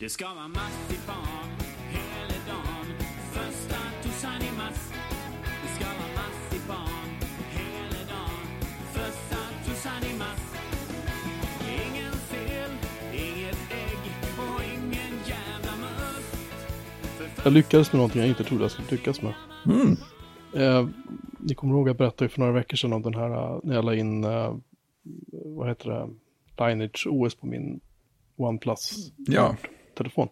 [0.00, 1.48] Det ska vara marsipan
[1.90, 2.86] hela dagen
[3.32, 4.92] Första torsdagen i mars
[5.62, 7.08] Det ska vara marsipan
[7.50, 8.46] hela dagen
[8.92, 10.44] Första torsdagen i mars
[11.68, 12.70] Ingen fel,
[13.12, 18.90] inget ägg och ingen jävla must Jag lyckades med någonting jag inte trodde jag skulle
[18.90, 19.34] lyckas med.
[19.66, 19.96] Mm.
[20.54, 20.88] Eh,
[21.38, 23.84] ni kommer ihåg jag berättade för några veckor sedan om den här, eh, när jag
[23.84, 24.56] la in, eh,
[25.44, 26.08] vad heter det,
[26.66, 27.80] Lineage OS på min
[28.36, 29.56] OnePlus Ja.
[29.98, 30.28] Telefon.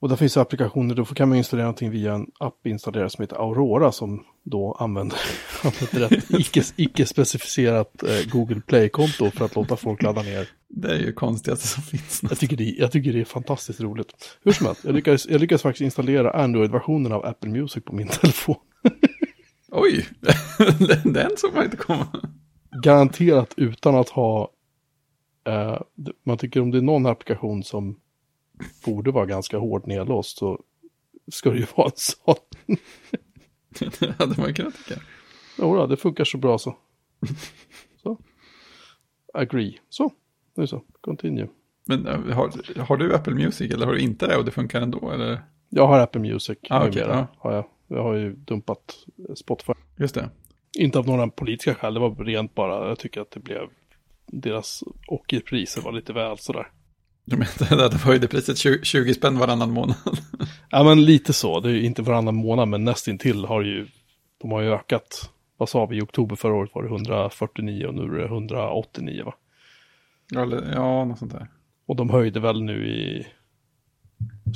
[0.00, 3.36] Och där finns applikationer, då kan man installera någonting via en app installerad som heter
[3.36, 5.18] Aurora som då använder,
[5.64, 10.48] använder ett icke, icke-specificerat eh, Google Play-konto för att låta folk ladda ner.
[10.68, 12.20] Det är ju konstigaste som finns.
[12.22, 14.38] Jag tycker, det, jag tycker det är fantastiskt roligt.
[14.42, 18.08] Hur som helst, jag lyckades, jag lyckades faktiskt installera Android-versionen av Apple Music på min
[18.20, 18.56] telefon.
[19.72, 20.06] Oj,
[20.78, 22.06] den, den såg man inte komma.
[22.82, 24.50] Garanterat utan att ha,
[25.46, 25.80] eh,
[26.24, 27.96] man tycker om det är någon applikation som
[28.84, 30.60] borde vara ganska hårt nedlåst så
[31.32, 32.34] ska det ju vara en sån.
[34.00, 35.00] Det hade man kunnat tycka.
[35.58, 36.76] Jodå, det funkar så bra så.
[38.02, 38.18] Så.
[39.34, 39.78] Agree.
[39.88, 40.12] Så,
[40.54, 40.82] nu så.
[41.00, 41.48] Continue.
[41.84, 44.80] Men äh, har, har du Apple Music eller har du inte det och det funkar
[44.80, 45.10] ändå?
[45.10, 45.40] Eller?
[45.68, 47.26] Jag har Apple Music Ah, numera, ja.
[47.38, 47.64] har jag.
[47.88, 48.96] Jag har ju dumpat
[49.36, 49.72] Spotify.
[49.96, 50.30] Just det.
[50.78, 53.68] Inte av några politiska skäl, det var rent bara, jag tycker att det blev,
[54.26, 56.68] deras ockerpriser var lite väl sådär.
[57.26, 59.96] Du menar att höjde priset 20, 20 spänn varannan månad?
[60.70, 63.86] Ja men lite så, det är ju inte varannan månad men nästintill har ju,
[64.38, 65.30] de har ju ökat.
[65.56, 69.24] Vad sa vi, i oktober förra året var det 149 och nu är det 189
[69.24, 69.34] va?
[70.42, 71.48] Eller, ja, något sånt där.
[71.86, 73.26] Och de höjde väl nu i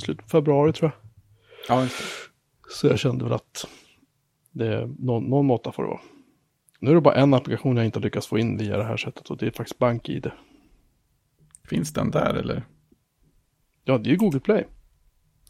[0.03, 1.77] slutet på februari tror jag.
[1.77, 2.05] Ja, just det.
[2.69, 3.67] Så jag kände väl att
[4.51, 6.01] det, någon, någon måtta får det vara.
[6.79, 9.29] Nu är det bara en applikation jag inte lyckats få in via det här sättet
[9.29, 10.31] och det är faktiskt BankID.
[11.63, 12.65] Finns den där eller?
[13.83, 14.67] Ja, det är ju Google Play.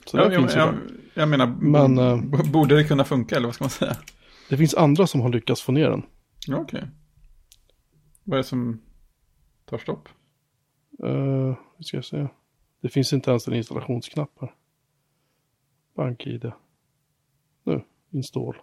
[0.06, 0.80] Så ja, jag, finns ju jag, det.
[1.14, 3.98] jag menar, Men, eh, borde det kunna funka eller vad ska man säga?
[4.50, 6.04] Det finns andra som har lyckats få ner den.
[6.48, 6.88] Ja, okej.
[8.24, 8.82] Vad är det som
[9.66, 10.10] tar stopp?
[11.04, 12.30] Uh, hur ska jag säga?
[12.82, 14.54] Det finns inte ens en installationsknapp här.
[15.96, 16.52] BankID.
[17.64, 18.56] Nu, install.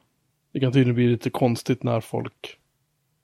[0.52, 2.58] Det kan tydligen bli lite konstigt när folk...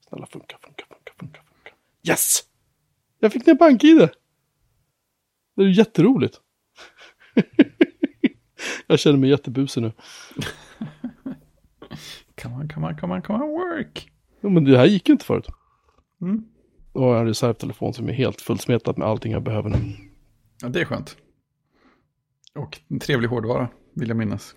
[0.09, 1.71] Snälla funka, funka, funka, funka, funka.
[2.09, 2.41] Yes!
[3.25, 3.99] Jag fick ner BankID!
[5.57, 6.41] Det är ju jätteroligt.
[8.87, 9.93] jag känner mig jättebusig nu.
[12.43, 14.13] Come on, come on, come on, come on, work!
[14.41, 15.47] Ja, men det här gick inte förut.
[16.21, 16.45] Mm.
[16.93, 19.77] Och jag har en reservtelefon som är helt fullsmetad med allting jag behöver nu.
[20.63, 21.17] Ja, det är skönt.
[22.55, 24.55] Och en trevlig hårdvara, vill jag minnas.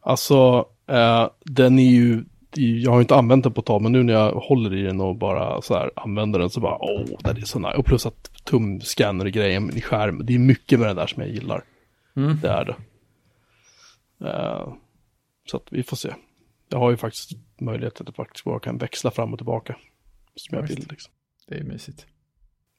[0.00, 2.24] Alltså, eh, den ju, är ju-
[2.54, 5.00] jag har inte använt den på ett tag, men nu när jag håller i den
[5.00, 7.76] och bara så här använder den så bara, åh, det är så nice.
[7.76, 11.64] Och plus att tumscanner-grejen i skärm, det är mycket med den där som jag gillar.
[12.16, 12.38] Mm.
[12.42, 12.76] Det är det.
[14.28, 14.72] Eh,
[15.50, 16.14] så att vi får se.
[16.68, 19.76] Jag har ju faktiskt möjlighet att faktiskt bara kan växla fram och tillbaka.
[20.34, 21.12] Som jag Ja, vill liksom.
[21.48, 22.06] Det är mysigt.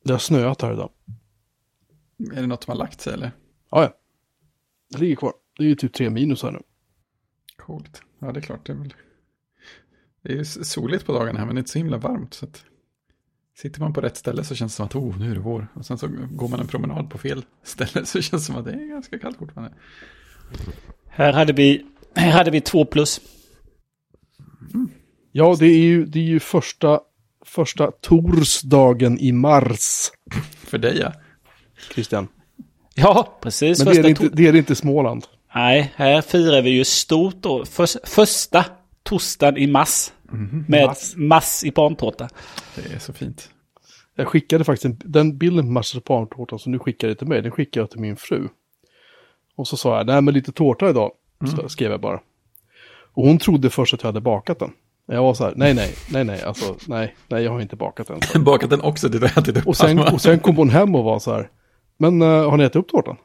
[0.03, 0.89] Det har snöat här idag.
[2.35, 3.31] Är det något som har lagt sig eller?
[3.71, 3.93] Ja, ja.
[4.89, 5.33] Det ligger kvar.
[5.57, 6.59] Det är ju typ tre minus här nu.
[7.57, 8.01] Coolt.
[8.19, 8.65] Ja, det är klart.
[8.65, 8.93] Det är, väl...
[10.21, 12.33] det är ju soligt på dagarna här, men det är inte så himla varmt.
[12.33, 12.63] Så att...
[13.57, 15.67] Sitter man på rätt ställe så känns det som att oh, nu är det vår.
[15.73, 18.65] Och sen så går man en promenad på fel ställe så känns det som att
[18.65, 19.73] det är ganska kallt fortfarande.
[21.09, 21.85] Här hade vi,
[22.15, 23.21] här hade vi två plus.
[25.31, 26.99] Ja, det är ju, det är ju första,
[27.45, 30.11] första torsdagen i mars,
[30.57, 31.13] För dig ja.
[31.93, 32.27] Christian.
[32.95, 33.85] Ja, precis.
[33.85, 35.25] Men det är, inte, det är det inte Småland.
[35.55, 37.65] Nej, här firar vi ju stort då.
[37.65, 38.65] Förs- första
[39.09, 40.11] torsdagen i mars.
[40.67, 41.15] Med Mars.
[41.15, 42.29] massipantårta.
[42.75, 43.49] Det är så fint.
[44.15, 47.83] Jag skickade faktiskt en, den bilden på marsipantårtan som du skickade till mig, den skickade
[47.83, 48.47] jag till min fru.
[49.55, 51.11] Och så sa jag, nej men lite tårta idag,
[51.55, 52.19] så skrev jag bara.
[53.13, 54.71] Och hon trodde först att jag hade bakat den.
[55.05, 58.07] Jag var så här, nej, nej, nej, nej, alltså, nej, nej, jag har inte bakat
[58.07, 58.43] den.
[58.43, 59.67] Bakat den också, det jag ätit upp.
[59.67, 61.49] Och sen, och sen kom hon hem och var så här,
[61.97, 63.17] men eh, har ni ätit upp tårtan?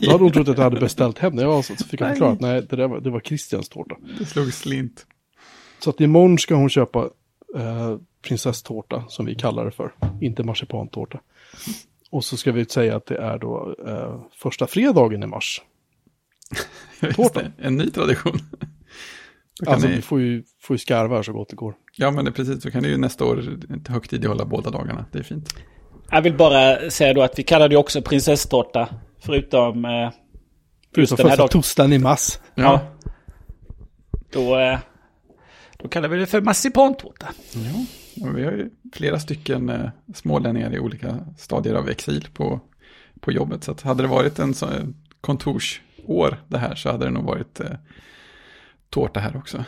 [0.00, 1.44] Då hade hon trott att jag hade beställt hem den.
[1.44, 3.68] Jag var så, så fick jag förklara att nej, det, där var, det var Christians
[3.68, 3.96] tårta.
[4.18, 5.06] Det slog slint.
[5.78, 7.08] Så att imorgon ska hon köpa
[7.56, 9.92] eh, prinsesstårta, som vi kallar det för.
[10.20, 11.20] Inte marsipantårta.
[12.10, 15.62] Och så ska vi säga att det är då eh, första fredagen i mars.
[17.14, 17.52] Tårtan.
[17.56, 18.38] det, En ny tradition.
[19.66, 19.94] Alltså ni...
[19.94, 21.74] vi får ju, får ju skarva så gott det går.
[21.96, 22.62] Ja, men det är precis.
[22.62, 25.04] Så kan ni ju nästa år högtidlighålla båda dagarna.
[25.12, 25.54] Det är fint.
[26.10, 28.88] Jag vill bara säga då att vi kallade ju också prinsesstårta.
[29.20, 29.84] Förutom...
[29.84, 30.10] Eh,
[30.94, 31.48] Förutom första dagen.
[31.48, 32.38] torsdagen i mars.
[32.54, 32.80] Ja.
[34.32, 34.78] Då, eh,
[35.78, 37.26] då kallar vi det för marsipantårta.
[38.14, 42.60] Ja, vi har ju flera stycken eh, smålänningar i olika stadier av exil på
[43.20, 43.64] på jobbet.
[43.64, 47.60] Så att hade det varit en sån kontorsår det här så hade det nog varit
[47.60, 47.70] eh,
[48.90, 49.64] tårta här också.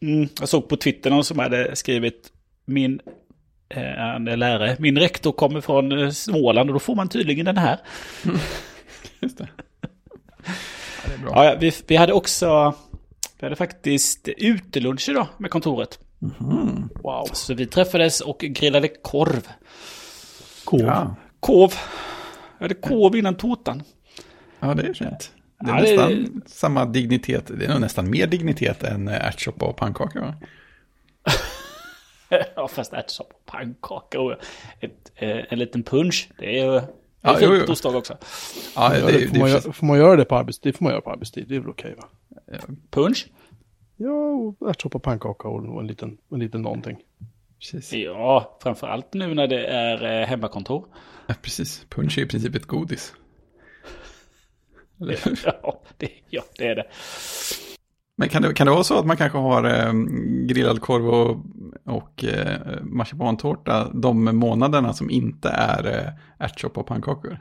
[0.00, 2.32] Mm, jag såg på Twitter någon som hade skrivit
[2.64, 3.00] min
[3.68, 7.56] eh, en lärare, min rektor kommer från eh, Småland och då får man tydligen den
[7.56, 7.78] här.
[9.22, 9.48] Just det.
[10.52, 10.58] Ja,
[11.08, 11.44] det är bra.
[11.44, 12.74] Ja, vi, vi hade också,
[13.38, 15.98] vi hade faktiskt utelunch idag med kontoret.
[17.02, 17.28] Wow.
[17.32, 19.48] Så vi träffades och grillade korv.
[20.64, 20.80] Kov.
[20.80, 21.16] Ja.
[21.40, 21.70] Korv.
[22.58, 23.82] Jag hade korv innan tårtan.
[24.60, 25.32] ja, det är fint.
[25.60, 27.50] Det är Ja, det- nästan samma dignitet.
[27.58, 30.20] Det är nog nästan mer dignitet än eh, ärtsoppa och pannkaka.
[30.20, 30.34] Va?
[32.56, 34.32] Ja, fast ärtsoppa och pannkaka och
[34.80, 36.28] ett, eh, en liten punch.
[36.38, 36.80] Det är ju
[37.22, 38.16] det Ja, är jo, fint på torsdag också.
[38.76, 40.72] Ja, det, Ja, får, man göra, får man göra det på arbetstid?
[40.72, 41.48] Det får man göra på arbetstid.
[41.48, 42.08] Det är väl okej va?
[42.90, 43.26] Punch?
[43.96, 46.96] Ja, ärtsoppa, pannkaka och en liten, en liten någonting.
[47.58, 47.92] precis.
[47.92, 50.86] Ja, framförallt nu när det är eh, hemmakontor.
[51.26, 51.86] Ja, precis.
[51.88, 53.14] Punch är i princip ett godis.
[55.00, 55.18] Eller?
[55.44, 56.86] Ja, det, ja, det är det.
[58.16, 59.92] Men kan det, kan det vara så att man kanske har eh,
[60.46, 61.44] grillad korv och,
[61.84, 66.12] och eh, marsipantårta de månaderna som inte är eh,
[66.46, 67.38] ärtsoppa och pannkakor?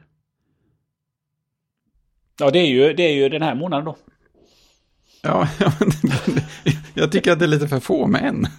[2.39, 3.97] Ja, det är ju, det är ju den här månaden då.
[5.21, 5.71] Ja, ja,
[6.93, 8.45] jag tycker att det är lite för få män.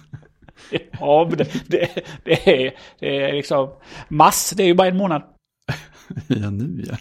[0.99, 1.89] Ja, men det, det,
[2.23, 3.69] det, är, det är liksom...
[4.07, 5.23] Mass, det är ju bara en månad.
[6.27, 6.97] Ja, nu ja.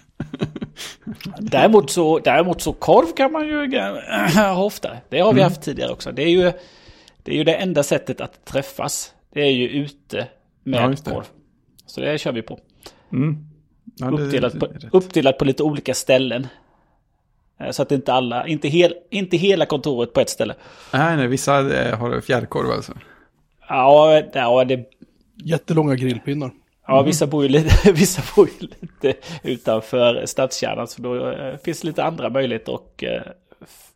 [1.38, 3.80] Däremot så, däremot så korv kan man ju
[4.34, 4.98] ha oftare.
[5.08, 5.50] Det har vi Mm.
[5.52, 6.12] haft tidigare också.
[6.12, 6.52] Det är, ju,
[7.22, 9.12] det är ju det enda sättet att träffas.
[9.32, 10.26] Det är ju ute
[10.64, 11.24] med Ja, korv.
[11.86, 12.58] Så det kör vi på.
[13.12, 13.36] Mm.
[13.96, 16.46] ja Uppdelat på, uppdelat på lite olika ställen.
[17.60, 20.54] Eh, Så att inte alla, inte, hel, inte hela kontoret på ett ställe.
[20.92, 22.92] Nej, nej, vissa eh, har fjärrkorv alltså.
[23.68, 24.84] Ja, ja, det,
[25.44, 26.50] Jättelånga grillpinnar.
[26.96, 30.88] Ja vissa, bor ju lite, vissa bor ju lite utanför stadskärnan.
[30.88, 33.22] Så då eh, finns det lite andra möjligheter att eh,
[33.62, 33.88] f-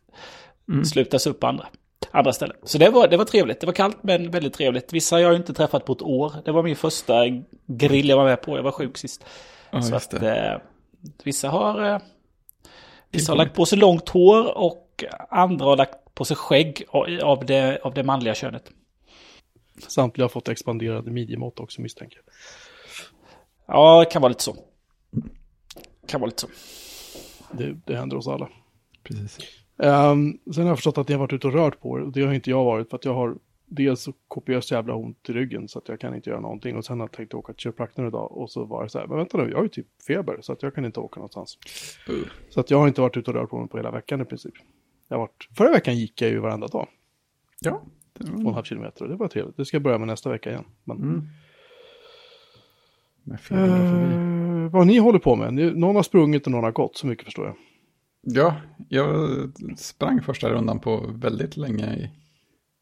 [0.85, 1.65] slutas upp på andra,
[2.11, 2.57] andra ställen.
[2.63, 3.59] Så det var, det var trevligt.
[3.61, 4.93] Det var kallt men väldigt trevligt.
[4.93, 6.33] Vissa har jag inte träffat på ett år.
[6.45, 7.23] Det var min första
[7.67, 8.57] grill jag var med på.
[8.57, 9.25] Jag var sjuk sist.
[9.71, 10.57] Ja, så att eh,
[11.23, 11.85] vissa har...
[11.93, 11.99] Eh,
[13.11, 17.19] vissa har lagt på sig långt hår och andra har lagt på sig skägg av-
[17.23, 18.71] av det, av det manliga könet.
[19.87, 22.33] Samtliga har fått expanderade midjemått också misstänker jag.
[23.67, 24.55] Ja, det kan vara lite så.
[26.07, 26.47] Kan vara lite så.
[27.51, 28.49] Det, det händer oss alla.
[29.03, 29.37] Precis.
[29.77, 32.01] Um, sen har jag förstått att ni har varit ute och rört på er.
[32.01, 32.89] Och det har inte jag varit.
[32.89, 35.67] För att jag har dels så kopiöst jävla ont i ryggen.
[35.67, 36.77] Så att jag kan inte göra någonting.
[36.77, 38.31] Och sen har jag tänkt åka till kiropraktorn idag.
[38.31, 39.07] Och så var det så här.
[39.07, 40.37] Men vänta nu, jag har ju typ feber.
[40.41, 41.57] Så att jag kan inte åka någonstans.
[42.09, 42.25] Uh.
[42.49, 44.25] Så att jag har inte varit ute och rört på mig på hela veckan i
[44.25, 44.53] princip.
[45.07, 46.87] Jag varit, förra veckan gick jag ju varenda dag.
[47.59, 47.81] Ja,
[48.13, 49.03] det Två och en halv kilometer.
[49.03, 49.57] Och det var trevligt.
[49.57, 50.65] Det ska jag börja med nästa vecka igen.
[50.83, 51.21] Men, mm.
[51.21, 51.25] När febern
[52.81, 53.16] är förbi.
[53.31, 55.53] Eh, vad ni håller på med?
[55.77, 56.97] Någon har sprungit och någon har gått.
[56.97, 57.55] Så mycket förstår jag.
[58.21, 58.55] Ja,
[58.89, 59.29] jag
[59.77, 62.11] sprang första rundan på väldigt länge i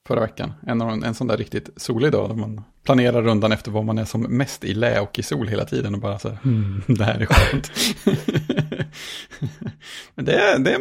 [0.08, 0.54] förra veckan.
[0.68, 4.06] En, en sån där riktigt solig dag där man planerar rundan efter vad man är
[4.06, 7.04] som mest i lä och i sol hela tiden och bara så här, hmm, det
[7.04, 7.72] här är skönt.
[10.16, 10.80] Men det, det,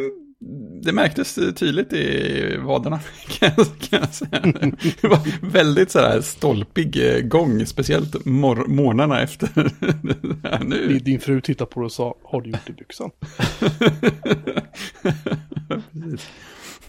[0.85, 4.41] det märktes tydligt i vaderna kan jag, kan jag säga.
[5.01, 9.49] Det var väldigt så här stolpig eh, gång, speciellt mor- morgnarna efter.
[10.41, 10.99] det här nu.
[10.99, 13.11] Din, fru tittade på dig och sa, har du gjort i byxan?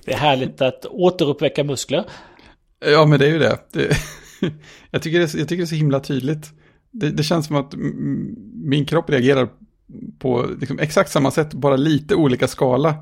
[0.05, 2.05] Det är härligt att återuppväcka muskler.
[2.87, 3.59] Ja, men det är ju det.
[3.73, 3.97] det
[4.91, 6.51] jag, tycker det är, jag tycker det är så himla tydligt.
[6.91, 7.75] Det, det känns som att
[8.55, 9.49] min kropp reagerar
[10.19, 12.95] på liksom exakt samma sätt, bara lite olika skala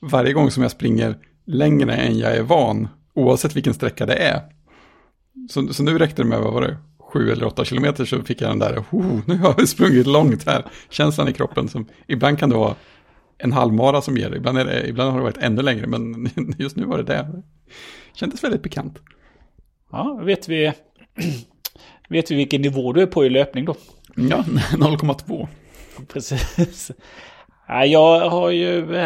[0.00, 4.40] varje gång som jag springer längre än jag är van, oavsett vilken sträcka det är.
[5.50, 8.40] Så, så nu räckte det med, vad var det, sju eller åtta kilometer så fick
[8.40, 11.68] jag den där, oh, nu har jag sprungit långt här, känslan i kroppen.
[11.68, 12.74] Som, ibland kan det vara
[13.38, 16.30] en halvmara som ger det, ibland, är det, ibland har det varit ännu längre, men
[16.58, 17.42] just nu var det det.
[18.12, 18.98] Kändes väldigt pikant.
[19.92, 20.72] Ja, vet vi,
[22.08, 23.76] vet vi vilken nivå du är på i löpning då?
[24.14, 25.48] Ja, 0,2.
[26.08, 26.90] Precis.
[27.68, 28.96] Ja, jag har ju...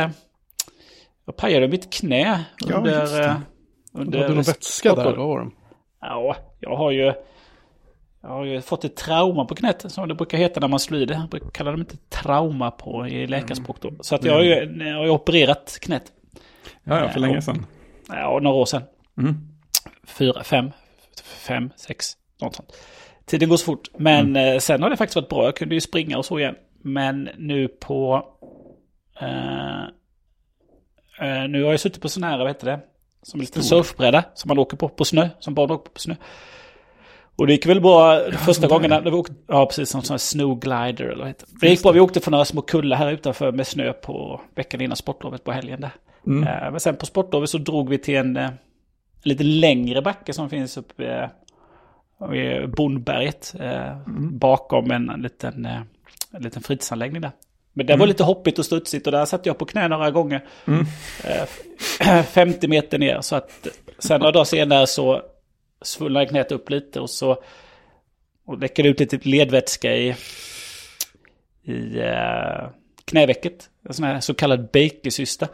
[1.31, 3.01] eh, Jag pajade mitt knä Ja, under...
[3.01, 3.25] just det.
[3.25, 3.35] eh,
[3.93, 5.51] Du under hade någon vätska där, vad var?
[6.01, 7.13] Ja, jag har ju...
[8.23, 11.01] Jag har ju fått ett trauma på knät, som det brukar heta när man slår
[11.01, 11.15] i det.
[11.15, 13.93] Jag brukar kalla dem inte trauma på i läkarspråk då.
[14.01, 14.55] Så att jag har ju,
[14.89, 16.03] jag har ju opererat knät.
[16.85, 17.67] Ja, ja, för länge sedan.
[18.09, 18.83] Ja, några år sedan.
[19.19, 19.35] Mm.
[20.07, 20.71] Fyra, fem,
[21.25, 22.07] fem, sex,
[22.43, 22.73] något sånt.
[23.27, 23.89] Tiden går så fort.
[23.99, 25.45] Men eh, sen har det faktiskt varit bra.
[25.45, 26.55] Jag kunde ju springa och så igen.
[26.83, 28.25] Men nu på...
[29.21, 29.83] Eh,
[31.21, 32.81] eh, nu har jag suttit på sån här, vad heter det?
[33.23, 35.29] Som en liten surfbräda som man åker på, på snö.
[35.39, 36.15] Som barn åker på, på snö.
[37.37, 38.69] Och det gick väl bra första sånt där.
[38.69, 41.67] gången när vi åkte, ja precis, som sån här snow glider eller vad heter det.
[41.67, 44.81] Det gick bra, vi åkte för några små kullar här utanför med snö på veckan
[44.81, 45.91] innan sportlovet på helgen där.
[46.27, 46.49] Mm.
[46.49, 48.51] Eh, Men sen på sportlovet så drog vi till en eh,
[49.23, 51.31] lite längre backe som finns uppe
[52.21, 53.55] eh, i Bondberget.
[53.61, 53.97] Eh,
[54.33, 55.81] Bakom en liten, eh,
[56.33, 57.31] en liten fritidsanläggning där.
[57.73, 60.45] Men det var lite hoppigt och studsigt och där satt jag på knä några gånger.
[61.25, 63.21] Eh, 50 meter ner.
[63.21, 63.67] Så att
[63.99, 65.23] sen några dagar senare så
[65.83, 67.43] svullnade knät upp lite och så
[68.47, 70.15] och läckade ut lite ledvätska i,
[71.63, 72.69] i eh,
[73.05, 73.71] knävecket.
[73.89, 75.49] En sån här så kallad bakercysta.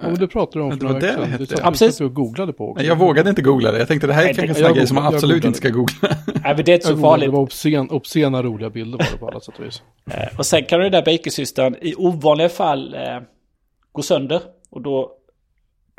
[0.00, 1.38] Ja, men det pratade du om för det några var det veckor sedan.
[1.38, 1.98] Du satt Ja, precis.
[1.98, 2.84] du och googlade på också.
[2.84, 3.78] Jag vågade inte googla det.
[3.78, 5.46] Jag tänkte det här är Nej, kanske en sån grej som man absolut googlade.
[5.46, 6.08] inte ska googla.
[6.44, 7.26] Nej, men det är inte så farligt.
[7.28, 9.82] det var obscen, obscena roliga bilder var det på alla sätt och vis.
[10.10, 13.00] Eh, Och sen kan den där bakersystan i ovanliga fall eh,
[13.92, 14.40] gå sönder.
[14.70, 15.12] Och då,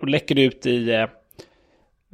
[0.02, 0.90] då läcker det ut i...
[0.92, 1.06] Eh,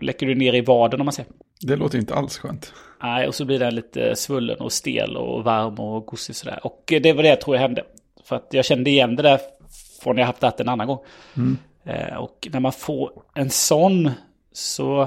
[0.02, 1.32] läcker du ner i vaden om man säger.
[1.62, 2.74] Det låter inte alls skönt.
[3.04, 6.60] Nej, och så blir den lite svullen och stel och varm och gosig sådär.
[6.64, 7.84] Och eh, det var det jag tror jag hände.
[8.24, 9.40] För att jag kände igen det där
[10.08, 11.00] från när jag haft det en annan gång.
[11.84, 14.12] Eh, och när man får en sån
[14.52, 14.98] så...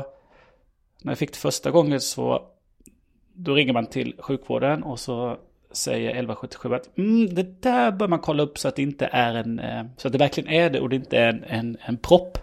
[1.02, 2.42] När jag fick det första gången så...
[3.34, 5.36] Då ringer man till sjukvården och så
[5.70, 9.34] säger 1177 att mm, det där bör man kolla upp så att det inte är
[9.34, 9.58] en...
[9.58, 12.38] Eh, så att det verkligen är det och det inte är en, en, en propp.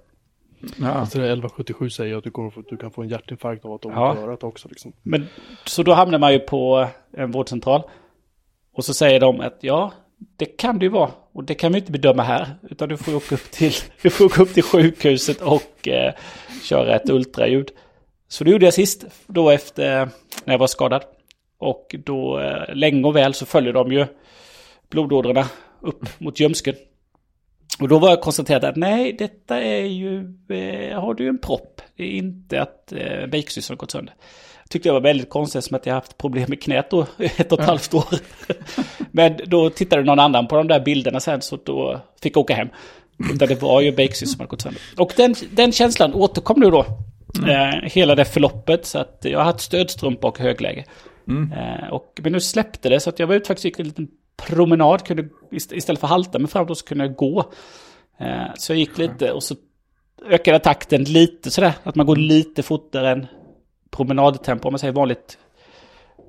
[0.80, 0.88] Ja.
[0.88, 3.92] Alltså det 1177 säger att du, kommer, du kan få en hjärtinfarkt av att de
[3.92, 4.18] ja.
[4.18, 4.68] örat också.
[4.68, 4.94] Liksom.
[5.04, 5.28] Men
[5.66, 7.84] så då hamnar man ju på en vårdcentral.
[8.74, 11.12] Och så säger de att ja, det kan det ju vara.
[11.32, 12.48] Och det kan vi inte bedöma här.
[12.70, 16.14] Utan du får åka upp till, du får åka upp till sjukhuset och eh,
[16.64, 17.72] köra ett ultraljud.
[18.28, 20.10] Så det gjorde jag sist, då efter
[20.46, 21.04] när jag var skadad.
[21.58, 24.06] Och då eh, länge och väl så följer de ju
[24.90, 25.46] blodådrorna
[25.82, 26.76] upp mot ljumsken.
[27.80, 30.20] Och då var jag konstaterat att nej, detta är ju,
[30.50, 31.82] eh, har du en propp.
[31.96, 34.16] Det är inte att eh, bakersystern har gått sönder.
[34.68, 37.52] Jag tyckte det var väldigt konstigt som att jag haft problem med knät då, ett
[37.52, 38.06] och ett halvt år.
[39.12, 42.54] Men då tittade någon annan på de där bilderna sen så då fick jag åka
[42.56, 42.68] hem.
[43.34, 44.82] Utan det var ju bakersystern som hade gått sönder.
[44.98, 46.86] Och den, den känslan återkom nu då.
[47.48, 50.86] Eh, hela det förloppet så att jag har haft stödstrumpa och högläge.
[51.54, 54.08] Eh, och, men nu släppte det så att jag var ute faktiskt gick en liten
[54.48, 55.06] promenad.
[55.06, 57.52] Kunde, ist- istället för halta mig fram då så kunde jag gå.
[58.20, 59.56] Eh, så jag gick lite och så
[60.30, 61.74] ökade jag takten lite sådär.
[61.84, 63.28] Att man går lite fortare än
[63.98, 64.68] promenadtempo.
[64.68, 65.38] Om man säger vanligt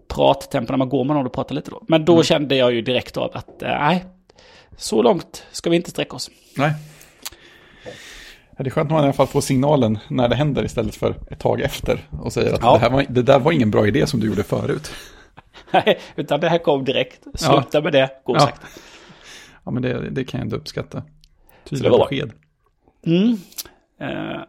[0.08, 1.82] prattempo när man går med någon och pratar lite då.
[1.88, 4.04] Men då kände jag ju direkt av att eh, nej,
[4.76, 6.30] så långt ska vi inte sträcka oss.
[6.56, 6.72] Nej.
[8.56, 10.96] Ja, det är skönt när man i alla fall får signalen när det händer istället
[10.96, 12.08] för ett tag efter.
[12.22, 12.72] Och säger att Ja.
[12.72, 14.90] det, här var, det där var ingen bra idé som du gjorde förut.
[15.70, 17.40] Nej, Utan det här kom direkt.
[17.40, 18.40] Sluta med det, gå Ja.
[18.40, 18.66] sakta.
[19.64, 21.02] Ja, men det, det kan jag ändå uppskatta.
[21.64, 22.32] Tydliga besked.
[23.06, 23.36] Mm.
[24.00, 24.40] Eh,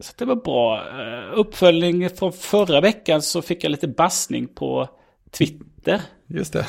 [0.00, 0.76] så det var bra.
[0.76, 4.88] Eh, uppföljning från förra veckan så fick jag lite bassning på
[5.30, 6.00] Twitter.
[6.26, 6.66] Just det.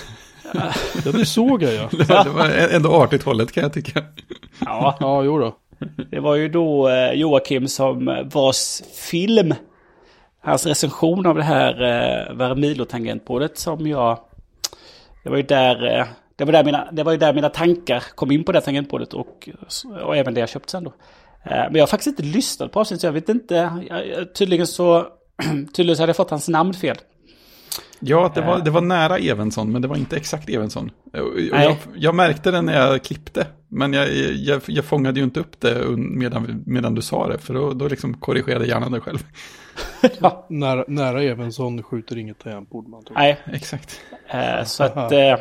[0.54, 1.90] Ja, det såg jag ja.
[1.92, 4.04] Det var, ändå artigt hållet kan jag tycka.
[4.66, 5.56] Ja, Ja, jo då.
[6.12, 9.54] det var ju då eh, Joakim som vars film,
[10.42, 14.20] hans recension av det här eh, Vermilo-tangentbordet som jag...
[15.24, 16.08] Det var ju där...
[16.36, 19.14] Det var, där mina, det var ju där mina tankar kom in på det tangentbordet
[19.14, 19.50] och,
[20.04, 20.94] och även det jag köpt sen då.
[21.44, 23.72] Eh, Men jag har faktiskt inte lyssnat på avsnittet, så jag vet inte.
[24.38, 25.08] Tydligen så...
[25.74, 26.98] Tydligen så hade jag fått hans namn fel.
[28.02, 30.92] Ja, det var, det var nära Evensson, men det var inte exakt Evensson.
[31.14, 31.48] Nej.
[31.52, 35.60] Jag, jag märkte det när jag klippte, men jag, jag, jag fångade ju inte upp
[35.60, 39.18] det medan, medan du sa det, för då, då liksom korrigerade hjärnan det själv.
[40.20, 43.18] Ja, Nära, nära Evensson skjuter inget tangentbord man tror.
[43.18, 44.02] nej, Exakt.
[44.28, 45.12] Eh, Så att...
[45.12, 45.36] eh,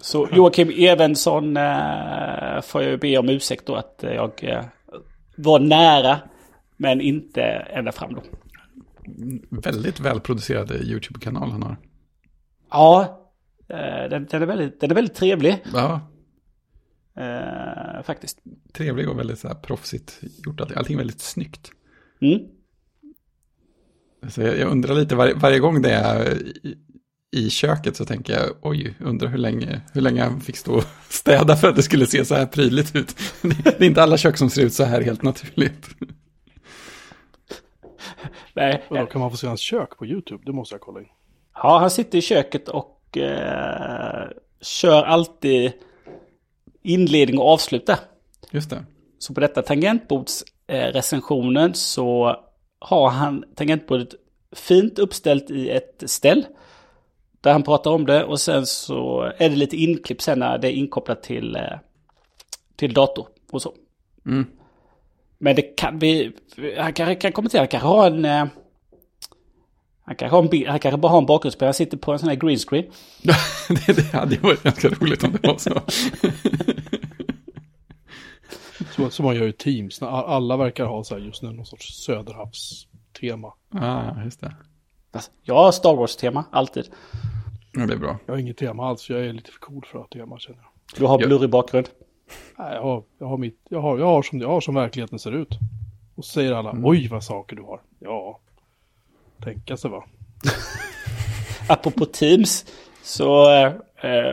[0.00, 4.64] Så Joakim Evensson eh, får jag ju be om ursäkt då att eh, jag eh,
[5.42, 6.20] var nära
[6.76, 8.22] men inte ända fram då.
[9.50, 11.76] Väldigt välproducerad YouTube-kanal han har.
[12.70, 13.20] Ja,
[13.68, 16.00] eh, den, den, är, väldigt, den är väldigt trevlig Ja,
[17.16, 18.38] eh, faktiskt.
[18.72, 20.60] trevlig och väldigt så här proffsigt gjort.
[20.60, 21.70] Allting, allting väldigt snyggt.
[22.20, 22.40] Mm.
[24.28, 26.38] Så jag, jag undrar lite, varje, varje gång det är
[27.32, 30.84] i, köket så tänker jag, oj, undrar hur länge, hur länge han fick stå och
[31.08, 33.16] städa för att det skulle se så här prydligt ut.
[33.64, 35.88] Det är inte alla kök som ser ut så här helt naturligt.
[38.54, 41.00] Nej, Och då kan man få se hans kök på YouTube, det måste jag kolla
[41.00, 41.06] in.
[41.54, 44.28] Ja, han sitter i köket och eh,
[44.60, 45.72] kör alltid
[46.82, 47.98] inledning och avslut där.
[48.50, 48.84] Just det.
[49.18, 52.36] Så på detta tangentbordsrecensionen eh, recensionen så
[52.78, 54.14] har han tangentbordet
[54.52, 56.46] fint uppställt i ett ställ.
[57.40, 60.68] Där han pratar om det och sen så är det lite inklipp sen när det
[60.68, 61.78] är inkopplat till, eh,
[62.76, 63.74] till dator och så.
[64.26, 64.46] Mm.
[65.38, 66.32] Men det kan vi,
[66.78, 68.46] han kanske kan kommentera, han kanske har en, eh,
[70.04, 71.68] Han kanske, har en bild, han kanske bara har en bakgrundsspelare.
[71.68, 72.84] Han sitter på en sån här green screen.
[73.68, 75.80] det, det hade ju varit ganska roligt om det var så.
[78.96, 80.02] Så, så man gör ju Teams.
[80.02, 83.52] Alla verkar ha så här just nu någon sorts söderhavstema.
[83.74, 84.54] ah, just det.
[85.42, 86.84] Jag har Star Wars-tema, alltid.
[87.72, 88.18] Ja, det är bra.
[88.26, 90.58] Jag har inget tema alls, jag är lite för cool för att ha tema känner
[90.58, 90.98] jag.
[90.98, 91.88] Du har blurrig bakgrund.
[92.58, 95.18] Nej, jag har, jag har mitt, jag har, jag har som, jag har som verkligheten
[95.18, 95.58] ser ut.
[96.14, 97.80] Och så säger alla, oj vad saker du har.
[97.98, 98.40] Ja,
[99.44, 100.04] tänka sig va.
[101.68, 102.64] Apropå Teams
[103.02, 103.50] så
[104.02, 104.32] eh,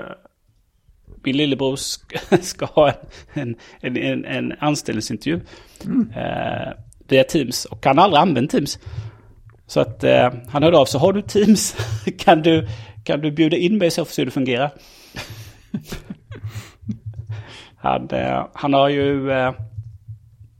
[1.23, 2.93] min lillebror ska, ska ha
[3.33, 5.41] en, en, en, en anställningsintervju
[6.15, 6.73] eh,
[7.07, 8.79] via Teams och han har aldrig använt Teams.
[9.67, 11.75] Så att eh, han hörde av sig, har du Teams?
[12.17, 12.67] kan, du,
[13.03, 14.71] kan du bjuda in mig så får se hur det fungerar?
[17.77, 19.53] han, eh, han har ju eh,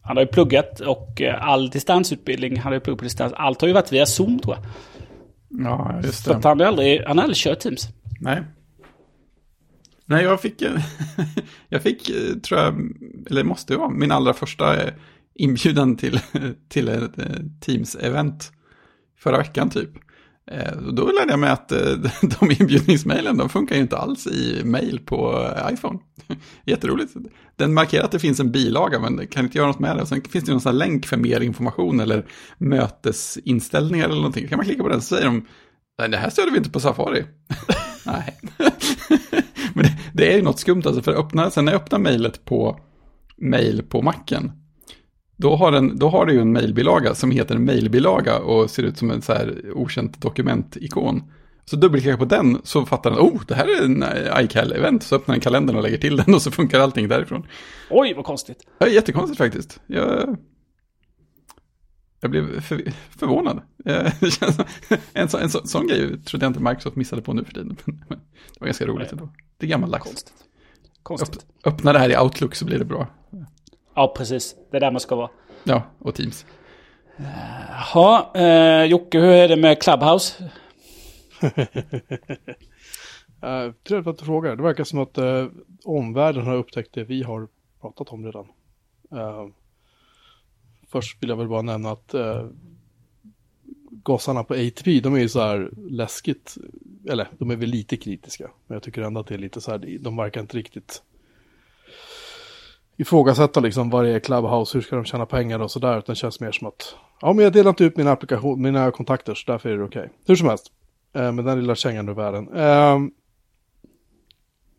[0.08, 3.34] han har ju pluggat och eh, all distansutbildning, han har ju pluggat på distans.
[3.36, 4.66] Allt har ju varit via Zoom tror jag.
[5.66, 6.48] Ja, just Så att det.
[6.48, 7.90] han har aldrig, han har aldrig kört Teams.
[8.20, 8.44] Nej.
[10.06, 10.82] Nej, jag fick, eh,
[11.70, 12.76] jag fick, eh, tror jag,
[13.30, 14.76] eller måste det vara, min allra första
[15.36, 16.20] inbjudan till,
[16.70, 17.18] till ett
[17.66, 18.52] Teams-event
[19.20, 19.90] förra veckan typ.
[20.52, 21.80] Eh, då lärde jag mig att eh,
[22.40, 26.00] de inbjudningsmailen, de funkar ju inte alls i mail på eh, iPhone.
[26.66, 27.14] Jätteroligt.
[27.56, 30.06] Den markerar att det finns en bilaga, men kan inte göra något med det.
[30.06, 32.26] Sen finns det någon sån här länk för mer information eller
[32.58, 34.48] mötesinställningar eller någonting.
[34.48, 35.46] Kan man klicka på den så säger de,
[36.00, 37.26] nej det här stöder vi inte på Safari.
[38.06, 38.40] Nej.
[39.74, 42.46] Men det, det är ju något skumt alltså, för öppna, sen när jag öppnar mejlet
[42.46, 42.80] på
[43.38, 44.52] mail på macken,
[45.38, 48.98] då har, den, då har det ju en mejlbilaga som heter mejlbilaga och ser ut
[48.98, 51.24] som en så här okänt dokumentikon.
[51.66, 54.04] Så dubbelklickar på den så fattar den, oh, det här är en
[54.48, 55.00] iCal-event.
[55.00, 57.48] Så öppnar den kalendern och lägger till den och så funkar allting därifrån.
[57.90, 58.58] Oj, vad konstigt.
[58.80, 59.80] Är jättekonstigt faktiskt.
[59.88, 60.38] Jag,
[62.20, 63.62] jag blev för, förvånad.
[63.86, 64.14] Eh,
[65.14, 67.78] en, så, en så, sån grej trodde jag inte Microsoft missade på nu för tiden.
[67.86, 68.20] Men
[68.54, 69.30] det var ganska roligt ändå.
[69.58, 70.04] Det är gammaldags.
[70.04, 70.34] Konstigt.
[71.04, 71.46] Konstigt.
[71.64, 73.08] Öpp, öppna det här i Outlook så blir det bra.
[73.98, 74.56] Ja, precis.
[74.72, 75.30] Det är där man ska vara.
[75.64, 76.46] Ja, och Teams.
[77.70, 80.52] Jaha, eh, Jocke, hur är det med Clubhouse?
[83.44, 84.56] Uh, trevligt att du frågar.
[84.56, 85.48] Det verkar som att uh,
[85.84, 87.48] omvärlden har upptäckt det vi har
[87.82, 88.48] pratat om redan.
[89.12, 89.48] Eh,
[90.88, 92.50] först vill jag väl bara nämna att uh,
[93.92, 96.58] gossarna på ATP, de är ju så här läskigt,
[97.10, 98.52] eller de är väl lite kritiska.
[98.68, 101.04] Men jag tycker ändå att det är lite så här, de verkar inte riktigt
[102.98, 105.98] ifrågasätta liksom vad det är Clubhouse, hur ska de tjäna pengar och sådär.
[105.98, 108.92] Utan det känns mer som att, ja men jag delar inte ut mina applikation, mina
[108.92, 110.10] kontakter så därför är det okej.
[110.28, 110.72] Hur som helst,
[111.14, 112.54] eh, med den lilla kängan ur världen.
[112.54, 113.00] Eh,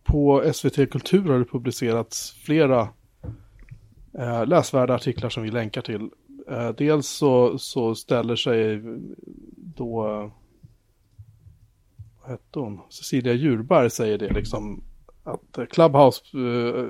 [0.05, 2.89] på SVT Kultur har det publicerats flera
[4.19, 6.11] eh, läsvärda artiklar som vi länkar till.
[6.51, 8.83] Eh, dels så, så ställer sig
[9.57, 10.03] då,
[12.21, 14.83] vad hette hon, Cecilia Djurberg säger det liksom,
[15.25, 16.87] att eh, Clubhouse eh,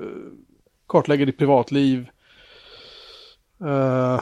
[0.89, 2.09] kartlägger ditt privatliv.
[3.65, 4.21] Eh,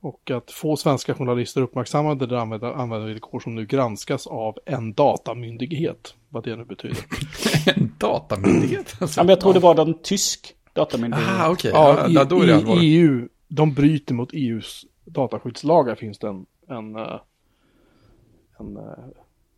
[0.00, 6.14] och att få svenska journalister uppmärksammade de användar- användarvillkor som nu granskas av en datamyndighet.
[6.28, 6.98] Vad det nu betyder.
[7.76, 8.96] en datamyndighet.
[9.00, 9.20] Alltså.
[9.20, 11.28] Ja, men jag tror det var någon tysk datamyndighet.
[11.30, 11.70] Ah, okej.
[11.74, 12.82] Ja, Ja, i, då är det i allvarligt.
[12.84, 17.20] EU, de bryter mot EUs dataskyddslagar finns det en, en, eh,
[18.60, 18.82] en, eh,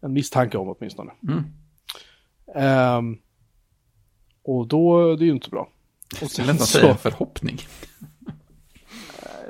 [0.01, 1.13] en misstanke om åtminstone.
[1.29, 1.45] Mm.
[2.55, 3.19] Ehm,
[4.43, 5.69] och då, det är ju inte bra.
[6.23, 7.59] Och sen så- säga förhoppning.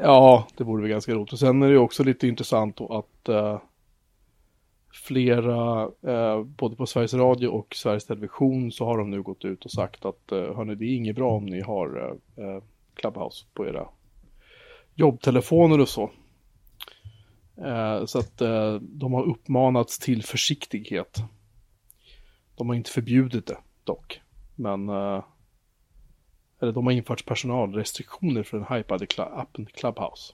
[0.02, 1.32] Ja, det vore väl ganska roligt.
[1.32, 3.60] Och sen är det också lite intressant då att eh,
[4.92, 9.64] flera, eh, både på Sveriges Radio och Sveriges Television så har de nu gått ut
[9.64, 12.62] och sagt att eh, hörni, det är inget bra om ni har eh, eh,
[12.94, 13.88] Clubhouse på era
[14.94, 16.10] jobbtelefoner och så.
[17.56, 21.18] Eh, så att eh, de har uppmanats till försiktighet.
[22.56, 24.20] De har inte förbjudit det dock.
[24.56, 25.24] Men eh,
[26.62, 30.32] eller de har infört personalrestriktioner för den hypade appen Clubhouse.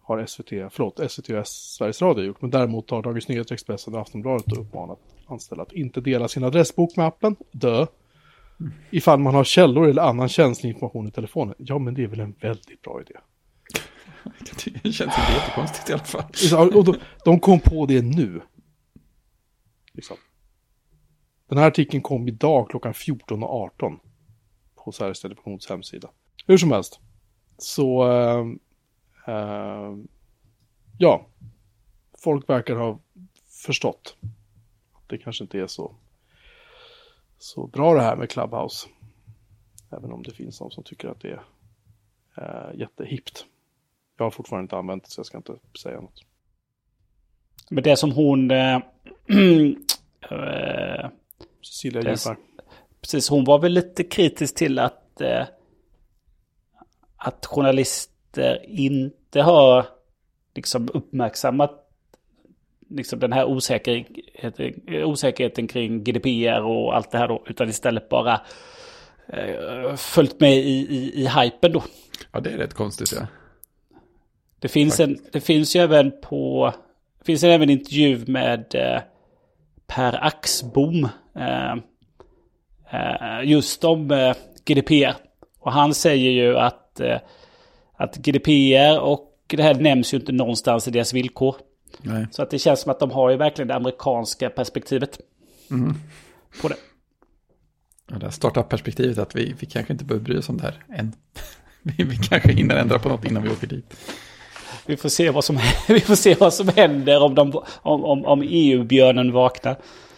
[0.00, 2.42] Har SVT, förlåt, SVT och Sveriges Radio gjort.
[2.42, 6.96] Men däremot har Dagens Nyheter, Expressen och Aftonbladet uppmanat anställda att inte dela sin adressbok
[6.96, 7.36] med appen.
[7.52, 7.86] Dö.
[8.90, 11.54] Ifall man har källor eller annan känslig information i telefonen.
[11.58, 13.14] Ja, men det är väl en väldigt bra idé.
[14.82, 16.76] Det känns inte jättekonstigt i alla fall.
[16.76, 18.40] Och de, de kom på det nu.
[19.92, 20.16] Liksom.
[21.48, 23.98] Den här artikeln kom idag klockan 14.18
[24.74, 26.10] på Sveriges Televisions hemsida.
[26.46, 27.00] Hur som helst.
[27.58, 28.58] Så, ehm,
[29.26, 30.08] ehm,
[30.98, 31.26] ja.
[32.18, 32.98] Folk verkar ha
[33.48, 34.16] förstått
[34.92, 35.94] att det kanske inte är så,
[37.38, 38.88] så bra det här med Clubhouse.
[39.90, 41.44] Även om det finns de som tycker att det är
[42.36, 43.46] eh, jättehippt.
[44.16, 46.24] Jag har fortfarande inte använt det så jag ska inte säga något.
[47.70, 48.50] Men det som hon...
[48.50, 48.78] Äh,
[51.66, 52.36] Cecilia Djurberg.
[53.00, 55.44] precis, hon var väl lite kritisk till att, eh,
[57.16, 59.86] att journalister inte har
[60.54, 61.82] liksom uppmärksammat
[62.88, 68.40] liksom den här osäkerheten, osäkerheten kring GDPR och allt det här då, utan istället bara
[69.28, 71.82] eh, följt med i, i, i hypen då.
[72.32, 73.26] Ja, det är rätt konstigt ja.
[74.58, 76.72] Det finns, en, det finns ju även på...
[77.18, 79.02] Det finns även en intervju med eh,
[79.86, 81.08] Per Axbom.
[81.34, 81.72] Eh,
[82.90, 85.14] eh, just om eh, GDPR.
[85.60, 87.00] Och han säger ju att,
[87.96, 91.56] att GDPR och det här nämns ju inte någonstans i deras villkor.
[91.98, 92.26] Nej.
[92.30, 95.20] Så att det känns som att de har ju verkligen det amerikanska perspektivet
[96.62, 96.76] på det.
[98.10, 100.84] Ja, det här startup-perspektivet att vi, vi kanske inte behöver bry oss om det här
[100.98, 101.12] än.
[101.82, 103.94] Vi, vi kanske hinner ändra på något innan vi åker dit.
[104.86, 108.24] Vi får se vad som, vi får se vad som händer om, de, om, om,
[108.24, 109.76] om EU-björnen vaknar.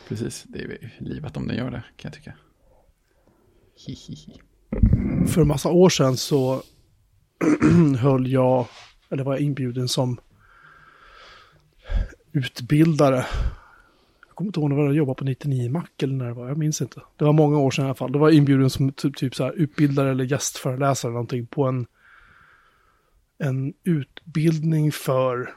[0.09, 2.33] Precis, det är ju livet om den gör det kan jag tycka.
[3.87, 4.41] Hihihi.
[5.29, 6.63] För en massa år sedan så
[7.99, 8.67] höll jag,
[9.11, 10.21] eller var jag inbjuden som
[12.33, 13.27] utbildare.
[14.27, 16.59] Jag kommer inte ihåg när jag jobbade på 99 Mac eller när det var, jag
[16.59, 17.01] minns inte.
[17.17, 18.13] Det var många år sedan i alla fall.
[18.13, 21.87] Det var inbjuden som typ, typ så här utbildare eller gästföreläsare eller någonting på en,
[23.39, 25.55] en utbildning för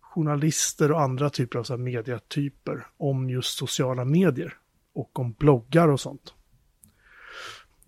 [0.00, 4.54] journalister och andra typer av så här mediatyper om just sociala medier
[4.92, 6.34] och om bloggar och sånt.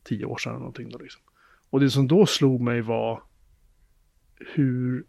[0.03, 1.23] Tio år sedan eller någonting då liksom.
[1.71, 3.23] Och det som då slog mig var
[4.55, 5.05] hur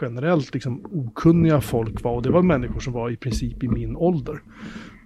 [0.00, 2.12] generellt liksom okunniga folk var.
[2.12, 4.42] Och det var människor som var i princip i min ålder.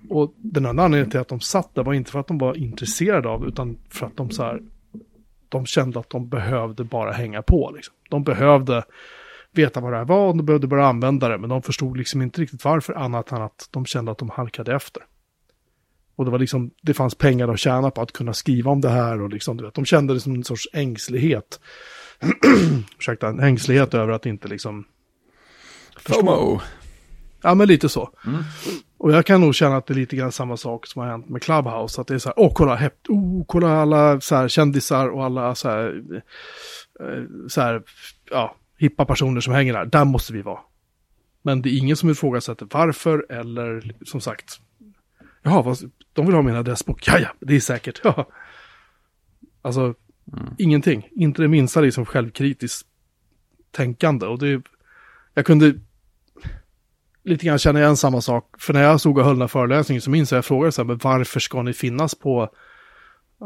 [0.08, 2.56] Och den enda anledningen till att de satt där var inte för att de var
[2.56, 4.62] intresserade av, utan för att de så här,
[5.48, 7.70] de kände att de behövde bara hänga på.
[7.76, 7.94] Liksom.
[8.11, 8.84] De behövde
[9.52, 12.22] veta vad det här var och de behövde bara använda det, men de förstod liksom
[12.22, 15.02] inte riktigt varför annat än att de kände att de halkade efter.
[16.16, 18.88] Och det var liksom, det fanns pengar att tjäna på att kunna skriva om det
[18.88, 21.61] här och liksom, du vet, de kände det som en sorts ängslighet.
[22.98, 24.84] Ursäkta, en ängslighet över att inte liksom...
[25.96, 26.20] förstå.
[26.20, 26.61] FOMO.
[27.42, 28.11] Ja, men lite så.
[29.09, 31.29] Och jag kan nog känna att det är lite grann samma sak som har hänt
[31.29, 32.01] med Clubhouse.
[32.01, 35.25] Att det är så här, åh kolla, häpt, oh, kolla alla så här, kändisar och
[35.25, 36.03] alla så här,
[37.01, 37.83] eh, så här,
[38.31, 39.85] ja, hippa personer som hänger där.
[39.85, 40.59] Där måste vi vara.
[41.42, 44.61] Men det är ingen som ifrågasätter varför eller som sagt,
[45.42, 45.79] jaha, vad,
[46.12, 47.05] de vill ha min adressbok.
[47.07, 48.01] Ja, ja, det är säkert.
[48.05, 48.29] Ja.
[49.62, 49.94] Alltså,
[50.59, 51.09] ingenting.
[51.11, 52.88] Inte det minsta liksom självkritiskt
[53.71, 54.27] tänkande.
[54.27, 54.62] Och det,
[55.35, 55.75] jag kunde
[57.24, 58.54] lite grann känna igen samma sak.
[58.59, 60.83] För när jag stod och höll den här föreläsningen så minns jag, jag frågade så
[60.83, 62.48] här, men varför ska ni finnas på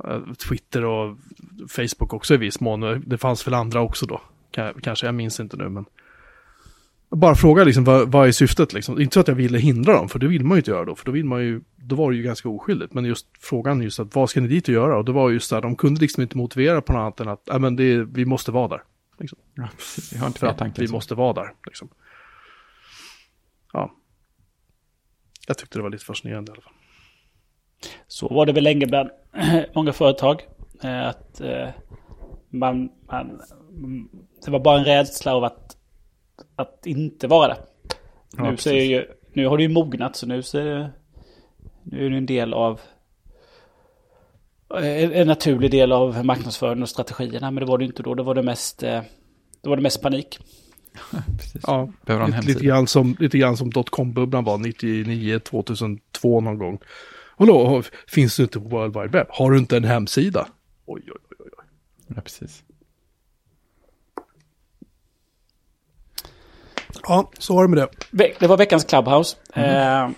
[0.05, 1.17] eh, Twitter och
[1.69, 3.03] Facebook också i viss mån?
[3.07, 4.21] Det fanns väl andra också då.
[4.55, 5.85] Ka- Kanske, jag minns inte nu, men
[7.11, 9.01] bara fråga liksom, vad, vad är syftet liksom?
[9.01, 10.95] Inte så att jag ville hindra dem, för det vill man ju inte göra då,
[10.95, 12.95] för då vill man ju, då var det ju ganska oskyldigt.
[12.95, 14.99] Men just frågan just att vad ska ni dit och göra?
[14.99, 17.29] Och det var just så här, de kunde liksom inte motivera på något annat än
[17.29, 18.83] att, nej men det, vi måste vara där.
[19.19, 19.39] Liksom.
[19.55, 20.13] Ja, precis.
[20.13, 20.81] Jag har inte För att tankar.
[20.83, 20.93] vi så.
[20.95, 21.53] måste vara där.
[21.67, 21.89] Liksom.
[23.73, 23.91] Ja.
[25.49, 26.73] Jag tyckte det var lite fascinerande i alla fall.
[28.07, 29.11] Så var det väl länge bland
[29.75, 30.43] många företag.
[30.83, 31.69] eh, Att eh,
[32.49, 33.41] man, man,
[34.45, 35.77] det var bara en rädsla av att,
[36.57, 37.57] att inte vara det.
[38.37, 40.91] Ja, nu, så ju, nu har det ju mognat så nu, så är det,
[41.83, 42.81] nu är det en del av
[44.75, 47.51] en en naturlig del av marknadsföringen och strategierna.
[47.51, 48.15] Men det var det inte då.
[48.15, 49.03] Det var det mest, eh,
[49.63, 50.39] det var det mest panik.
[51.39, 51.63] Precis.
[51.67, 56.59] Ja, Behöver ha en lite, grann som, lite grann som dotcom-bubblan var 99, 2002 någon
[56.59, 56.79] gång.
[57.37, 59.27] Hallå, finns du inte på World Wide Web?
[59.31, 60.47] Har du inte en hemsida?
[60.87, 61.65] Oj, oj, oj, oj.
[62.17, 62.63] Ja, precis.
[67.03, 68.35] Ja, så var det med det.
[68.41, 69.37] Det var veckans Clubhouse.
[69.55, 70.09] Eh,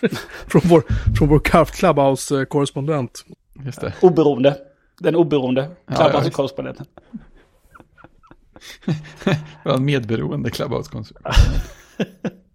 [0.46, 0.84] Från vår,
[1.18, 3.24] från vår Clubhouse-korrespondent.
[3.64, 3.92] Just det.
[4.02, 4.56] oberoende.
[4.98, 6.86] Den oberoende ja, Clubhouse-korrespondenten.
[7.10, 7.18] Vi
[9.64, 11.18] har en medberoende Clubhouse-konsult.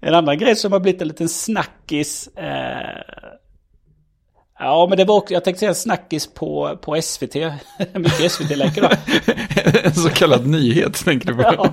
[0.00, 2.28] En annan grej som har blivit en liten snackis.
[2.28, 3.02] Eh,
[4.58, 7.34] ja, men det var också, jag tänkte säga en snackis på, på SVT.
[7.94, 8.88] Mycket SVT-länkar då.
[9.84, 11.42] en så kallad nyhet tänker du på.
[11.42, 11.72] Ja.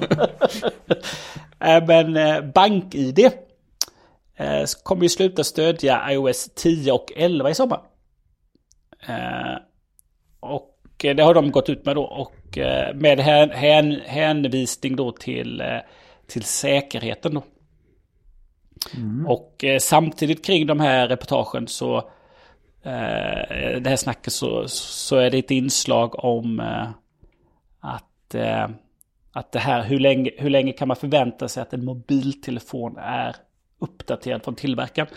[1.67, 3.19] Eh, men eh, BankID
[4.37, 7.81] eh, kommer ju sluta stödja iOS 10 och 11 i sommar.
[9.07, 9.57] Eh,
[10.39, 10.72] och
[11.03, 12.03] det har de gått ut med då.
[12.03, 15.79] Och eh, med hän, hän, hänvisning då till, eh,
[16.27, 17.43] till säkerheten då.
[19.27, 21.97] Och eh, samtidigt kring de här reportagen så
[22.83, 26.87] eh, det här snacket så, så är det ett inslag om eh,
[27.79, 28.67] att, eh,
[29.31, 33.35] Att det här, hur länge, hur länge kan man förvänta sig att en mobiltelefon är
[33.79, 35.07] uppdaterad från tillverkaren?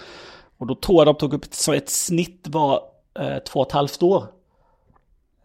[0.58, 2.80] Och då tror jag de tog upp så ett snitt var
[3.18, 4.24] eh, två och ett halvt år.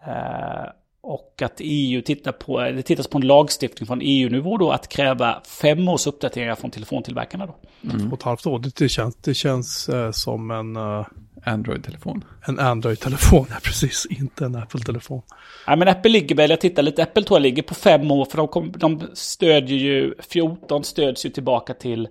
[0.07, 0.71] Eh,
[1.03, 5.41] och att EU tittar på, det tittas på en lagstiftning från EU-nivå då att kräva
[5.61, 7.55] fem års uppdateringar från telefontillverkarna då.
[7.81, 11.05] Två och ett halvt år, det, känns, det känns eh, som en, eh,
[11.43, 12.23] Android-telefon.
[12.47, 15.21] en Android-telefon, ja, precis, inte en Apple-telefon.
[15.67, 18.25] Ja men Apple ligger väl, jag tittar lite, Apple tror jag ligger på fem år
[18.25, 22.07] för de, kom, de stödjer ju, 14 stöds ju tillbaka till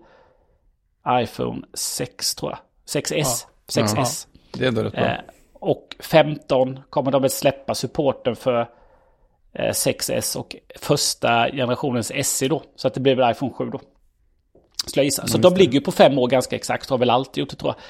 [1.09, 2.59] iPhone 6 tror jag.
[3.03, 3.47] 6S.
[3.69, 4.27] 6S.
[4.53, 5.07] Det är ändå rätt bra.
[5.07, 5.21] Eh,
[5.61, 8.61] och 15 kommer de att släppa supporten för
[9.53, 12.63] eh, 6S och första generationens SE då.
[12.77, 13.81] Så att det blir väl iPhone 7 då.
[14.87, 15.27] Skulle jag gissa.
[15.27, 17.75] Så de ligger ju på fem år ganska exakt, har väl alltid gjort det tror
[17.77, 17.83] jag.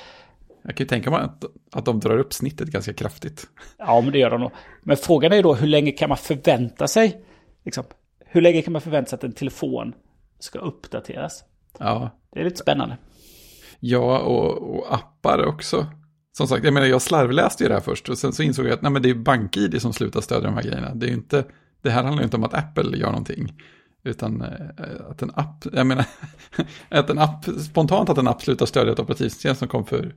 [0.63, 3.47] Jag kan ju tänka mig att, att de drar upp snittet ganska kraftigt.
[3.79, 4.51] Ja, men det gör de nog.
[4.83, 7.23] Men frågan är ju då hur länge kan man förvänta sig?
[7.65, 7.85] Liksom,
[8.27, 9.95] hur länge kan man förvänta sig att en telefon
[10.39, 11.45] ska uppdateras?
[11.79, 12.97] Ja, Det är lite spännande.
[13.81, 15.87] ja och, och appar också.
[16.33, 18.73] Som sagt, jag menar jag slarvläste ju det här först och sen så insåg jag
[18.73, 20.95] att nej, men det är BankID som slutar stödja de här grejerna.
[20.95, 21.45] Det, är ju inte,
[21.83, 23.53] det här handlar ju inte om att Apple gör någonting.
[24.05, 26.05] Utan eh, att en app, jag menar,
[26.89, 30.15] att en app, spontant att en app slutar stödja ett operativsystem som kom för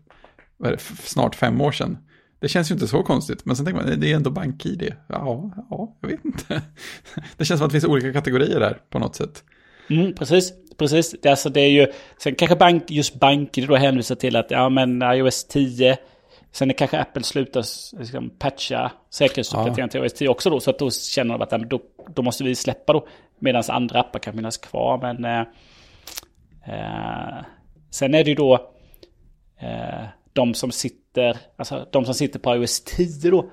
[0.58, 1.98] vad är det, snart fem år sedan.
[2.40, 4.94] Det känns ju inte så konstigt, men sen tänker man, det är ändå BankID.
[5.08, 6.62] Ja, ja, jag vet inte.
[7.38, 9.44] Det känns som att det finns olika kategorier där på något sätt.
[9.90, 11.16] Mm, precis, precis.
[11.22, 14.52] Det, är alltså, det är ju, sen kanske bank, just banker då hänvisar till att
[14.52, 15.98] ja men iOS 10,
[16.52, 17.64] sen är kanske Apple slutar
[18.00, 21.58] liksom, patcha säkerhetsuppdateringen till iOS 10 också då, så att då känner de att ja,
[21.58, 21.82] då,
[22.16, 23.08] då måste vi släppa då,
[23.40, 24.98] medan andra appar kan finnas kvar.
[25.02, 25.42] Men eh,
[26.74, 27.46] eh,
[27.92, 28.54] sen är det ju då
[29.60, 33.52] eh, de som sitter, alltså de som sitter på iOS 10 då,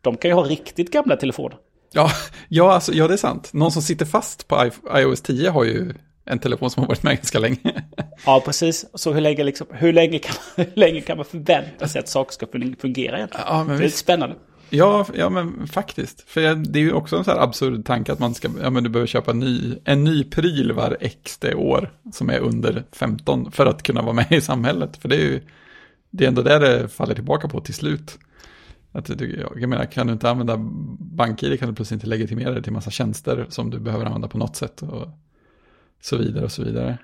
[0.00, 1.58] de kan ju ha riktigt gamla telefoner.
[1.92, 2.10] Ja,
[2.48, 3.52] ja, alltså, ja, det är sant.
[3.52, 5.94] Någon som sitter fast på iOS 10 har ju
[6.28, 7.58] en telefon som har varit med ganska länge.
[8.26, 8.86] Ja, precis.
[8.94, 12.08] Så hur länge, liksom, hur länge, kan, man, hur länge kan man förvänta sig att
[12.08, 13.46] saker ska fun- fungera egentligen?
[13.48, 13.98] Ja, men det är lite visst.
[13.98, 14.36] spännande.
[14.70, 16.20] Ja, ja, men faktiskt.
[16.30, 18.70] För jag- det är ju också en så här absurd tanke att man ska, ja
[18.70, 22.38] men du behöver köpa en ny, en ny pryl var x det år som är
[22.40, 24.96] under 15 för att kunna vara med i samhället.
[24.96, 25.40] För det är ju,
[26.10, 28.18] det är ändå där det faller tillbaka på till slut.
[28.92, 30.56] Att du, jag menar, kan du inte använda
[31.00, 34.38] BankID kan du plötsligt inte legitimera dig till massa tjänster som du behöver använda på
[34.38, 35.08] något sätt och
[36.00, 36.98] så vidare och så vidare.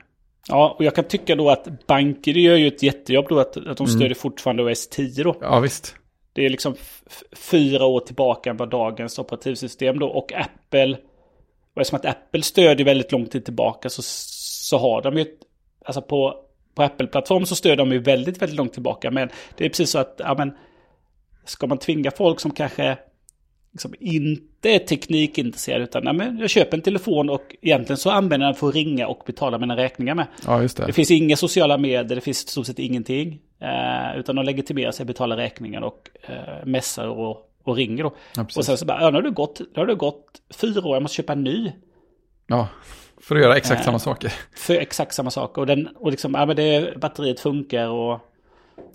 [0.48, 3.76] Ja, och jag kan tycka då att banker gör ju ett jättejobb då att, att
[3.76, 5.37] de stödjer fortfarande OS 10 då.
[5.40, 5.96] Ja, visst.
[6.33, 6.74] Det är liksom
[7.33, 10.07] fyra år tillbaka än vad dagens operativsystem då.
[10.07, 10.98] Och Apple,
[11.74, 15.26] och eftersom att Apple stödjer väldigt lång tid tillbaka så, så har de ju,
[15.85, 16.35] alltså på,
[16.74, 19.11] på Apple-plattform så stödjer de ju väldigt, väldigt långt tillbaka.
[19.11, 20.57] Men det är precis så att, ja men,
[21.44, 22.98] ska man tvinga folk som kanske
[23.74, 28.46] liksom inte är teknikintresserade utan, ja men jag köper en telefon och egentligen så använder
[28.46, 30.26] jag den för att ringa och betala mina räkningar med.
[30.46, 30.87] Ja, just det.
[30.87, 33.40] Det finns inga sociala medier, det finns i stort sett ingenting.
[33.60, 38.14] Eh, utan de legitimerar sig, betalar räkningar och eh, mässar och, och ringer då.
[38.37, 40.87] Ja, och sen så bara, ja, nu har det gått, nu har det gått fyra
[40.88, 41.72] år, jag måste köpa en ny.
[42.46, 42.68] Ja,
[43.20, 43.84] för att göra exakt Eh.
[43.84, 44.32] samma saker.
[44.56, 45.58] För exakt samma sak.
[45.58, 48.20] Och, den, och liksom, ja men det, batteriet funkar och...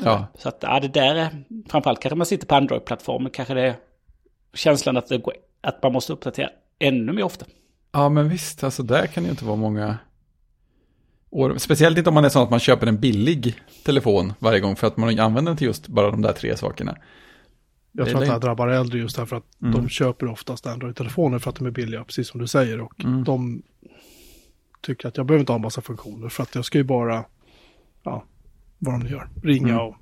[0.03, 1.29] Ja, Så att, ja det där är,
[1.69, 3.75] framförallt kanske man sitter på Android-plattformen, kanske det
[4.53, 7.45] känslan att, det går, att man måste uppdatera ännu mer ofta.
[7.91, 9.97] Ja, men visst, alltså där kan det ju inte vara många
[11.29, 11.57] år.
[11.57, 14.87] Speciellt inte om man är så att man köper en billig telefon varje gång för
[14.87, 16.97] att man använder den till just bara de där tre sakerna.
[17.91, 21.49] Jag tror att det här drabbar äldre just därför att de köper oftast Android-telefoner för
[21.49, 22.81] att de är billiga, precis som du säger.
[22.81, 22.93] Och
[23.25, 23.61] de
[24.81, 27.25] tycker att jag behöver inte ha en massa funktioner för att jag ska ju bara,
[28.03, 28.23] ja,
[28.77, 29.85] vad de nu gör, ringa Mm.
[29.87, 29.95] och...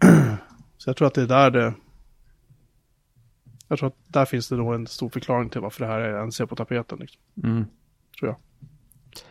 [0.78, 1.74] Så jag tror att det är där det...
[3.70, 6.18] Jag tror att där finns det nog en stor förklaring till varför det här är
[6.18, 6.98] ens är på tapeten.
[6.98, 7.64] Liksom, Mm.
[8.18, 8.36] tror jag.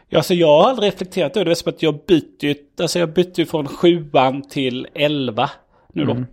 [0.08, 1.50] Ja, så jag har aldrig reflekterat över det.
[1.50, 5.50] Det är som att jag bytte alltså jag bytte från sjuan till elva
[5.94, 6.24] nu då.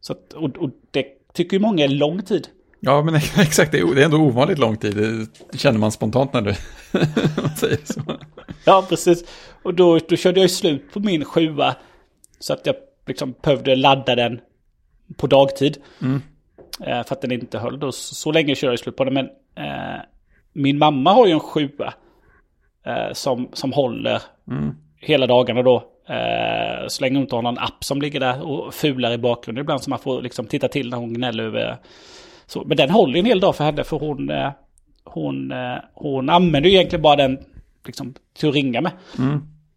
[0.00, 2.48] Så att, och, och det tycker ju många är lång tid.
[2.80, 4.96] Ja, men exakt, det är det är ändå ovanligt lång tid.
[5.52, 6.54] Det känner man spontant när du
[7.60, 8.00] säger så.
[8.64, 9.24] Ja, precis.
[9.62, 11.76] Och då, då körde jag ju slut på min sjua.
[12.38, 12.74] Så att jag
[13.06, 14.40] liksom behövde ladda den
[15.16, 15.76] på dagtid.
[16.02, 16.16] Eh,
[16.78, 17.92] för att den inte höll då.
[17.92, 19.14] Så, så länge körde jag slut på den.
[19.14, 20.00] Men eh,
[20.52, 21.94] min mamma har ju en sjua.
[22.86, 24.22] Eh, som, som håller
[24.96, 25.76] hela dagarna då.
[26.08, 29.62] Eh, så länge hon inte har någon app som ligger där och fular i bakgrunden.
[29.62, 31.76] Ibland som man får liksom titta till när hon gnäller över.
[32.46, 33.84] Så, men den håller ju en hel dag för henne.
[33.84, 34.50] För hon, eh,
[35.04, 37.38] hon, eh, hon använder ju egentligen bara den
[37.86, 38.92] liksom, till att ringa med.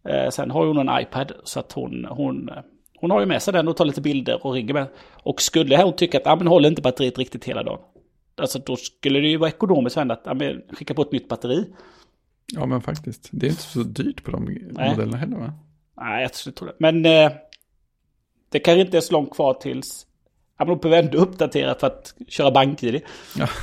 [0.08, 2.62] Eh, sen har hon en iPad så att hon, hon, eh,
[3.00, 4.86] hon har ju med sig den och tar lite bilder och ringer med.
[5.22, 7.78] Och skulle hon tycka att ah, men håller inte batteriet riktigt hela dagen.
[8.36, 11.12] alltså då skulle det ju vara ekonomiskt för henne att ja, men skicka på ett
[11.12, 11.64] nytt batteri.
[12.54, 13.28] Ja, men faktiskt.
[13.32, 14.90] Det är inte så dyrt på de Nej.
[14.90, 15.52] modellerna heller, va?
[15.96, 16.74] Nej, jag tror det.
[16.78, 17.32] Men eh,
[18.50, 20.06] det kanske inte är så långt kvar tills...
[20.58, 23.00] Ja, men de behöver ändå uppdatera för att köra bank-id.
[23.38, 23.48] Ja.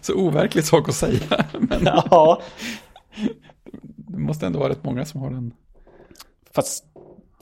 [0.00, 1.44] Så overklig sak att säga.
[1.58, 2.42] Men Ja,
[3.96, 5.54] det måste ändå vara rätt många som har den.
[6.54, 6.84] fast...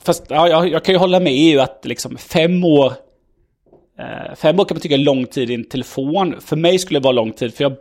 [0.05, 2.93] Fast ja, jag, jag kan ju hålla med i att liksom fem år...
[3.99, 6.41] Eh, fem år kan man tycka är lång tid i en telefon.
[6.41, 7.75] För mig skulle det vara lång tid, för jag,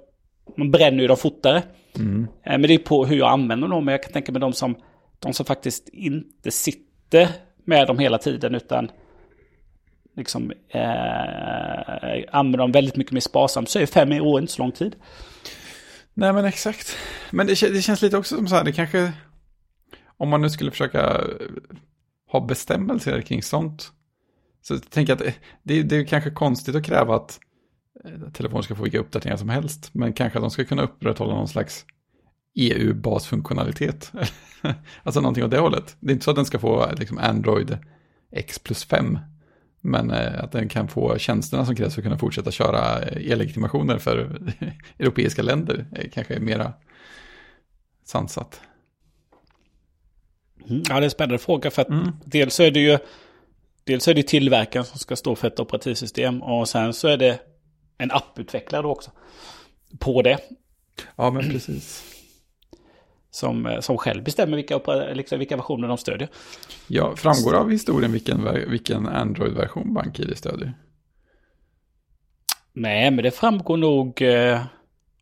[0.56, 1.62] man bränner ju dem fortare.
[2.44, 3.84] Eh, men det är på hur jag använder dem.
[3.84, 4.76] Men jag kan tänka mig de som,
[5.18, 7.28] de som faktiskt inte sitter
[7.64, 8.90] med dem hela tiden, utan
[10.16, 14.72] liksom eh, använder dem väldigt mycket mer sparsamt, så är fem år inte så lång
[14.72, 14.96] tid.
[16.14, 16.96] Nej, men exakt.
[17.30, 19.12] Men det, det känns lite också som så här, det kanske...
[20.16, 21.20] Om man nu skulle försöka
[22.32, 23.92] ha bestämmelser kring sånt.
[24.62, 27.40] Så jag tänker att eh, det, det, är kanske konstigt att kräva att
[28.04, 29.90] eh, telefoner ska få vilka uppdateringar som helst.
[29.92, 31.86] Men kanske att de ska kunna upprätthålla någon slags
[32.54, 34.12] EU-basfunktionalitet.
[35.02, 35.96] alltså någonting åt det hållet.
[36.00, 37.78] Det är inte så att den ska få liksom, Android
[38.32, 39.18] X plus 5.
[39.80, 43.32] Men eh, att den kan få tjänsterna som krävs för att kunna fortsätta köra eh,
[43.32, 44.40] e-legitimationer för
[44.98, 45.86] europeiska länder.
[45.92, 46.72] är kanske är mera
[48.04, 48.60] sansat.
[50.68, 52.12] Ja, det är en spännande fråga för att Mm.
[52.24, 52.98] dels är det ju
[53.84, 57.38] dels är det tillverkaren som ska stå för ett operativsystem och sen så är det
[57.98, 59.10] en apputvecklare också
[59.98, 60.38] på det
[61.16, 62.04] Ja, men precis.
[63.30, 64.78] som, eh, som själv bestämmer vilka,
[65.12, 66.28] liksom, vilka versioner de stödjer.
[66.88, 70.74] Ja, framgår av historien vilken, vilken Android-version BankID stödjer?
[72.72, 74.62] Nej, men det framgår nog eh,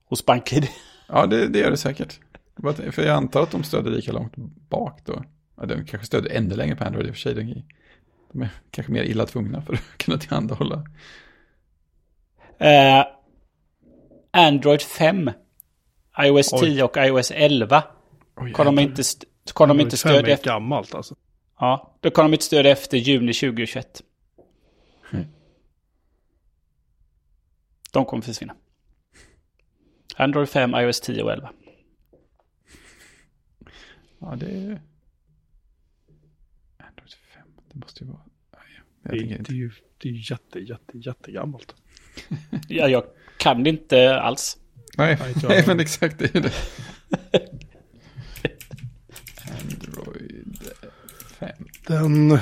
[0.05, 0.69] hos BankID.
[1.09, 2.19] Ja, det, det gör det säkert.
[2.93, 4.37] För jag antar att de stödjer lika långt
[4.69, 5.25] bak då.
[5.57, 7.35] Ja, de kanske stödjer ännu längre på Android i och för sig.
[7.35, 7.63] De,
[8.33, 10.85] de är kanske mer illa tvungna för att kunna tillhandahålla.
[12.59, 13.07] Eh,
[14.31, 15.31] Android 5,
[16.25, 16.61] iOS Oj.
[16.61, 17.83] 10 och iOS 11
[18.37, 19.03] Oj, kan de inte,
[19.55, 21.15] kan de inte stödja efter, gammalt alltså.
[21.61, 24.03] ja, då kan de inte stödja efter juni 2021.
[25.13, 25.27] Mm.
[27.93, 28.55] De kommer försvinna.
[30.17, 31.51] Android 5, iOS 10 och 11.
[34.21, 34.83] Ja, det är...
[36.79, 38.23] Android 5, det måste ju vara...
[38.53, 38.63] Nej,
[39.03, 39.43] Jag Det, inte.
[39.43, 41.75] det är ju det är jätte, jätte, jättegammalt.
[42.69, 43.05] Ja, jag
[43.39, 44.59] kan det inte alls.
[44.99, 46.53] Nej, Nej, men exakt det är det.
[49.61, 50.59] Android
[51.39, 51.51] 5.
[51.87, 52.39] Den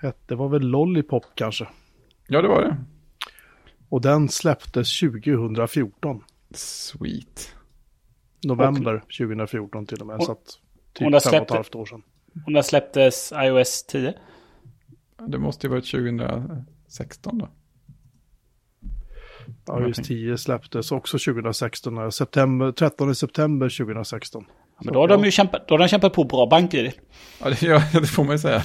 [0.00, 1.68] hette, var väl Lollipop kanske.
[2.26, 2.76] Ja, det var det.
[3.88, 6.24] Och den släpptes 2014.
[6.54, 7.54] Sweet.
[8.44, 10.16] November 2014 till och med.
[10.16, 12.02] Och- så att och typ när fem och ett släppte- halvt år sedan.
[12.46, 14.14] Och när släpptes iOS 10?
[15.28, 17.48] Det måste ju varit 2016 då.
[19.86, 21.98] Just 10 släpptes också 2016.
[21.98, 24.44] eh, September, 13 september 2016.
[24.84, 26.92] Men då har de ju kämpat, då har de kämpat på bra bank-id.
[27.40, 28.62] Ja, det, ja, det får man ju säga.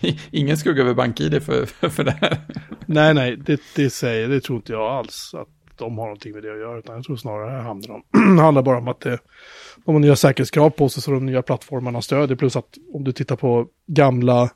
[0.30, 2.40] Ingen skugga över BankID för, för, för det här.
[2.86, 6.42] Nej, nej, det, det säger, det tror inte jag alls att de har någonting med
[6.42, 6.78] det att göra.
[6.78, 8.02] Utan jag tror snarare det handlar, om,
[8.36, 9.18] det handlar bara om att det,
[9.84, 12.36] de har nya säkerhetskrav på sig så de nya plattformarna stödjer.
[12.36, 14.50] Plus att om du tittar på gamla,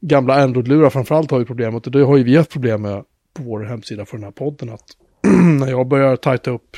[0.00, 1.86] gamla Android-lurar framförallt har ju problemet.
[1.86, 4.70] Och det har ju vi haft problem med på vår hemsida för den här podden.
[4.70, 4.84] Att
[5.60, 6.76] när jag börjar tajta upp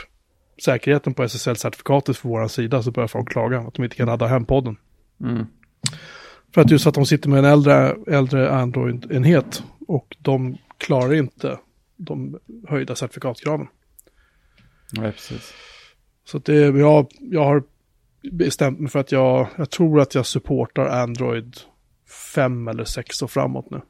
[0.65, 4.27] säkerheten på SSL-certifikatet för vår sida så börjar folk klaga att de inte kan ladda
[4.27, 4.77] hem podden.
[5.21, 5.47] Mm.
[6.55, 11.59] För att just att de sitter med en äldre, äldre Android-enhet och de klarar inte
[11.97, 13.67] de höjda certifikatkraven.
[14.93, 15.55] Nej, precis.
[16.25, 17.63] Så att det, jag, jag har
[18.33, 21.57] bestämt mig för att jag, jag tror att jag supportar Android
[22.35, 23.81] 5 eller 6 och framåt nu.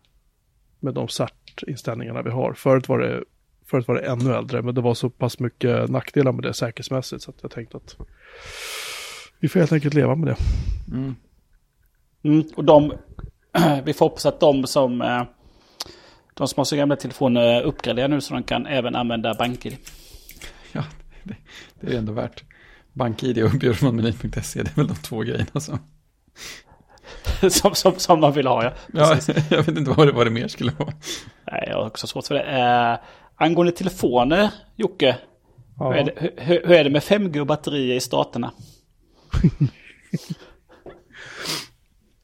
[0.81, 2.53] Med de CERT-inställningarna vi har.
[2.53, 3.25] Förut var, det,
[3.66, 7.23] förut var det ännu äldre, men det var så pass mycket nackdelar med det säkerhetsmässigt
[7.23, 7.97] så att jag tänkte att
[9.40, 10.37] vi får helt enkelt leva med det.
[10.97, 11.14] Mm.
[12.23, 12.92] Mm, och de,
[13.85, 15.23] vi får hoppas att de som, eh,
[16.38, 19.77] de som har så gamla telefoner uppgraderar nu så de kan även använda BankID.
[20.72, 20.85] Ja,
[21.22, 21.37] det,
[21.81, 22.44] det är ändå värt.
[22.92, 25.79] BankID och björnmanmeny.se, det är väl de två grejerna som...
[27.50, 28.73] som, som, som de vill ha, ja.
[28.92, 29.19] Ja,
[29.50, 30.92] jag vet inte vad det, vad det mer skulle vara.
[31.52, 32.42] Nej, jag har också svårt för det.
[32.42, 32.98] Eh,
[33.37, 35.17] angående telefoner, Jocke.
[35.79, 35.92] Ja.
[35.92, 38.52] Hur, är det, hur, hur är det med 5G och batterier i staterna?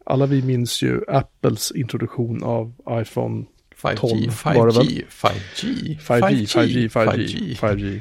[0.07, 3.45] Alla vi minns ju Apples introduktion av iPhone
[3.83, 4.87] 5G, 12 5G, var det väl?
[5.11, 8.01] 5G, 5G, 5G, 5G, 5G.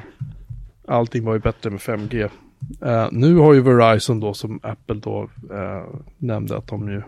[0.88, 2.30] Allting var ju bättre med 5G.
[2.82, 7.02] Eh, nu har ju Verizon då som Apple då eh, nämnde att de ju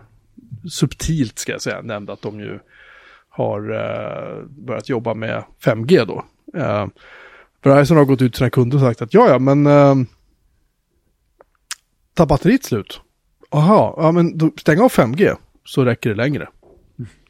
[0.69, 2.59] subtilt ska jag säga nämnde att de ju
[3.29, 6.25] har eh, börjat jobba med 5G då.
[7.65, 9.95] Verizon har gått ut till sina kunder och sagt att ja, ja, men eh,
[12.13, 13.01] tar batteriet slut?
[13.51, 16.47] Jaha, ja men då, stäng av 5G så räcker det längre.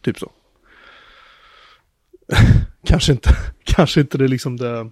[0.02, 0.32] Typ så.
[2.86, 3.30] kanske inte,
[3.64, 4.92] kanske inte det liksom det,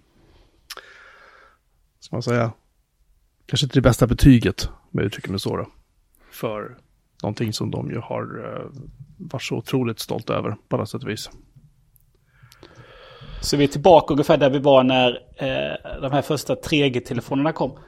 [2.00, 2.52] ska man säga,
[3.46, 5.68] kanske inte det bästa betyget, med uttrycker mig så då,
[6.32, 6.78] för
[7.24, 8.66] någonting som de ju har eh,
[9.18, 11.30] varit så otroligt stolt över på alla sätt och vis.
[13.42, 17.80] Så vi är tillbaka ungefär där vi var när eh, de här första 3G-telefonerna kom.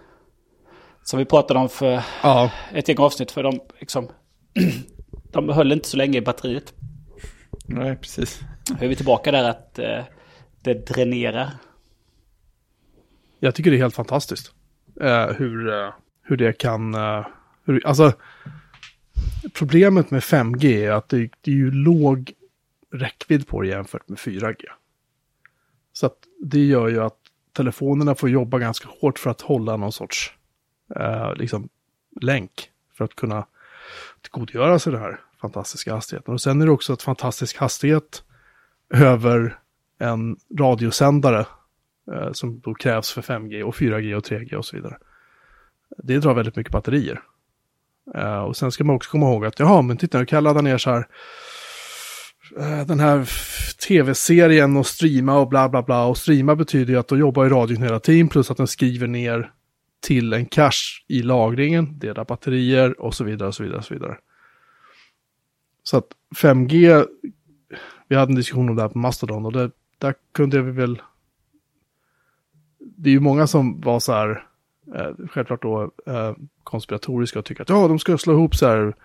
[1.04, 4.10] Som vi pratade om för Ja, ett gäng avsnitt för de liksom...
[5.32, 6.74] de höll inte så länge i batteriet.
[7.66, 8.42] Nej, precis.
[8.80, 10.04] Nu är vi tillbaka där att eh,
[10.62, 11.50] det dränerar.
[13.40, 14.52] jag tycker det är helt fantastiskt.
[15.02, 15.90] Eh, hur, eh,
[16.22, 17.28] hur det kan, eh,
[17.66, 18.14] hur, alltså
[19.54, 22.34] problemet med 5G är att det, det är ju låg
[22.92, 24.66] räckvidd på det jämfört med 4G.
[25.94, 27.18] Så att det gör ju att
[27.54, 30.34] telefonerna får jobba ganska hårt för att hålla någon sorts
[30.96, 31.70] eh, liksom,
[32.22, 33.46] länk för att kunna
[34.22, 36.34] tillgodogöra sig den här fantastiska hastigheten.
[36.34, 38.24] Och sen är det också ett fantastisk hastighet
[38.94, 39.60] över
[40.00, 41.46] en radiosändare
[42.14, 44.98] eh, som då krävs för 5G och 4G och 3G och så vidare.
[46.04, 47.22] Det drar väldigt mycket batterier.
[48.16, 50.44] Eh, och sen ska man också komma ihåg att, jaha, men titta nu kan jag
[50.44, 51.08] ladda ner så här
[52.60, 53.30] eh, den här
[53.88, 56.06] tv-serien och streama och bla bla bla.
[56.06, 59.08] Och streama betyder ju att då jobbar ju radion hela tiden plus att den skriver
[59.08, 59.52] ner
[60.02, 63.94] till en cache i lagringen, delar batterier och så vidare och så vidare och så
[63.94, 64.18] vidare.
[65.88, 67.06] Så att 5G,
[68.08, 71.02] vi hade en diskussion om det här på Mastodon och det, där kunde vi väl...
[72.80, 74.48] Det är ju många som var så här,
[74.96, 76.34] eh, självklart då eh,
[76.64, 78.96] konspiratoriska och tycker att ja, de ska slå ihop så här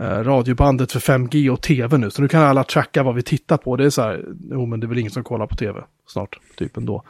[0.00, 2.10] eh, radiobandet för 5G och tv nu.
[2.10, 3.76] Så nu kan alla tracka vad vi tittar på.
[3.76, 6.40] Det är så här, jo men det är väl ingen som kollar på tv snart,
[6.56, 7.04] typ ändå.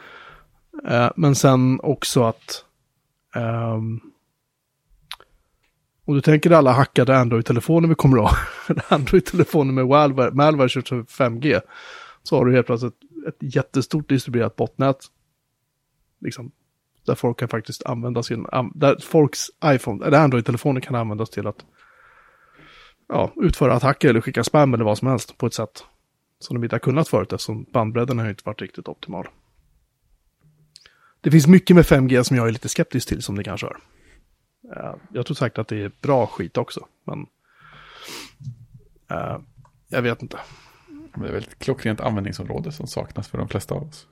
[0.88, 2.64] Eh, men sen också att
[3.34, 4.00] ehm,
[6.08, 8.38] om du tänker alla hackade Android-telefoner vi kommer att ha,
[8.96, 11.60] Android-telefoner med malware, malware kört för 5G,
[12.22, 12.94] så har du helt plötsligt
[13.28, 14.96] ett jättestort distribuerat botnät.
[16.20, 16.52] Liksom,
[17.06, 21.64] där folk kan faktiskt använda sin, där folks iPhone, eller Android-telefoner kan användas till att
[23.08, 25.84] ja, utföra attacker eller skicka spam eller vad som helst på ett sätt
[26.38, 29.28] som de inte har kunnat förut eftersom bandbredden har inte varit riktigt optimal.
[31.20, 33.76] Det finns mycket med 5G som jag är lite skeptisk till som ni kanske hör.
[34.76, 37.26] Eh, Jag tror säkert att det är bra skit också, men
[39.10, 39.38] eh,
[39.88, 40.38] jag vet inte.
[40.88, 44.06] Men Det är väl ett klockrent användningsområde som saknas för de flesta av oss.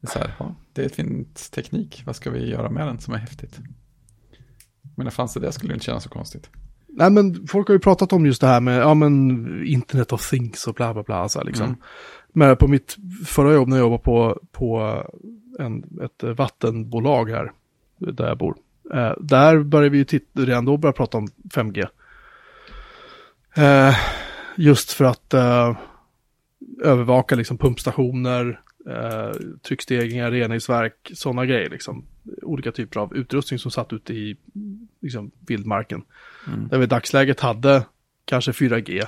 [0.00, 3.14] Det är så här, ja, det finns teknik, vad ska vi göra med den som
[3.14, 3.58] är häftigt?
[4.96, 6.50] Men fanns det det skulle det inte kännas så konstigt.
[6.86, 10.30] Nej men folk har ju pratat om just det här med, ja men internet of
[10.30, 11.28] things och bla bla bla.
[11.28, 11.66] Så här, liksom.
[11.66, 11.78] Mm.
[12.32, 12.96] Men på mitt
[13.26, 15.02] förra jobb när jag jobbade på, på
[15.58, 17.52] en, ett vattenbolag här,
[17.98, 18.56] där jag bor.
[18.94, 21.86] Eh, där började vi ju titta, redan då börja prata om 5G.
[23.56, 23.96] Eh,
[24.56, 25.76] just för att eh,
[26.82, 28.60] övervaka liksom pumpstationer,
[28.90, 29.32] eh,
[29.62, 31.70] tryckstegringar, reningsverk, sådana grejer.
[31.70, 32.04] Liksom.
[32.42, 34.36] Olika typer av utrustning som satt ute i
[35.02, 36.02] liksom, vildmarken.
[36.46, 36.68] Mm.
[36.68, 37.84] Där vi i dagsläget hade
[38.24, 39.06] kanske 4G.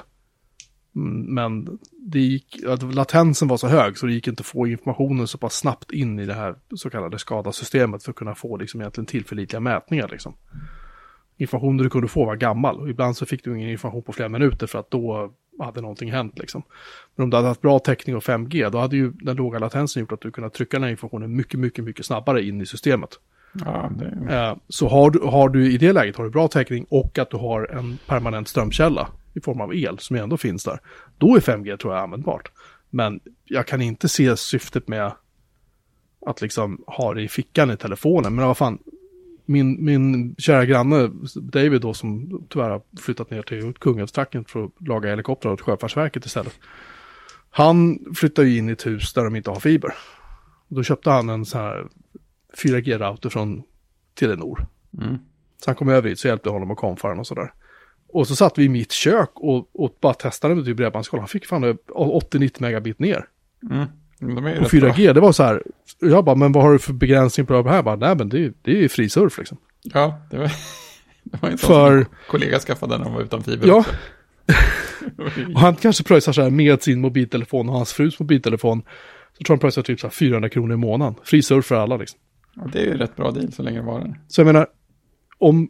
[1.34, 5.26] Men det gick, att latensen var så hög så det gick inte att få informationen
[5.26, 8.80] så pass snabbt in i det här så kallade skadasystemet för att kunna få liksom
[8.80, 10.09] egentligen tillförlitliga mätningar.
[10.09, 10.34] Liksom.
[11.36, 14.28] Informationen du kunde få var gammal och ibland så fick du ingen information på flera
[14.28, 16.38] minuter för att då hade någonting hänt.
[16.38, 16.62] Liksom.
[17.16, 20.01] Men om du hade haft bra täckning och 5G då hade ju den låga latensen
[20.01, 23.11] gjort att du kunde trycka den här informationen mycket, mycket, mycket snabbare in i systemet.
[23.64, 24.34] Ja, det.
[24.34, 27.30] Eh, Så har du, har du i det läget har du bra täckning och att
[27.30, 30.80] du har en permanent strömkälla i form av el som ändå finns där.
[31.18, 32.50] Då är 5G tror jag användbart.
[32.90, 35.12] Men jag kan inte se syftet med
[36.26, 38.34] att liksom ha det i fickan i telefonen.
[38.34, 38.78] Men vad fan,
[39.44, 44.88] min, min kära granne David då som tyvärr har flyttat ner till Kungälvstrakten för att
[44.88, 46.54] laga helikoptrar åt Sjöfartsverket istället.
[47.50, 49.94] Han flyttar ju in i ett hus där de inte har fiber.
[50.68, 51.86] Då köpte han en sån här
[52.62, 53.62] 4G-router från
[54.14, 54.66] Telenor.
[55.02, 55.18] Mm.
[55.64, 57.52] Så han kom över hit så hjälpte jag honom att konfa och sådär.
[58.12, 61.20] Och så satt vi i mitt kök och, och bara testade med typ bredbandskoll.
[61.20, 63.24] Han fick fan över 80-90 megabit ner.
[63.70, 63.86] Mm.
[64.20, 64.52] De Och bra.
[64.52, 65.62] 4G, det var så här.
[66.00, 67.82] Jag bara, men vad har du för begränsning på det här?
[67.82, 69.59] Bara, nej men det, är- det är ju fri surf liksom.
[69.82, 70.44] Ja, det var,
[71.24, 73.68] det var inte För- kollega skaffade när han var utan fiber.
[73.68, 73.84] Ja.
[75.54, 78.82] Och han kanske pröjsar så här med sin mobiltelefon och hans frus mobiltelefon.
[79.38, 81.14] Så tror han pröjsar typ så här 400 kronor i månaden.
[81.24, 82.18] Fri surf för alla liksom.
[82.54, 84.20] ja, det är ju rätt bra deal så länge det varar.
[84.28, 84.66] Så jag menar,
[85.38, 85.68] om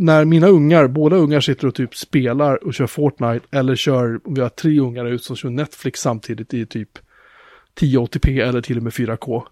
[0.00, 4.34] när mina ungar, båda ungar sitter och typ spelar och kör Fortnite eller kör, om
[4.34, 6.98] vi har tre ungar ut som kör Netflix samtidigt i typ
[7.80, 9.42] 1080p eller till och med 4K.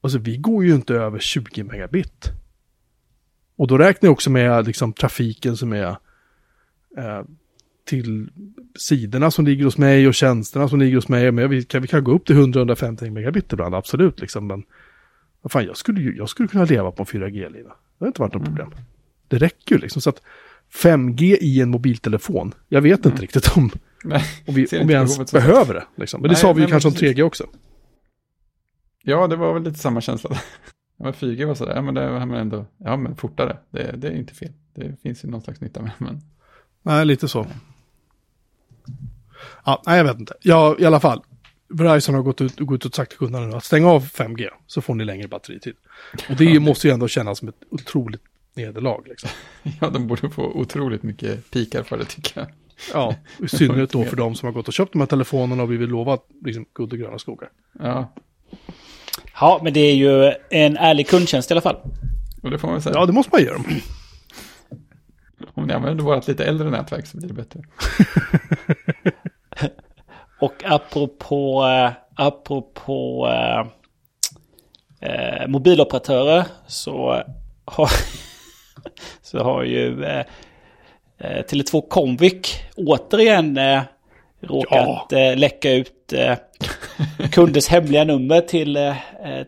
[0.00, 2.30] Alltså vi går ju inte över 20 megabit.
[3.56, 5.88] Och då räknar jag också med liksom trafiken som är
[6.96, 7.22] eh,
[7.84, 8.28] till
[8.78, 11.32] sidorna som ligger hos mig och tjänsterna som ligger hos mig.
[11.32, 14.20] Men vi kan, vi kan gå upp till 100-150 megabit ibland, absolut.
[14.20, 14.46] Liksom.
[14.46, 14.62] Men
[15.42, 17.72] vad fan, jag skulle, ju, jag skulle kunna leva på en 4G-lina.
[17.98, 18.70] Det har inte varit något Mm.
[19.30, 20.02] Det räcker ju liksom.
[20.02, 20.22] Så att
[20.72, 23.70] 5G i en mobiltelefon, jag vet inte riktigt om,
[24.04, 25.84] Nej, om vi, om vi ens behöver det.
[25.96, 26.20] Liksom.
[26.20, 27.16] Men det Nej, sa vi ju kanske om precis.
[27.16, 27.46] 3G också.
[29.02, 30.30] Ja, det var väl lite samma känsla.
[31.02, 34.08] Ja, men 4G var sådär, ja men det var ändå, ja men fortare, det, det
[34.08, 34.52] är inte fel.
[34.74, 36.20] Det finns ju någon slags nytta med men
[36.82, 37.46] Nej, lite så.
[39.64, 40.34] Ja, nej, jag vet inte.
[40.42, 41.22] Ja, i alla fall.
[41.68, 44.48] Verizon har gått ut, gått ut och sagt till kunderna nu att stänga av 5G
[44.66, 45.74] så får ni längre batteritid.
[46.28, 48.22] Och det måste ju ändå kännas som ett otroligt
[48.54, 49.02] nederlag.
[49.06, 49.30] Liksom.
[49.80, 52.48] ja, de borde få otroligt mycket pikar för det tycker jag.
[52.92, 55.68] Ja, i synnerhet då för de som har gått och köpt de här telefonerna och
[55.68, 57.50] blivit lovat liksom, guld och gröna skogar.
[57.78, 58.12] Ja,
[59.40, 61.76] Ja, men det är ju en ärlig kundtjänst i alla fall.
[62.42, 62.94] och det får man säga.
[62.94, 63.58] Ja, det måste man göra.
[65.54, 67.60] Om ni använder vårt lite äldre nätverk så blir det bättre.
[70.40, 73.66] Och apropå, eh, apropå eh,
[75.10, 77.22] eh, mobiloperatörer så
[77.64, 77.90] har,
[79.22, 80.24] så har ju eh,
[81.18, 83.82] eh, Tele2 Comvik återigen eh,
[84.40, 86.36] råkat eh, läcka ut eh,
[87.32, 88.94] kunders hemliga nummer till, eh,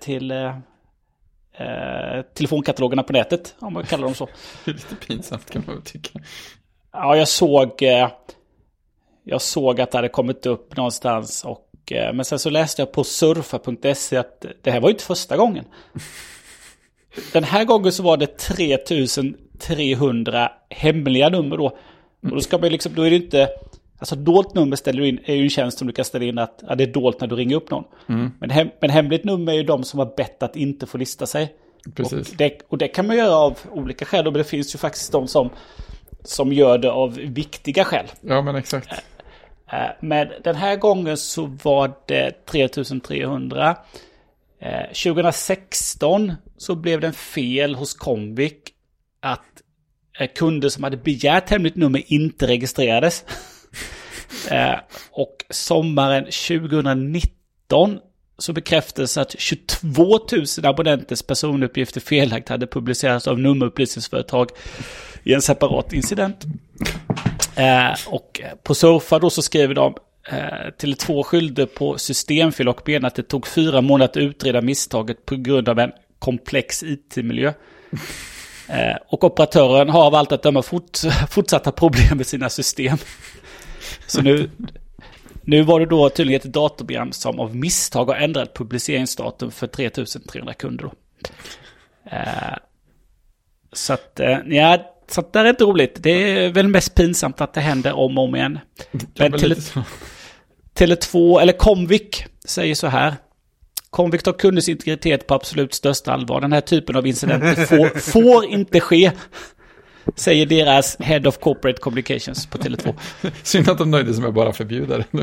[0.01, 0.57] till eh,
[1.53, 4.29] eh, telefonkatalogerna på nätet, om man kallar dem så.
[4.65, 6.21] Det är lite pinsamt kan man tycka.
[6.93, 8.09] Ja, jag såg, eh,
[9.25, 11.45] jag såg att det hade kommit upp någonstans.
[11.45, 15.05] Och, eh, men sen så läste jag på surfa.se att det här var ju inte
[15.05, 15.65] första gången.
[17.33, 21.67] Den här gången så var det 3300 hemliga nummer då.
[22.23, 23.49] Och då ska man liksom, då är det inte...
[23.99, 26.39] Alltså dolt nummer ställer du in, är ju en tjänst som du kan ställa in
[26.39, 27.85] att ja, det är dolt när du ringer upp någon.
[28.39, 31.27] Men, hem, men hemligt nummer är ju de som har bett att inte få lista
[31.27, 31.55] sig.
[31.95, 32.31] Precis.
[32.31, 34.25] Och det, och det kan man göra av olika skäl.
[34.25, 35.51] Men det finns ju faktiskt de som,
[36.25, 38.07] som gör det av viktiga skäl.
[38.21, 38.89] Ja, men exakt.
[39.73, 43.77] Eh, Men den här gången så var det 3300.
[44.61, 46.33] Eh, 2016
[46.63, 48.71] så blev det en fel hos Comvik
[49.21, 49.63] att
[50.19, 53.25] eh, kunder som hade begärt hemligt nummer inte registrerades.
[54.51, 54.75] Eh,
[55.11, 57.99] Och sommaren 2019
[58.39, 64.51] så bekräftades att 22 000 abonnenters personuppgifter felaktigt hade publicerats av nummerupplysningsföretag
[65.23, 66.45] i en separat incident.
[67.57, 69.95] Eh, och på Surfa då så skriver de
[70.31, 74.61] eh, till två skylder på systemfel och menar att det tog fyra månader att utreda
[74.63, 75.93] misstaget på grund av en
[76.23, 77.53] komplex it-miljö.
[78.69, 80.99] Eh, och operatören har av allt att döma fort,
[81.31, 82.99] fortsatta problem med sina system.
[84.07, 84.51] Så nu,
[85.43, 90.55] nu var det då tydligen ett datorprogram som av misstag har ändrat publiceringsdatum för 3300
[90.55, 90.85] kunder.
[90.85, 90.93] Då.
[92.11, 92.57] Eh,
[93.73, 96.03] så att, eh, ja, så att det är inte roligt.
[96.03, 98.59] Det är väl mest pinsamt att det händer om och om igen.
[98.91, 99.83] Men men tele, lite så.
[100.75, 103.15] Tele2, eller Comvik, säger så här.
[103.93, 106.41] Comvik tar kunders integritet på absolut största allvar.
[106.41, 109.13] Den här typen av incidenter får, får inte ske.
[110.17, 112.95] Säger deras Head of Corporate Communications på Tele2.
[113.43, 115.05] Synd att de nöjde sig med att bara förbjuda det.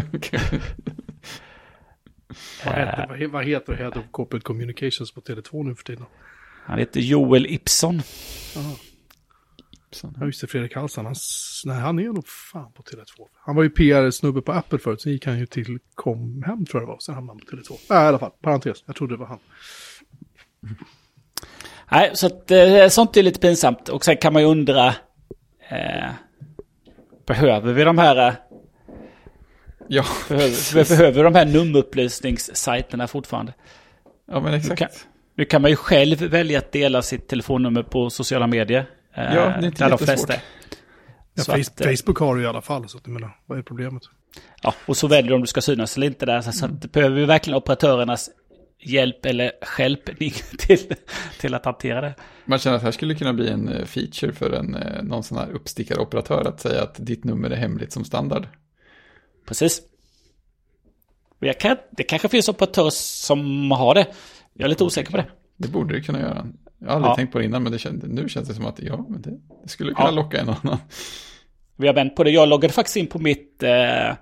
[2.65, 6.05] Vad heter, vad he- vad heter Head of Corporate Communications på Tele2 nu för tiden?
[6.65, 8.01] Han heter Joel Ipson.
[10.19, 11.05] Ja, just det, Fredrik Halsan.
[11.05, 13.27] Han, s- nej, han är nog fan på Tele2.
[13.45, 16.87] Han var ju PR-snubbe på Apple förut, sen gick han ju till Comhem tror jag
[16.89, 17.77] det var, sen hamnade han på Tele2.
[17.89, 19.39] Nej, i alla fall, parentes, jag trodde det var han.
[21.91, 23.89] Nej, så att, eh, sånt är lite pinsamt.
[23.89, 24.87] Och sen kan man ju undra,
[25.69, 26.09] eh,
[27.27, 28.33] behöver vi de här, eh,
[29.87, 33.53] Ja, behöver, behöver de här nummerupplysningssajterna fortfarande?
[34.31, 34.79] ja men exakt.
[34.79, 34.89] kan-
[35.35, 38.85] Nu kan man ju själv välja att dela sitt telefonnummer på sociala medier.
[39.13, 40.05] eh, Ja, det är inte där de jättesvårt.
[40.27, 40.33] flesta.
[41.47, 43.57] Ja, Så att, eh, Facebook har det i alla fall, så att jag menar, vad
[43.57, 44.03] är problemet?
[44.61, 46.41] Ja, och så väljer du om du ska synas eller inte där.
[46.41, 48.29] Så, så att behöver vi verkligen operatörernas
[48.79, 50.93] hjälp eller skälpning till,
[51.39, 52.15] till att hantera det.
[52.45, 55.23] Man känner att det här skulle kunna bli en eh, feature för en, eh, någon
[55.23, 58.47] sån här uppstickaroperatör att säga att ditt nummer är hemligt som standard.
[59.47, 59.81] Precis.
[61.59, 64.07] Kan, det kanske finns operatörer som har det.
[64.53, 65.25] Jag är lite osäker på det.
[65.57, 66.47] Det borde det kunna göra.
[66.79, 67.15] Jag har aldrig Ja.
[67.15, 69.29] tänkt på det innan, men det känd, nu känns det som att ja, men det,
[69.63, 70.11] det skulle kunna Ja.
[70.11, 70.77] locka en annan.
[71.75, 72.31] Vi har vänt på det.
[72.31, 73.63] Jag loggade faktiskt in på mitt...
[73.63, 74.15] Eh, eh,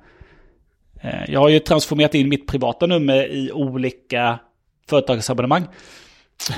[1.27, 4.39] jag har ju transformerat in mitt privata nummer i olika
[4.89, 5.67] företagsabonnemang.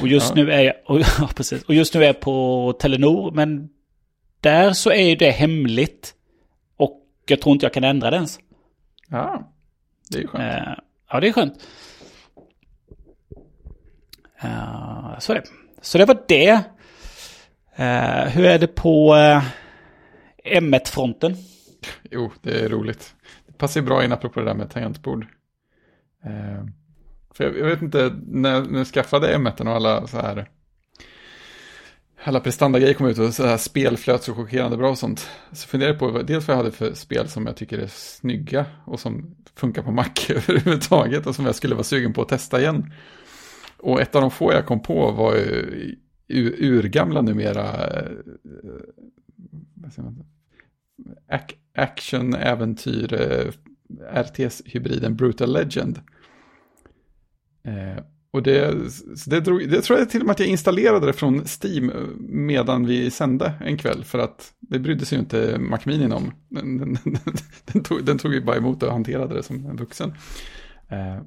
[0.01, 0.43] Och just Ja.
[0.43, 0.73] nu är jag...
[0.85, 1.63] Och, ja, precis.
[1.63, 3.69] Och just nu är jag på Telenor, men
[4.41, 6.13] där så är ju det hemligt.
[6.77, 8.39] Och jag tror inte jag kan ändra det ens.
[9.09, 9.51] Ja,
[10.09, 10.43] det är ju skönt.
[10.43, 10.73] Eh,
[11.11, 11.53] ja, det är skönt.
[14.41, 15.43] Eh, så är det.
[15.81, 16.63] Så det var det.
[17.75, 19.43] Eh, hur är det på eh,
[20.61, 21.35] M1-fronten?
[22.11, 23.15] Jo, det är roligt.
[23.47, 25.25] Det passar ju bra in apropå det där med tangentbord.
[26.25, 26.65] Eh,
[27.33, 30.47] för jag, jag vet inte, när, när jag skaffade M1 och alla så här
[32.23, 35.29] alla prestandagrejer kom ut och så här spel flöt så chockerande bra och sånt.
[35.51, 38.65] Så funderade jag på dels vad jag hade för spel som jag tycker är snygga
[38.85, 42.61] och som funkar på Mac överhuvudtaget och som jag skulle vara sugen på att testa
[42.61, 42.93] igen.
[43.79, 45.35] Och ett av de få jag kom på var
[46.29, 47.89] ju urgamla numera
[51.29, 51.39] eh,
[51.75, 53.51] action, äventyr, eh,
[54.23, 55.99] RTS-hybriden Brutal Legend.
[57.63, 58.75] Eh, och det,
[59.27, 62.85] det, drog, det tror jag till och med att jag installerade det från Steam medan
[62.85, 64.03] vi sände en kväll.
[64.03, 66.31] För att det brydde sig ju inte Macminin om.
[66.49, 66.97] Den, den,
[67.65, 70.13] den, tog, den tog ju bara emot och hanterade det som en vuxen.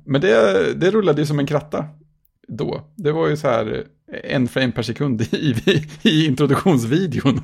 [0.04, 1.88] Men det, det rullade ju som en kratta
[2.48, 2.92] då.
[2.94, 5.36] Det var ju så här eh, en frame per sekund i,
[5.66, 7.34] i, i introduktionsvideon.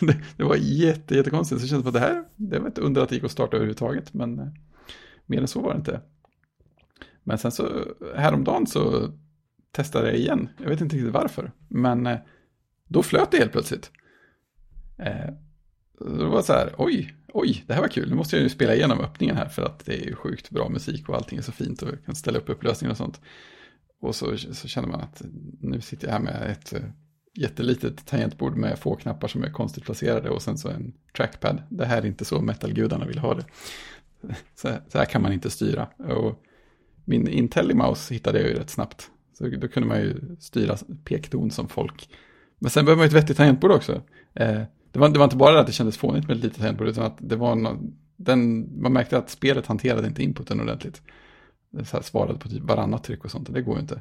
[0.00, 1.60] det, det, var jätte, jättekonstigt.
[1.60, 3.30] Så det kändes som att det här, det var ett under att det gick att
[3.30, 4.14] starta överhuvudtaget.
[4.14, 4.46] Men eh,
[5.26, 6.00] mer än så var det inte.
[7.24, 7.68] Men sen så
[8.16, 9.12] häromdagen så
[9.72, 10.48] testade jag igen.
[10.58, 11.52] Jag vet inte riktigt varför.
[11.68, 12.18] Men eh,
[12.88, 13.90] då flöt det helt plötsligt.
[14.98, 15.34] Eh,
[16.00, 18.08] det var så här, oj, oj, det här var kul.
[18.08, 20.68] Nu måste jag ju spela igenom öppningen här för att det är ju sjukt bra
[20.68, 23.20] musik och allting är så fint och jag kan ställa upp upplösningar och sånt.
[24.02, 25.22] Och så, så känner man att
[25.60, 26.82] nu sitter jag här med ett eh,
[27.34, 31.62] jättelitet tangentbord med få knappar som är konstigt placerade och sen så en trackpad.
[31.68, 33.44] Det här är inte så metalgudarna vill ha det.
[34.54, 35.86] Så, så här kan man inte styra.
[35.86, 36.42] Och
[37.04, 39.10] min IntelliMouse hittade jag ju rätt snabbt.
[39.38, 42.08] Så då kunde man ju styra pekton som folk.
[42.58, 43.92] Men sen behöver man ju ett vettigt tangentbord också.
[44.34, 44.60] Eh,
[44.92, 46.88] det, var, det var inte bara det att det kändes fånigt med ett litet tangentbord,
[46.88, 51.02] utan att det var någon, den, man märkte att spelet hanterade inte inputen ordentligt.
[51.84, 54.00] Så här svarade på typ varannat tryck och sånt, det går ju inte.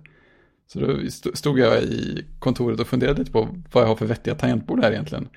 [0.68, 0.98] Så då
[1.34, 4.92] stod jag i kontoret och funderade lite på vad jag har för vettiga tangentbord här
[4.92, 5.30] egentligen.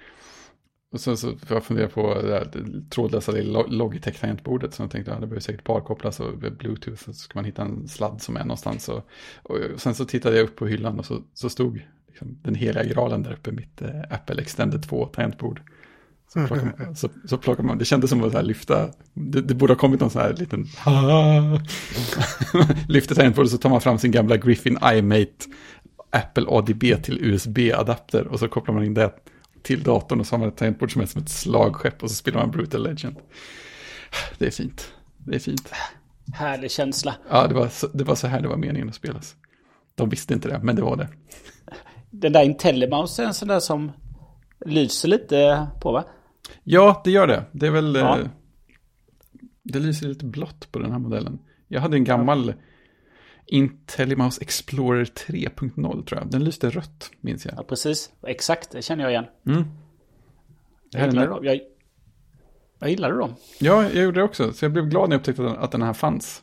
[0.94, 2.48] Och sen så får jag fundera på det här
[2.90, 3.32] trådlösa
[3.68, 4.74] Logitech-tangentbordet.
[4.74, 7.04] Så jag tänkte att ja, det behöver säkert parkopplas och bluetooth.
[7.04, 8.88] Så ska man hitta en sladd som är någonstans.
[8.88, 9.06] Och,
[9.42, 12.84] och sen så tittade jag upp på hyllan och så, så stod liksom, den heliga
[12.84, 13.52] graalen där uppe.
[13.52, 15.62] Mitt eh, Apple Extended 2 tangentbord.
[16.34, 19.54] Så plockar, man, så, så plockar man, det kändes som att så lyfta, det, det
[19.54, 20.66] borde ha kommit någon sån här liten,
[22.88, 25.46] lyfter tangentbordet så tar man fram sin gamla Griffin iMate
[26.10, 29.10] Apple ADB till USB-adapter och så kopplar man in det
[29.62, 32.16] till datorn och så har man ett tangentbord som är som ett slagskepp och så
[32.16, 33.16] spelar man Brutal Legend.
[34.38, 34.92] Det är fint.
[35.18, 35.72] Det är fint.
[36.34, 37.14] Härlig känsla.
[37.30, 39.34] Ja, det var, så, det var så här det var meningen att spelas.
[39.94, 41.08] De visste inte det, men det var det.
[42.10, 43.92] Den där IntelliMouse är en sån där som
[44.66, 46.04] lyser lite på va?
[46.62, 47.44] Ja, det gör det.
[47.52, 47.94] Det är väl...
[47.94, 48.18] Ja.
[48.18, 48.26] Eh,
[49.62, 51.38] det lyser lite blått på den här modellen.
[51.68, 52.54] Jag hade en gammal ja.
[53.46, 56.30] IntelliMouse Explorer 3.0 tror jag.
[56.30, 57.54] Den lyste rött, minns jag.
[57.56, 58.12] Ja, precis.
[58.26, 59.24] Exakt, det känner jag igen.
[59.46, 59.64] Mm.
[60.90, 61.44] Jag gillade dem.
[61.44, 61.60] Jag,
[62.78, 63.34] jag gillade dem.
[63.60, 64.52] Ja, jag gjorde det också.
[64.52, 66.42] Så jag blev glad när jag upptäckte att den, att den här fanns.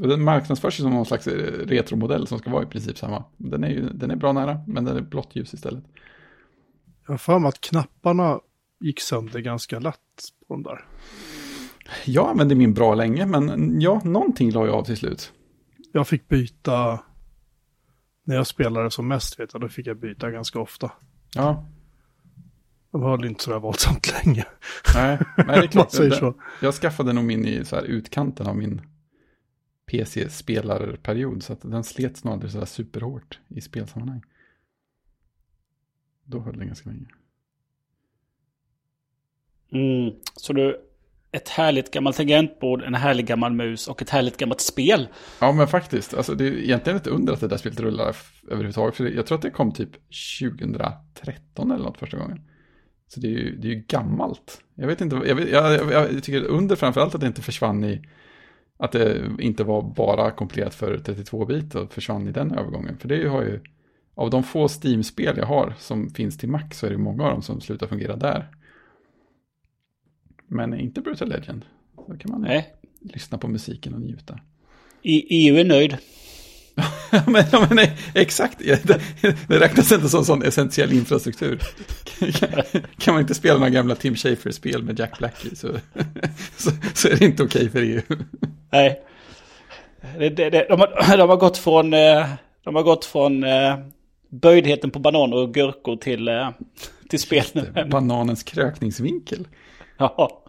[0.00, 3.24] Och den marknadsförs ju som någon slags eh, retromodell som ska vara i princip samma.
[3.36, 5.84] Den är, ju, den är bra nära, men den är blått ljus istället.
[7.06, 8.40] Jag har för mig att knapparna
[8.80, 9.98] gick sönder ganska lätt
[10.48, 10.84] på de där.
[12.04, 15.32] Jag använde min bra länge, men ja, någonting la jag av till slut
[15.96, 17.00] jag fick byta,
[18.24, 20.92] när jag spelade som mest vet jag, då fick jag byta ganska ofta.
[21.34, 21.66] Ja.
[22.90, 24.46] De höll inte sådär våldsamt länge.
[24.94, 25.66] Nej, nej det är
[26.18, 26.36] klart.
[26.62, 28.82] Jag skaffade nog min i så här utkanten av min
[29.86, 31.42] PC-spelarperiod.
[31.42, 34.22] Så att den slets nog aldrig sådär superhårt i spelsammanhang.
[36.24, 37.06] Då höll den ganska länge.
[39.72, 40.86] Mm, så du
[41.32, 45.08] ett härligt gammalt tangentbord, en härlig gammal mus och ett härligt gammalt spel.
[45.40, 46.14] Ja, men faktiskt.
[46.14, 48.16] Alltså, det är egentligen ett under att det där spelet rullar
[48.48, 48.96] överhuvudtaget.
[48.96, 49.90] För jag tror att det kom typ
[50.40, 52.40] 2013 eller något första gången.
[53.08, 54.60] Så det är ju, det är ju gammalt.
[54.74, 57.84] Jag vet inte, jag, vet, jag, jag, jag tycker under framförallt att det inte försvann
[57.84, 58.08] i,
[58.78, 62.98] att det inte var bara kompilerat för 32-bit och försvann i den övergången.
[62.98, 63.60] För det har ju,
[64.14, 67.30] av de få Steam-spel jag har som finns till Mac så är det många av
[67.30, 68.50] dem som slutar fungera där.
[70.48, 71.64] Men inte Brutal Legend.
[72.08, 72.74] Då kan man Nej.
[73.00, 74.40] lyssna på musiken och njuta.
[75.02, 75.96] I, EU är nöjd.
[77.26, 79.00] men, men nej, exakt, det,
[79.48, 81.62] det räknas inte som sån essentiell infrastruktur.
[82.32, 82.50] kan,
[82.98, 85.68] kan man inte spela några gamla Tim Schafer-spel med Jack Black i så,
[86.56, 88.02] så, så, är det inte okej för EU.
[88.72, 89.00] Nej.
[90.18, 92.26] Det, det, det, de, har, de har gått från, eh,
[92.64, 93.78] de har gått från eh,
[94.28, 96.50] böjdheten på bananer och gurkor till, eh,
[97.08, 97.90] till spelen.
[97.90, 99.48] Bananens krökningsvinkel.
[100.18, 100.42] Ja.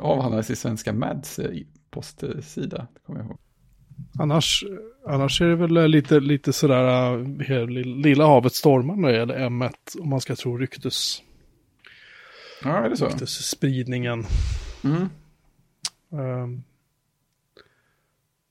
[0.00, 2.86] Avhandlades i Svenska Mads eh, postsida.
[2.94, 3.38] Det kommer jag ihåg.
[4.18, 4.64] Annars,
[5.06, 7.14] annars är det väl lite, lite sådär
[7.50, 11.22] uh, Lilla havet stormar när det gäller M1 om man ska tro ryktes,
[12.64, 13.06] Ja, är det så?
[13.06, 14.24] ryktesspridningen.
[14.84, 15.08] Mm.
[16.10, 16.62] Um,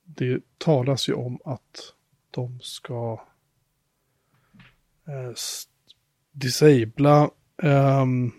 [0.04, 1.94] det talas ju om att
[2.32, 3.22] de ska
[5.34, 5.64] s-
[6.32, 7.30] disabla,
[7.64, 8.32] um,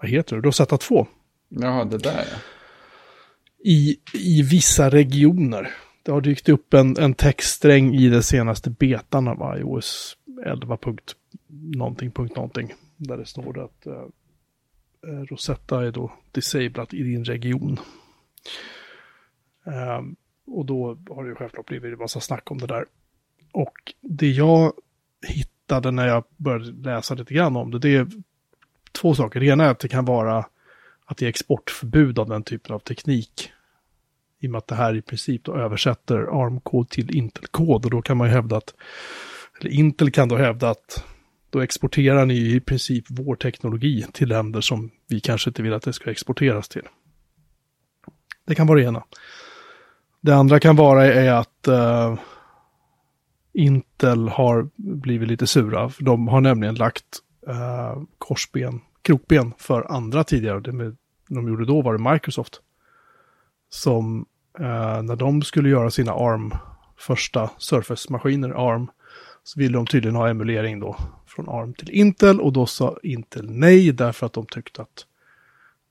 [0.00, 1.06] vad heter det, Rosetta 2
[1.48, 2.38] Ja, det där ja.
[3.64, 5.70] i, i vissa regioner.
[6.02, 10.16] Det har dykt upp en, en textsträng i den senaste betan av iOS
[10.46, 10.76] 11.
[10.76, 11.16] punkt
[11.76, 12.74] någonting, punkt någonting.
[12.96, 13.92] Där det står att eh,
[15.06, 17.80] eh, Rosetta är då disablat i din region.
[19.66, 20.16] Ehm,
[20.46, 22.84] och då har det ju självklart blivit en massa snack om det där.
[23.52, 24.72] Och det jag
[25.26, 28.06] hittade när jag började läsa lite grann om det, det är
[28.96, 29.40] två saker.
[29.40, 30.46] Det ena är att det kan vara
[31.06, 33.52] att det är exportförbud av den typen av teknik.
[34.40, 38.02] I och med att det här i princip då översätter ARM-kod till Intel-kod och då
[38.02, 38.74] kan man ju hävda att,
[39.60, 41.04] eller Intel kan då hävda att
[41.50, 45.82] då exporterar ni i princip vår teknologi till länder som vi kanske inte vill att
[45.82, 46.88] det ska exporteras till.
[48.46, 49.04] Det kan vara det ena.
[50.20, 52.18] Det andra kan vara är att uh,
[53.52, 55.88] Intel har blivit lite sura.
[55.88, 60.60] För de har nämligen lagt eh, korsben, krokben för andra tidigare.
[60.60, 60.96] Det med,
[61.28, 62.60] de gjorde då var det Microsoft.
[63.68, 64.26] Som
[64.58, 66.52] eh, när de skulle göra sina ARM
[66.96, 68.86] första Surface-maskiner, ARM,
[69.42, 73.50] så ville de tydligen ha emulering då från ARM till Intel och då sa Intel
[73.50, 75.06] nej därför att de tyckte att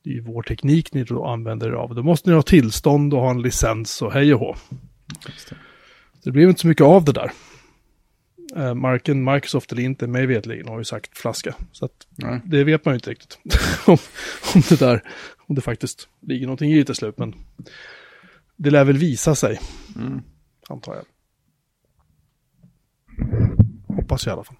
[0.03, 1.95] det är ju vår teknik ni då använder er av.
[1.95, 4.55] Då måste ni ha tillstånd och ha en licens och hej och hå.
[5.25, 5.55] Det.
[6.23, 7.31] Det blev inte så mycket av det där.
[8.55, 11.55] Eh, Marken Microsoft eller inte, mig vetligen, har ju sagt flaska.
[11.71, 11.89] Så
[12.45, 13.39] det vet man ju inte riktigt.
[13.87, 13.97] om,
[14.55, 15.01] om det där,
[15.37, 17.17] om det faktiskt ligger någonting i det till slut.
[17.17, 17.35] Men
[18.55, 19.59] det lär väl visa sig,
[19.95, 20.21] Mm.
[20.69, 21.05] antar jag.
[23.95, 24.55] Hoppas jag i alla fall.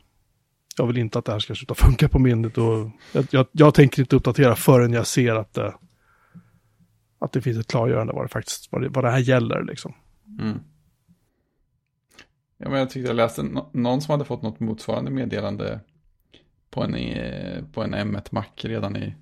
[0.77, 3.73] Jag vill inte att det här ska sluta funka på minnet och jag, jag, jag
[3.73, 5.73] tänker inte uppdatera förrän jag ser att det,
[7.19, 9.93] att det finns ett klargörande vad det faktiskt, vad det, vad det här gäller liksom.
[10.39, 10.59] Mm.
[12.65, 15.79] Ja, men jag tyckte jag läste nå- någon som hade fått något motsvarande meddelande
[16.69, 19.15] på en, eh, på en M1 Mac redan i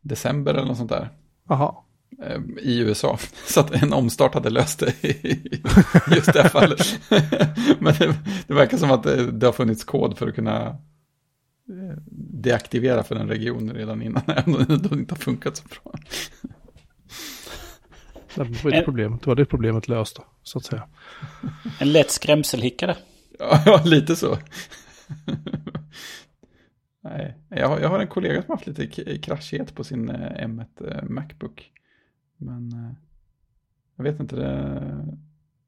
[0.00, 1.08] december eller något sånt där.
[1.48, 1.84] Aha.
[2.22, 3.18] eh, I USA.
[3.46, 5.62] Så att en omstart hade löst det i
[6.16, 7.00] just det fallet.
[7.80, 8.14] Men det,
[8.46, 10.66] det verkar som att det, det har funnits kod för att kunna
[11.68, 11.96] eh,
[12.32, 14.22] deaktivera för en region redan innan.
[14.28, 15.92] Även om det inte har funkat så bra.
[18.44, 20.88] Det var det En- problemet, då var det problemet löst då, så att säga.
[21.80, 22.96] En lätt skrämselhicka där.
[23.66, 24.38] Ja, lite så.
[27.00, 30.46] Nej, jag har, jag har en kollega som har haft lite kraschighet på sin eh,
[30.48, 30.66] M1
[30.96, 31.72] eh, Macbook.
[32.36, 32.90] Men eh,
[33.96, 34.36] jag vet inte,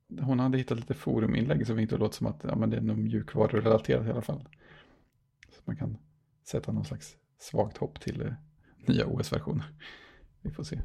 [0.08, 2.80] det, hon hade hittat lite foruminlägg som inte låter som att ja, men det är
[2.80, 4.48] nog mjukvarurelaterat i alla fall.
[5.50, 5.96] Så man kan
[6.44, 8.34] sätta någon slags svagt hopp till
[8.86, 9.64] nya OS-versioner.
[10.42, 10.80] Vi får se.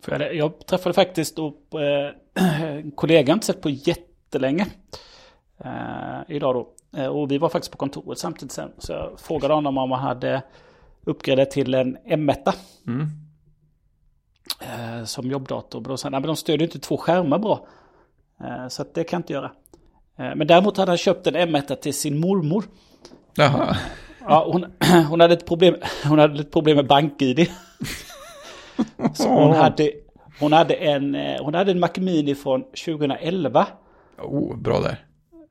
[0.00, 4.66] För jag, träffade faktiskt då, eh, en kollega inte sett på jättelänge.
[5.64, 6.72] Eh, idag då.
[7.00, 8.72] Eh, och vi var faktiskt på kontoret samtidigt sen.
[8.78, 10.42] Så jag frågade honom om han hade
[11.04, 12.52] uppgraderat till en M1
[12.86, 13.06] Mm.
[14.60, 15.80] eh, som jobbdator.
[15.80, 17.66] Då sa han, "Nej, men de stödjer inte två skärmar bra.
[18.68, 19.50] Så att det kan jag inte göra.
[20.16, 22.64] Men däremot hade han köpt en M1 till sin mormor.
[23.34, 23.76] Jaha,
[24.20, 24.66] Ja, hon,
[25.08, 25.74] hon, hade ett problem,
[26.08, 27.38] hon hade ett problem med bank-id.
[29.14, 29.90] Så hon hade,
[30.40, 33.66] hon hade en, eh, hon hade en Mac Mini från 2011
[34.18, 34.98] oh, bra där.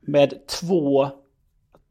[0.00, 1.08] med två,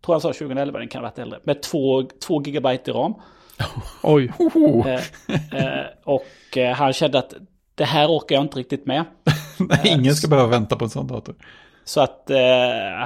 [0.05, 3.13] tror han sa 2011, den kan ha varit äldre, med två, två gigabyte i ram.
[4.03, 4.32] Oj,
[4.86, 4.95] Eh,
[5.65, 7.34] eh, och eh, han kände att
[7.75, 9.05] det här orkar jag inte riktigt med.
[9.59, 11.36] nej, ingen ska behöva vänta på en sån dator.
[11.84, 12.38] Så att eh,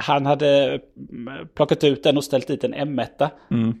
[0.02, 3.30] han hade mm, plockat ut den och ställt dit en M1.
[3.50, 3.80] Mm.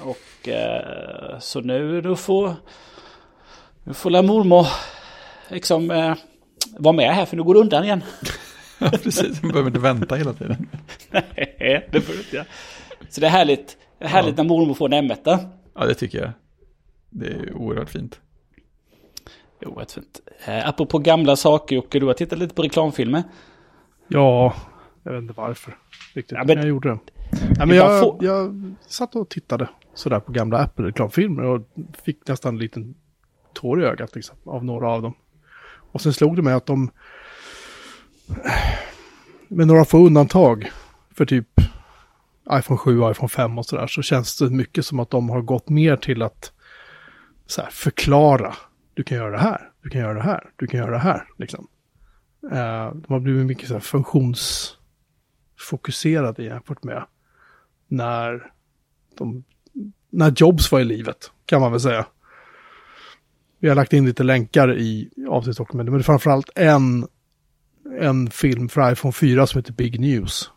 [0.00, 2.54] Och eh, så nu, nu får,
[3.86, 4.66] nu får la mormor
[5.48, 6.14] liksom eh,
[6.78, 8.02] vara med här för nu går det undan igen.
[8.78, 9.42] Ja, precis.
[9.42, 10.68] Man behöver inte vänta hela tiden.
[11.10, 12.46] Nej, det får du inte göra.
[13.08, 15.38] Så det är härligt, det är härligt när mormor får en M1.
[15.74, 16.30] Ja, det tycker jag.
[17.10, 18.20] Det är oerhört fint.
[19.76, 20.20] Rätt fint.
[20.46, 23.22] Eh, apropå gamla saker, Jocke, du har tittat lite på reklamfilmer.
[24.08, 24.54] ja,
[25.02, 25.76] jag vet inte varför.
[26.14, 26.98] Riktigt, Ja, men, men- jag gjorde det.
[27.58, 31.60] Ja, men jag, få- jag satt och tittade sådär på gamla Apple-reklamfilmer och
[32.04, 32.94] fick nästan en liten
[33.56, 35.14] tår i ögat liksom, av några av dem.
[35.92, 36.90] Och sen slog det mig att de,
[39.48, 40.70] med några få undantag,
[41.14, 41.48] för typ
[42.50, 45.42] iPhone 7 och iPhone 5 och sådär så känns det mycket som att de har
[45.42, 46.52] gått mer till att
[47.46, 48.54] så här, förklara.
[48.94, 51.28] Du kan göra det här, du kan göra det här, du kan göra det här.
[51.38, 51.68] Liksom.
[52.52, 57.04] Eh, de har blivit mycket så här, funktionsfokuserade jämfört med
[57.88, 58.52] när,
[59.18, 59.44] de,
[60.10, 62.06] när Jobs var i livet, kan man väl säga.
[63.58, 67.06] Vi har lagt in lite länkar i avsnittsdokumentet, men det är framförallt en,
[68.00, 70.50] en film för iPhone 4 som heter Big News.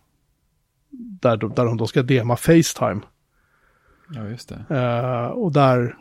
[1.21, 3.01] Där de, där de då ska dema Facetime.
[4.09, 4.75] Ja, just det.
[4.75, 5.97] Eh, och där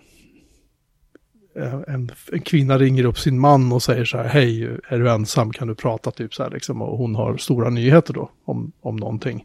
[1.56, 5.10] eh, en, en kvinna ringer upp sin man och säger så här, hej, är du
[5.10, 6.82] ensam, kan du prata typ så här liksom.
[6.82, 9.44] Och hon har stora nyheter då om, om någonting.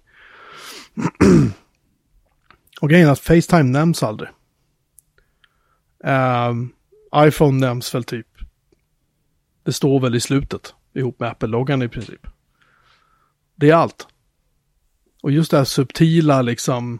[2.81, 4.29] och grejen är att Facetime nämns aldrig.
[6.03, 6.69] Ehm,
[7.15, 8.27] iPhone nämns väl typ,
[9.63, 12.27] det står väl i slutet, ihop med Apple-loggan i princip.
[13.55, 14.07] Det är allt.
[15.21, 16.99] Och just det här subtila liksom,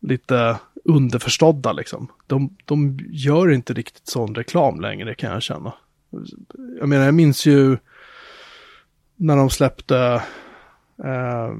[0.00, 2.08] lite underförstådda liksom.
[2.26, 5.72] De, de gör inte riktigt sån reklam längre kan jag känna.
[6.78, 7.78] Jag menar, jag minns ju
[9.16, 10.22] när de släppte
[11.04, 11.50] eh,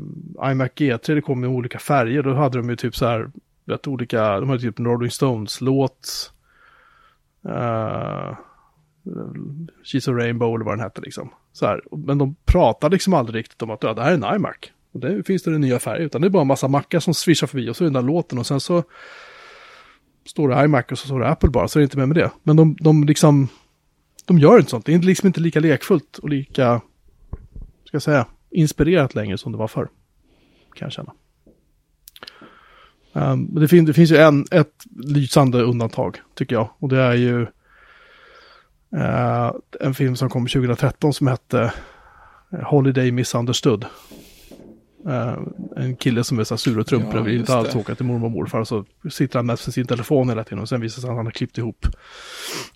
[0.51, 3.31] iMac G3, det kom i olika färger, då hade de ju typ så här,
[3.65, 6.34] vet, olika, de hade typ Rolling Stones-låt.
[7.49, 8.37] Uh,
[9.85, 11.31] She's a Rainbow eller vad den hette liksom.
[11.53, 14.37] Så här, men de pratar liksom aldrig riktigt om att ja, det här är en
[14.37, 14.57] iMac.
[14.93, 17.15] Och det finns det en nya färg, utan det är bara en massa mackar som
[17.15, 18.85] swishar förbi och så är den där låten och sen så
[20.25, 22.17] står det iMac och så står det Apple bara, så är det inte med med
[22.17, 22.31] det.
[22.43, 23.49] Men de, de liksom,
[24.25, 24.87] de gör inte sånt.
[24.87, 26.81] Det är liksom inte lika lekfullt och lika,
[27.85, 29.89] ska jag säga, inspirerat längre som det var förr.
[30.75, 31.13] Kan jag känna.
[33.17, 36.69] Um, det, fin det finns ju en, ett lysande undantag, tycker jag.
[36.79, 37.41] Och det är ju
[38.97, 41.73] uh, en film som kom 2013 som hette
[42.63, 43.87] Holiday Misunderstood.
[45.07, 45.39] Uh,
[45.77, 47.79] en kille som är så här sur och trumpig Ja, och vill inte alls det.
[47.79, 48.65] åka till mormor och morfar.
[48.65, 51.33] Så sitter han med sin telefon hela tiden och sen visar sig att han har
[51.33, 51.87] klippt ihop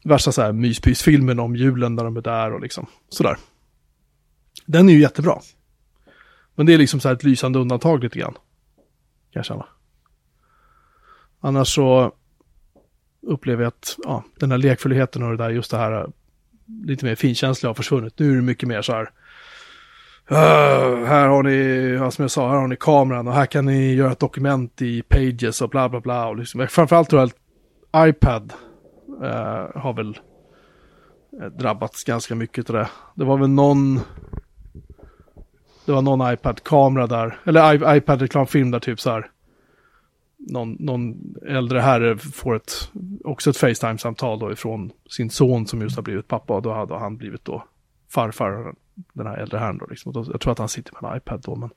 [0.04, 3.36] värsta så här myspysfilmen om julen när de är där och liksom sådär.
[4.66, 5.40] Den är ju jättebra.
[6.54, 8.34] Men det är liksom så här ett lysande undantag lite grann.
[9.32, 9.66] Kan jag känna.
[11.40, 12.12] Annars så
[13.22, 16.06] upplever jag att ja, den här lekfullheten och det där, just det här
[16.84, 18.18] lite mer finkänsliga har försvunnit.
[18.18, 19.10] Nu är det mycket mer så här.
[20.32, 23.64] Uh, här har ni, ja, som jag sa, här har ni kameran och här kan
[23.64, 26.28] ni göra ett dokument i Pages och bla bla bla.
[26.28, 27.30] Och liksom, framförallt tror jag
[27.90, 28.52] att iPad
[29.22, 30.18] uh, har väl
[31.40, 32.88] eh, drabbats ganska mycket av det.
[33.14, 34.00] Det var väl någon,
[35.86, 39.30] det var någon iPad-kamera där, eller iPad-reklamfilm där typ så här.
[40.38, 42.90] Någon, någon äldre herre får ett,
[43.24, 46.98] också ett Facetime-samtal då ifrån sin son som just har blivit pappa och då hade
[46.98, 47.64] han blivit då
[48.08, 48.74] farfar,
[49.12, 50.12] den här äldre herren då liksom.
[50.12, 51.70] Då, jag tror att han sitter med en iPad då, men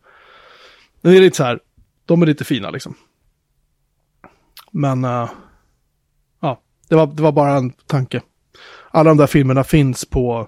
[1.01, 1.59] det är lite så här,
[2.05, 2.95] de är lite fina liksom.
[4.72, 5.30] Men, uh,
[6.39, 8.22] ja, det var, det var bara en tanke.
[8.91, 10.47] Alla de där filmerna finns på,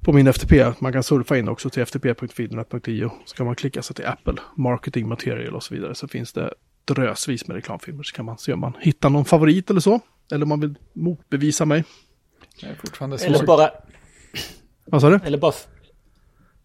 [0.00, 0.72] på min FTP.
[0.78, 3.10] Man kan surfa in också till ftp.filmnet.io.
[3.24, 5.94] Så kan man klicka sig till Apple, Marketing Material och så vidare.
[5.94, 6.54] Så finns det
[6.84, 8.02] drösvis med reklamfilmer.
[8.02, 10.00] Så kan man se om man hittar någon favorit eller så.
[10.32, 11.84] Eller om man vill motbevisa mig.
[12.60, 13.70] Jag är fortfarande Eller bara,
[14.84, 15.20] Vad sa du?
[15.24, 15.52] eller bara,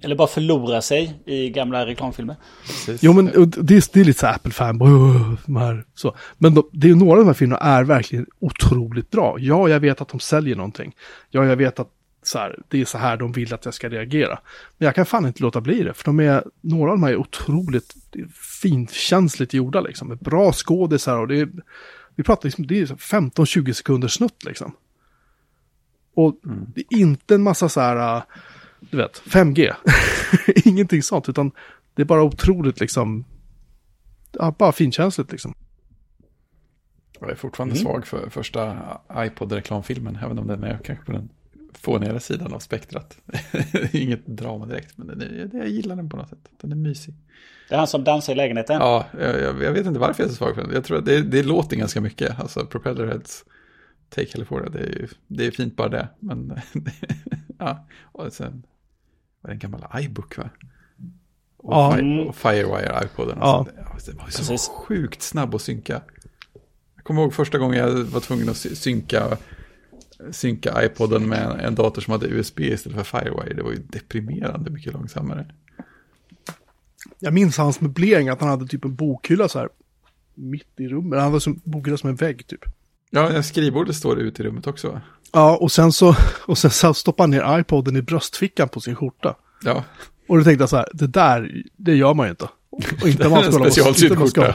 [0.01, 2.36] eller bara förlora sig i gamla reklamfilmer.
[2.67, 3.03] Precis.
[3.03, 5.84] Jo, men det, är, det är lite så Apple-fanboy.
[5.93, 6.15] så.
[6.38, 9.36] Men de, det är några av de här filmerna är verkligen otroligt bra.
[9.39, 10.95] Ja, jag vet att de säljer någonting.
[11.30, 11.89] Ja, jag vet att
[12.24, 14.39] så här, det är så här de vill att jag ska reagera.
[14.78, 15.93] Men jag kan fan inte låta bli det.
[15.93, 17.95] För de är, några av de här är otroligt
[18.61, 20.07] finkänsligt gjorda liksom.
[20.07, 21.49] Med bra skådisar och det är,
[22.15, 24.76] vi pratar liksom, det är 15-20 sekunders snutt liksom.
[26.13, 28.24] Och det är inte en massa så här, äh,
[28.80, 29.74] du vet, 5G.
[30.65, 31.51] Ingenting sånt, utan
[31.95, 33.26] det är bara otroligt liksom,
[34.32, 35.53] ja, bara finkänsligt liksom.
[37.20, 37.84] Jag är fortfarande Mm.
[37.84, 38.78] svag för första
[39.15, 41.30] iPod-reklamfilmen, även om den är kanske på den
[41.74, 43.17] fånigare sidan av spektrat.
[43.91, 46.49] Inget drama direkt, men den är, jag gillar den på något sätt.
[46.61, 47.13] Den är mysig.
[47.70, 48.76] Det är han som dansar i lägenheten.
[48.76, 50.72] Ja, jag, jag, jag vet inte varför jag är så svag för den.
[50.74, 52.39] Jag tror att det, det låter ganska mycket.
[52.39, 53.45] Alltså Propellerheads
[54.09, 56.07] Take California, det är ju det är fint bara det.
[56.20, 56.53] Men
[57.59, 58.63] ja, och sen
[59.41, 60.49] var det en gammal iBook va?
[61.57, 61.95] Och, Ja.
[61.97, 63.38] Fi- och Firewire iPoden.
[63.41, 63.57] Ja.
[63.57, 64.67] Alltså, det, alltså, det var ju så Precis.
[64.70, 66.01] sjukt snabb att synka.
[66.95, 69.38] Jag kommer ihåg första gången jag var tvungen att sy- synka,
[70.32, 73.53] synka iPoden med en, en dator som hade USB istället för Firewire.
[73.53, 75.45] Det var ju deprimerande mycket långsammare.
[77.20, 79.70] Jag minns hans möblering, att han hade typ en bokhylla så här
[80.36, 81.20] mitt i rummet.
[81.20, 82.59] Han hade som bokhylla som en vägg typ.
[83.09, 85.01] Ja, skrivbordet står ute i rummet också?
[85.34, 86.15] Ja, och sen så,
[86.45, 89.36] och sen så stoppade han ner iPoden i bröstfickan på sin skjorta.
[89.63, 89.84] Ja,
[90.28, 92.49] Och då tänkte jag så här, det där, det gör man ju inte.
[93.01, 94.53] Och inte man ska hålla på- Specialsydd inte man ska-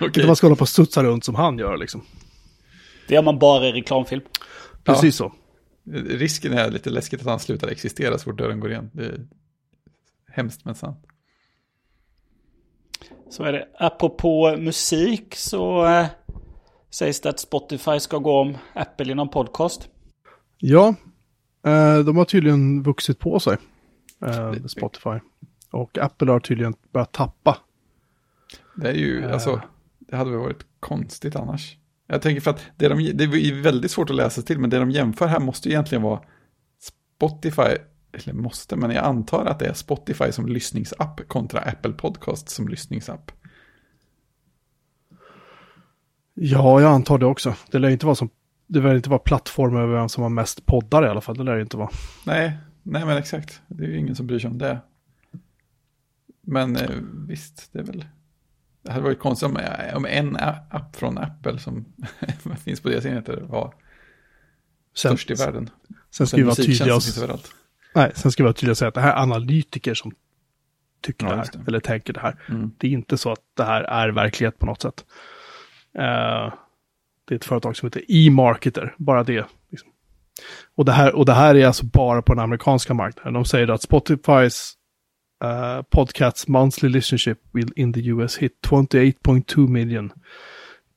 [0.00, 0.26] Okej.
[0.26, 2.02] man ska hålla på och studsa runt som han gör liksom.
[3.08, 4.22] Det gör man bara i reklamfilm.
[4.86, 5.32] Precis så.
[6.08, 8.90] Risken är lite läskigt att han slutar existera så fort dörren går igen.
[8.92, 9.26] Det är
[10.30, 11.06] hemskt men sant.
[13.30, 13.68] Så är det.
[13.78, 16.06] Apropå musik så eh,
[16.90, 19.88] sägs det att Spotify ska gå om Apple inom podcast.
[20.58, 20.94] Ja,
[21.66, 23.56] eh, de har tydligen vuxit på sig.
[24.26, 25.18] Eh, Spotify.
[25.70, 27.58] Och Apple har tydligen börjat tappa.
[28.76, 29.32] Det är ju, Eh.
[29.32, 29.60] alltså,
[29.98, 31.76] det hade väl varit konstigt annars.
[32.06, 34.78] Jag tänker för att det, de, det är väldigt svårt att läsa till, men det
[34.78, 36.20] de jämför här måste ju egentligen vara
[37.18, 37.76] Spotify,
[38.12, 42.68] eller måste, men jag antar att det är Spotify som lyssningsapp kontra Apple Podcast som
[42.68, 43.32] lyssningsapp.
[46.34, 47.54] Ja, jag antar det också.
[47.70, 48.30] Det lär inte vara som
[48.66, 51.36] det lär inte vara plattform över vem som har mest poddar i alla fall.
[51.36, 51.90] Det lär det inte vara.
[52.24, 53.60] Nej, nej men exakt.
[53.68, 54.78] Det är ju ingen som bryr sig om det.
[56.40, 56.90] Men eh,
[57.28, 58.04] visst, det är väl...
[58.86, 59.58] Det hade varit konstigt om,
[59.94, 60.36] om en
[60.70, 61.84] app från Apple som
[62.64, 63.74] finns på deras enheter var
[64.96, 65.70] Sen, störst i världen.
[66.10, 67.02] sen ska vi vara tydliga och,
[67.94, 70.12] nej, sen ska vi vara tydliga och säga att det här är analytiker som
[71.00, 71.46] tycker Ja, det här.
[71.52, 71.64] det.
[71.66, 72.36] Eller tänker det här.
[72.48, 72.70] Mm.
[72.78, 75.04] Det är inte så att det här är verklighet på något sätt.
[75.98, 76.52] Eh,
[77.24, 79.46] det är ett företag som heter E-marketer, bara det.
[79.70, 79.88] Liksom.
[80.74, 83.32] Och, det här, och det här är alltså bara på den amerikanska marknaden.
[83.34, 84.75] De säger att Spotifys
[85.44, 90.12] uh, podcasts monthly listenership will in the US hit 28.2 million,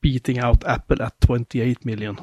[0.02, 2.20] beating out Apple at 28 million.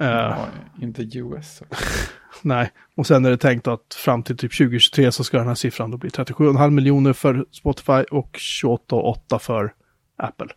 [0.00, 0.48] Eh, Ja,
[0.80, 1.62] inte US.
[2.42, 5.54] Nej, och sen är det tänkt att fram till typ 2023 så ska den här
[5.54, 9.74] siffran då bli 37,5 miljoner för Spotify och 28,8 för
[10.16, 10.48] Apple.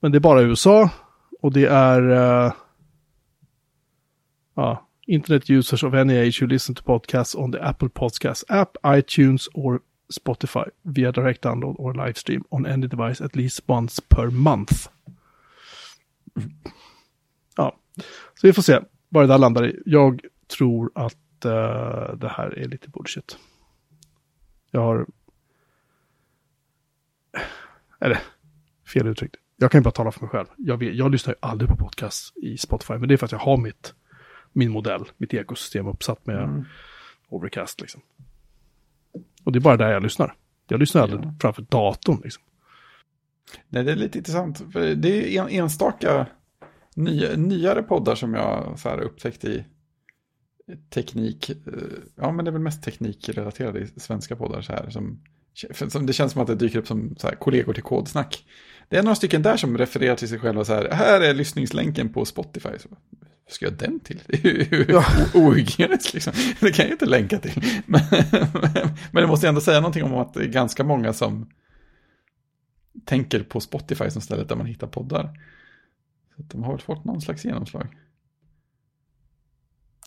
[0.00, 0.90] Men det är bara USA
[1.40, 2.52] och det är uh,
[4.54, 8.76] ja, Internet users of any age who listen to podcasts on the Apple Podcast app,
[8.82, 9.80] iTunes or
[10.12, 14.88] Spotify via direct download or live stream on any device at least once per month.
[17.56, 17.76] Ja,
[18.34, 19.82] så vi får se vad det där landar i.
[19.86, 23.38] Jag tror att uh, det här är lite bullshit.
[24.70, 25.06] Jag har...
[28.00, 28.18] Eller,
[28.86, 29.36] fel uttryckt.
[29.56, 30.46] Jag kan ju bara tala för mig själv.
[30.56, 33.32] Jag, vet, jag lyssnar ju aldrig på podcast i Spotify, men det är för att
[33.32, 33.94] jag har mitt,
[34.58, 36.64] min modell, mitt ekosystem uppsatt med Mm.
[37.28, 37.80] Overcast.
[37.80, 38.00] Liksom.
[39.44, 40.34] Och det är bara där jag lyssnar.
[40.68, 41.34] Jag lyssnar aldrig Ja.
[41.40, 42.20] framför datorn.
[42.24, 42.42] Liksom.
[43.68, 44.72] Nej, det är lite intressant.
[44.72, 46.26] Det är en, enstaka
[46.94, 49.64] nya, nyare poddar som jag så här upptäckt i
[50.90, 51.50] teknik.
[51.50, 51.56] eh,
[52.16, 54.90] Ja, men det är väl mest teknikrelaterade svenska poddar så här.
[54.90, 55.20] Som,
[55.88, 58.44] som det känns som att det dyker upp som så här, kollegor till kodsnack.
[58.88, 60.90] Det är några stycken där som refererar till sig själva så här.
[60.90, 62.78] Här är lyssningslänken på Spotify.
[62.78, 62.88] Så,
[63.48, 64.22] vad ska jag den till?
[64.26, 65.04] Det är ju Ja.
[65.34, 66.32] ohygieniskt liksom.
[66.60, 67.62] Det kan jag inte länka till.
[67.86, 68.00] Men,
[69.10, 71.50] men det måste ändå säga någonting om att det är ganska många som
[73.04, 75.40] tänker på Spotify som stället där man hittar poddar.
[76.36, 77.86] Så att de har väl fått någon slags genomslag.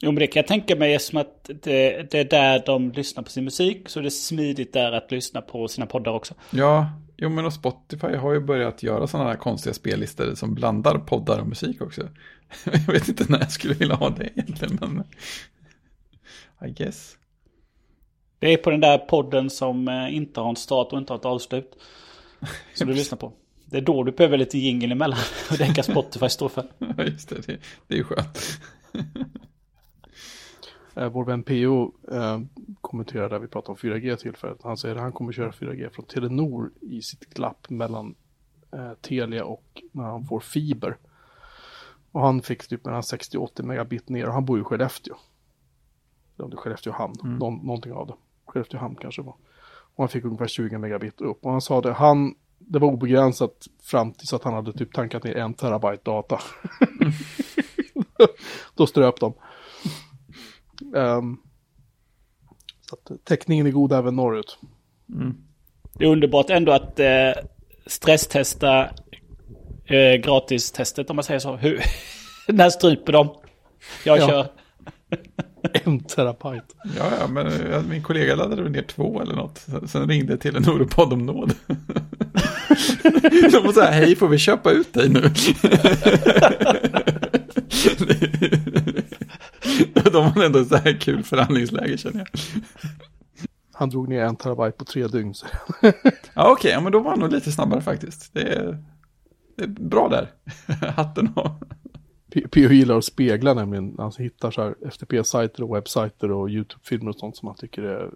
[0.01, 3.23] Jo men det kan jag tänka mig som att det, det är där de lyssnar
[3.23, 3.89] på sin musik.
[3.89, 6.33] Så det är smidigt där att lyssna på sina poddar också.
[6.49, 10.97] Ja, jo men och Spotify har ju börjat göra sådana här konstiga spellistor som blandar
[10.97, 12.01] poddar och musik också.
[12.87, 15.03] Jag vet inte när jag skulle vilja ha det egentligen, men
[16.69, 17.17] I guess.
[18.39, 21.19] Det är på den där podden som eh, inte har en start och inte har
[21.19, 21.77] ett avslut.
[22.73, 23.33] Som du lyssnar på.
[23.65, 25.19] Det är då du behöver lite jingle emellan.
[25.51, 26.63] Och det kan Spotify stå för.
[26.97, 28.59] Ja, just det, det, det är ju skönt.
[30.95, 32.39] Eh, vår vän PO eh,
[32.81, 34.59] kommenterar där vi pratar om 4G tillfället.
[34.63, 38.15] Han säger att han kommer köra 4G från Telenor i sitt glapp mellan
[38.71, 40.97] eh, Telia och när han får fiber.
[42.11, 45.15] Och han fick typ mellan 60-80 megabit ner och han bor i Skellefteå.
[46.35, 48.13] Eller om det är Skellefteå hamn, Någon, någonting av det.
[48.45, 49.35] Skellefteå hamn kanske var.
[49.95, 51.45] Och han fick ungefär 20 megabit upp.
[51.45, 55.23] Och han sa det, han, det var obegränsat fram tills att han hade typ tankat
[55.23, 56.39] ner en terabyte data.
[58.75, 59.33] Då ströp de.
[60.95, 61.37] Ehm,
[62.89, 64.57] så att täckningen är god även norrut.
[65.93, 67.31] Det är underbart ändå att eh,
[67.85, 68.83] stresstesta
[69.85, 71.55] eh, gratistestet om man säger så.
[71.55, 71.81] Hur,
[72.47, 73.29] när stryper de?
[74.05, 74.27] Jag Ja.
[74.27, 74.47] kör.
[75.83, 76.65] En terabyte.
[76.97, 77.51] Ja, ja, men
[77.89, 79.65] min kollega laddade ner två eller något.
[79.87, 81.53] Sen- ringde till en Noropodd om nåd.
[83.51, 85.21] De var så här, hej får vi köpa ut dig nu?
[90.13, 92.27] De har ändå så här kul förhandlingsläge känner jag.
[93.73, 95.33] Han drog ner en terabyte på tre dygn.
[95.33, 95.45] Så.
[96.33, 98.33] Ja, okej, ja, men då var han nog lite snabbare faktiskt.
[98.33, 98.83] Det är,
[99.55, 100.31] det är bra där.
[100.95, 101.63] Hatten av.
[102.51, 103.95] PO gillar att spegla nämligen.
[103.97, 108.09] Han hittar så här FTP-sajter och webbsajter och YouTube-filmer och sånt som han tycker är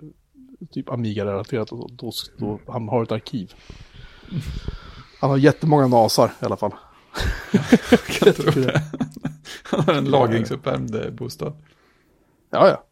[0.72, 1.72] typ Amiga-relaterat.
[1.72, 3.54] Och då, då, han har ett arkiv.
[5.20, 6.74] Han har jättemånga nasar i alla fall.
[7.90, 8.82] Kan jag tro det.
[9.64, 11.54] Han har en lagringsuppvärmd eh, bostad.
[12.56, 12.84] Ja, ja.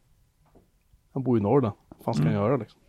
[1.14, 1.76] Han bor i Norrland.
[1.90, 2.80] Vad fan ska han göra liksom?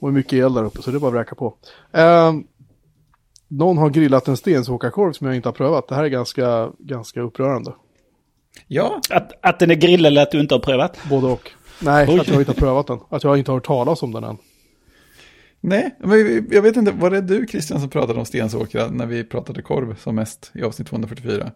[0.00, 1.54] Och är mycket el där uppe så det är bara att vräka på.
[1.92, 2.44] Ehm,
[3.48, 5.88] någon har grillat en stensåkarkorv som jag inte har prövat.
[5.88, 7.74] Det här är ganska, ganska upprörande.
[8.66, 10.98] Ja, Att, att den är grillad eller att du inte har prövat?
[11.10, 11.50] Både och.
[11.82, 12.20] Nej, Oj.
[12.20, 12.98] att jag inte har prövat den.
[13.08, 14.36] Att jag inte har hört talas om den än.
[15.60, 19.24] nej, men jag vet inte, var det du Christian som pratade om Stensåkra när vi
[19.24, 21.50] pratade korv som mest i avsnitt 244?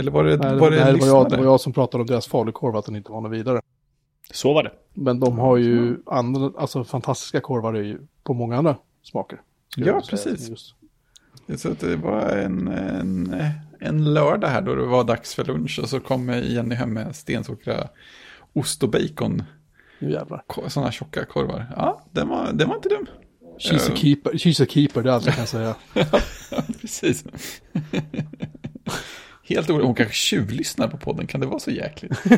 [0.00, 2.02] Eller var det, Nej, var det, nej, det, var jag, det var jag som pratade
[2.02, 3.60] om deras falukorv, att den inte var något vidare.
[4.32, 4.72] Så var det.
[4.94, 9.40] Men de har ju andra, alltså fantastiska korvar är ju på många andra smaker.
[9.76, 10.48] Ja, precis.
[10.48, 10.74] Just.
[11.56, 13.36] Så det var en, en,
[13.80, 17.16] en lördag här då det var dags för lunch och så kom Jenny hem med
[17.16, 17.88] Stensåkra
[18.52, 19.42] ost och bacon.
[19.98, 20.42] Nu jävlar.
[20.68, 21.66] Sådana tjocka korvar.
[21.76, 23.06] Ja, den var, den var inte dum.
[23.58, 25.74] She's a Eh, keeper, she's a keeper, det är allt jag kan säga.
[26.80, 27.24] Precis.
[29.54, 29.84] Helt orolig.
[29.86, 31.26] Hon kanske tjuvlyssnar på podden.
[31.26, 32.12] Kan det vara så jäkligt?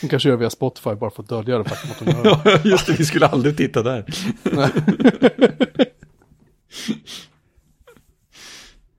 [0.00, 2.68] Hon kanske gör via Spotify bara för att dölja det faktum att hon gör det.
[2.68, 2.92] Just det.
[2.98, 4.04] Vi skulle aldrig titta där.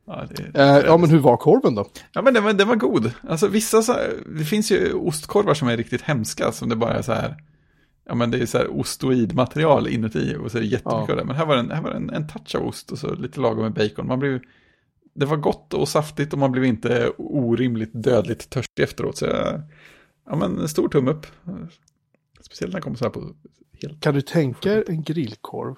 [0.05, 1.89] Ja, det, Eh, ja, men hur var korven då?
[2.11, 3.11] ja, men den var, den var god.
[3.30, 6.51] Alltså vissa så här, det finns ju ostkorvar som är riktigt hemska.
[6.51, 7.36] Som det bara är så här,
[8.07, 10.36] ja men det är så här ostoidmaterial inuti.
[10.39, 11.13] Och så är det jättemycket Ja.
[11.13, 11.26] av det.
[11.26, 13.15] Men här var, det en, här var det en, en touch av ost och så
[13.15, 14.07] lite lagom med bacon.
[14.07, 14.39] Man blev,
[15.20, 19.17] det var gott och saftigt och man blev inte orimligt dödligt törstig efteråt.
[19.17, 19.61] Så jag,
[20.26, 21.28] ja men stor tumme upp.
[22.41, 23.36] Speciellt när det kommer så här på
[23.82, 25.76] helt, Kan du tänka er en grillkorv,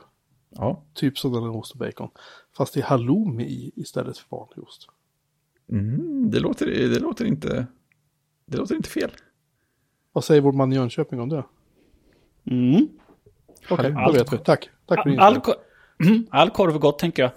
[0.50, 0.84] ja.
[0.94, 2.10] typ som den är ost och bacon,
[2.58, 4.88] fast det är halloumi i istället för vanlig ost?
[5.72, 7.68] Mm, det, låter, det, låter inte,
[8.46, 9.12] det låter inte fel.
[10.12, 11.44] Vad säger vår man i Jönköping om det?
[12.46, 12.88] Mm.
[13.70, 14.38] Okej, då Allt- vet vi.
[14.38, 14.70] Tack.
[14.86, 15.56] Tack för din All, korv,
[16.30, 17.32] all korv är gott tänker jag.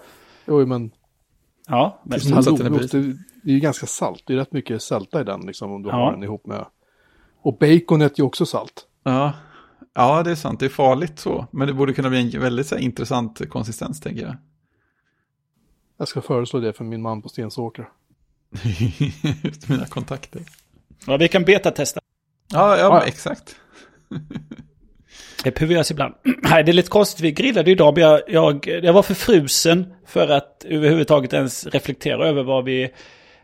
[0.45, 0.91] Jo, men
[1.67, 3.01] Ja, men, halloumiost, det,
[3.43, 4.23] det är ju ganska salt.
[4.25, 5.95] Det är rätt mycket sälta i den liksom om du Ja.
[5.95, 6.65] har den ihop med...
[7.41, 8.87] Och baconet är ju också salt.
[9.03, 9.33] Ja.
[9.93, 10.59] ja, det är sant.
[10.59, 11.47] Det är farligt så.
[11.51, 14.35] Men det borde kunna bli en väldigt så här, intressant konsistens, tänker jag.
[15.97, 17.85] Jag ska föreslå det för min man på Stensåkra.
[19.43, 20.41] Just mina kontakter.
[21.07, 21.99] ja, vi kan betatesta.
[22.53, 22.93] Ja, ja, Ja.
[22.93, 23.55] men exakt.
[25.45, 26.13] Det behöver göras ibland.
[26.43, 27.21] Nej, det är lite konstigt.
[27.21, 32.27] Vi grillade idag, men jag, jag, jag var för frusen för att överhuvudtaget ens reflektera
[32.27, 32.89] över vad vi,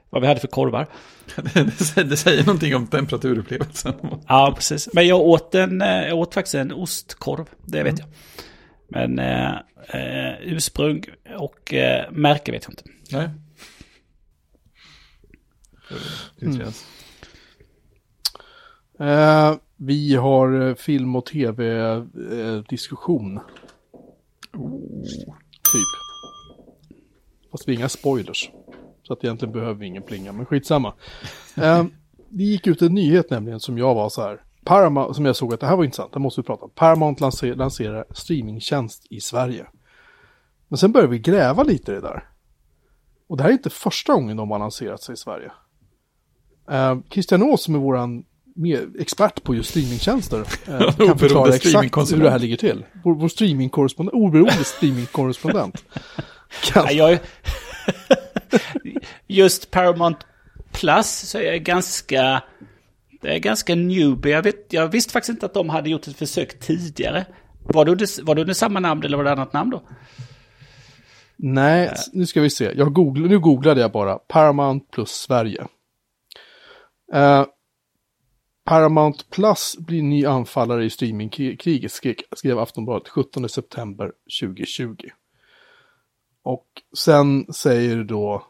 [0.10, 0.88] vad vi hade för korvar.
[1.54, 3.94] det, säger, det säger någonting om temperaturupplevelsen.
[4.28, 4.90] Ja, precis.
[4.94, 8.08] Men jag åt, en, eh, jag åt faktiskt en ostkorv, det vet jag.
[8.88, 9.52] Men eh,
[9.90, 11.04] eh, ursprung
[11.38, 12.84] och eh, märke vet jag inte.
[13.12, 13.30] Nej.
[16.42, 16.62] Mm.
[19.00, 23.40] Eh, vi har eh, film och tv-diskussion.
[25.74, 25.92] Typ.
[27.52, 28.52] Fast vi har inga spoilers.
[29.04, 30.94] Så att egentligen behöver vi ingen plinga, men skitsamma.
[31.58, 31.86] Eh,
[32.30, 34.44] det gick ut en nyhet nämligen som jag var så här.
[34.64, 36.72] Paramount, som jag såg att det här var intressant, det måste vi prata om.
[36.76, 39.66] Paramount lanser, lanserar streamingtjänst i Sverige.
[40.68, 42.30] Men sen började vi gräva lite i det där.
[43.28, 45.52] Och det här är inte första gången de har lanserat sig i Sverige.
[46.72, 48.24] Eh, Christian Ås som är våran
[49.00, 52.86] expert på just streamingtjänster eh, kan förklara exakt hur det här ligger till.
[53.04, 55.84] Vår, vår streamingkorrespondent, oberoende streamingkorrespondent.
[56.64, 57.20] Kan, Nej, jag,
[59.28, 60.20] just Paramount
[60.72, 62.44] Plus så är jag ganska...
[63.22, 64.32] Det är ganska newbie.
[64.32, 67.26] Jag, vet, jag visste faktiskt inte att de hade gjort ett försök tidigare.
[67.64, 69.84] Var det under, var det under samma namn eller var det annat namn då?
[71.44, 72.72] Nej, nu ska vi se.
[72.76, 75.68] Jag googlade, nu googlade jag bara Paramount plus Sverige.
[77.14, 77.46] Eh,
[78.64, 81.92] Paramount Plus blir ny anfallare i streamingkriget,
[82.36, 84.12] skrev, Aftonbladet 17 september
[84.42, 84.96] 2020.
[86.44, 86.68] Och
[86.98, 88.46] sen säger då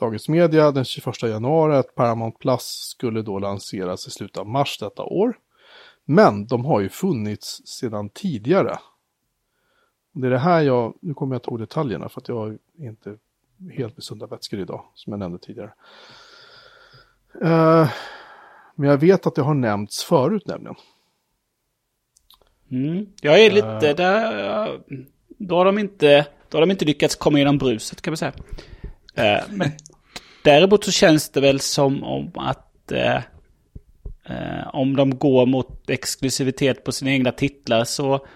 [0.00, 4.78] Dagens Media den 21 januari att Paramount Plus skulle då lanseras i slutet av mars
[4.78, 5.38] detta år.
[6.04, 8.78] Men de har ju funnits sedan tidigare.
[10.12, 12.58] Det är det här jag, nu kommer jag ta ihåg detaljerna för att jag är
[12.78, 13.16] inte
[13.70, 15.72] helt med sunda vätskor idag, som jag nämnde tidigare.
[17.42, 17.88] Uh,
[18.78, 20.76] men jag vet att det har nämnts förut nämligen.
[22.70, 23.06] Mm.
[23.20, 24.80] Jag är lite där...
[25.38, 28.32] Då har, de inte, då har de inte lyckats komma igenom bruset kan man säga.
[29.14, 29.70] Eh, Men
[30.44, 33.20] däremot så känns det väl som om att eh,
[34.72, 38.26] om de går mot exklusivitet på sina egna titlar så,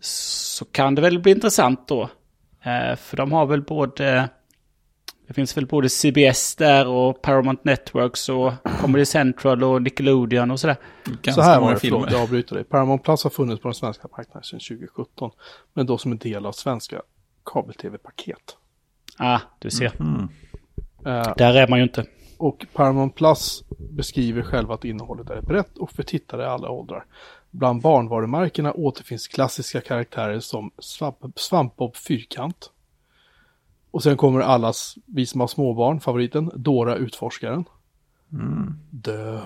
[0.00, 2.10] så kan det väl bli intressant då.
[2.96, 4.28] För de har väl både...
[5.32, 10.60] Det finns väl både CBS där och Paramount Networks och Comedy Central och Nickelodeon och
[10.60, 10.76] sådär.
[11.04, 11.98] Ganska Så här var många det, filmer.
[11.98, 12.64] förlåt, jag avbryter dig.
[12.64, 15.30] Paramount Plus har funnits på den svenska marknaden sedan 2017.
[15.74, 17.02] Men då som en del av svenska
[17.44, 18.56] kabel-tv-paket.
[19.18, 19.92] Ah, du ser.
[20.00, 20.28] Mm.
[21.06, 22.06] Eh, Där är man ju inte.
[22.38, 27.04] och Paramount Plus beskriver själva att innehållet är brett och för tittare i alla åldrar.
[27.50, 32.70] Bland barnvarumärkena återfinns klassiska karaktärer som Svamp, Svampbob Fyrkant.
[33.92, 37.64] Och sen kommer allas, vi som har småbarn, favoriten, Dora Utforskaren.
[38.90, 39.40] Dö.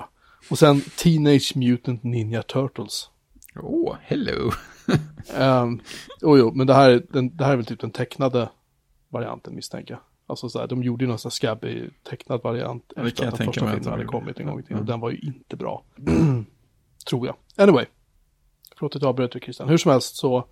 [0.51, 3.11] Och sen Teenage Mutant Ninja Turtles.
[3.63, 4.51] Åh, hello.
[5.39, 5.81] Um,
[6.23, 8.49] oh, jo, men det här, är- den, det här är väl typ den tecknade
[9.09, 10.01] varianten misstänker jag.
[10.27, 13.37] Alltså så här, de gjorde ju någon sån här scabby tecknad variant Ja, efter att
[13.37, 14.79] den första filmen hade de kommit en gång i tiden.
[14.79, 15.85] Och den var ju inte bra.
[17.09, 17.37] Tror jag.
[17.57, 17.87] Anyway.
[18.77, 19.69] Förlåt att jag avbröt dig Christian.
[19.69, 20.45] Hur som helst så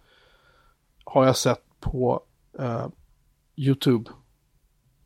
[1.04, 2.20] har jag sett på
[2.58, 2.86] eh,
[3.56, 4.10] YouTube.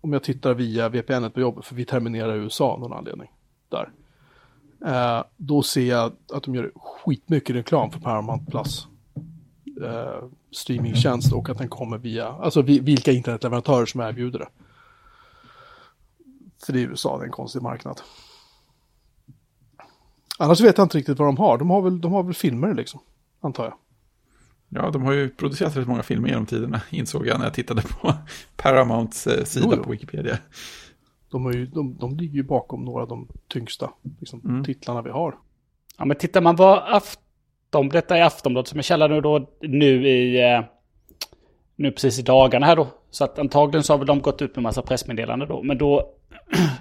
[0.01, 3.29] Om jag tittar via VPN på jobbet, för vi terminerar i USA av någon anledning.
[3.69, 3.91] Där.
[4.87, 8.87] Eh, då ser jag att de gör skitmycket reklam för Paramount Plus
[9.83, 14.49] eh, streamingtjänst och att den kommer via, alltså vi, vilka internetleverantörer som erbjuder det.
[16.67, 18.01] För det är USA, det är en konstig marknad.
[20.39, 21.59] Annars vet jag inte riktigt vad de har.
[21.59, 23.01] De har väl, de har väl filmer liksom,
[23.41, 23.75] antar jag.
[24.69, 27.83] Ja, de har ju producerat rätt många filmer genom tiderna, insåg jag när jag tittade
[27.83, 28.15] på
[28.57, 29.83] Paramounts eh, sida Jo, jo.
[29.85, 30.39] på Wikipedia.
[31.31, 33.91] De, har ju, de, de ligger ju bakom några av de tyngsta
[34.21, 35.35] liksom, titlarna vi har.
[35.99, 40.09] Ja, men tittar man på Afton, detta är Aftonbladet som jag källar nu då, nu
[40.09, 40.61] i, eh,
[41.77, 42.89] nu precis i dagarna här då.
[43.11, 45.63] Så att antagligen så har väl de gått ut med massa pressmeddelanden då.
[45.63, 46.11] Men då,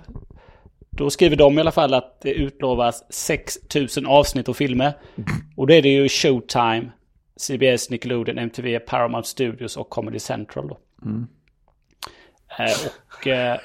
[0.90, 4.94] då skriver de i alla fall att det utlovas 6000 avsnitt och filmer.
[5.56, 6.92] Och då är det ju Showtime,
[7.38, 10.80] CBS, Nickelodeon, MTV, Paramount Studios och Comedy Central då.
[12.60, 13.60] Eh, och eh,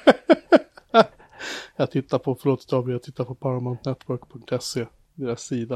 [1.75, 5.75] Jag tittar på, förlåt Gabriel, jag tittar på paramountnetwork.se, deras sida.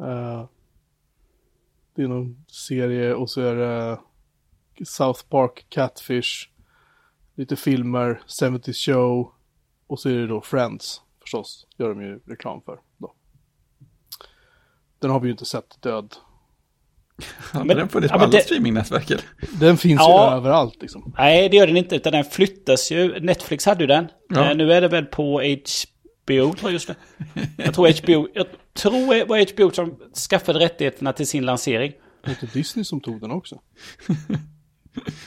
[0.00, 0.48] Eh,
[1.94, 3.98] det är någon serie och så är det
[4.84, 6.50] South Park, Catfish,
[7.34, 8.22] lite filmer,
[8.58, 9.32] 70 Show
[9.86, 12.80] och så är det då Friends förstås, gör de ju reklam för.
[12.96, 13.14] Då.
[14.98, 16.14] Den har vi ju inte sett död.
[17.52, 19.12] Har Men- den funnits ja, på alla det- streamingnätverk?
[19.60, 20.30] Den finns Ja.
[20.30, 21.14] ju överallt liksom.
[21.18, 23.20] Nej, det gör den inte, utan den flyttas ju.
[23.20, 24.08] Netflix hade ju den.
[24.28, 24.50] Ja.
[24.50, 26.94] Eh, nu är det väl på HBO, tror jag just nu.
[27.56, 29.96] Jag tror HBO, jag tror det var HBO som
[30.30, 31.92] skaffade rättigheterna till sin lansering.
[32.24, 33.60] Det är inte Disney som tog den också.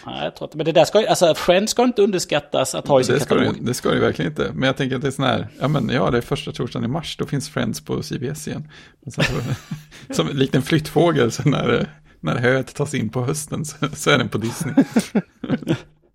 [0.06, 2.88] Nej, jag tror inte, men det där ska ju, alltså Friends ska inte underskattas att
[2.88, 3.56] ha i sin Det ska, katalog.
[3.60, 4.52] det, det ska det verkligen inte.
[4.54, 6.86] Men jag tänker att det är sån här, ja men ja det är första torsdagen
[6.86, 8.70] i mars, då finns Friends på CBS igen.
[9.08, 9.22] Så,
[10.14, 11.90] som likt en flyttfågel, så när,
[12.20, 14.74] när höet tas in på hösten så, så är den på Disney.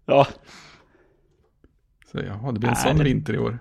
[0.06, 0.26] Ja,
[2.12, 3.58] Så ja, det blir en Nej, sån det- vinter i år.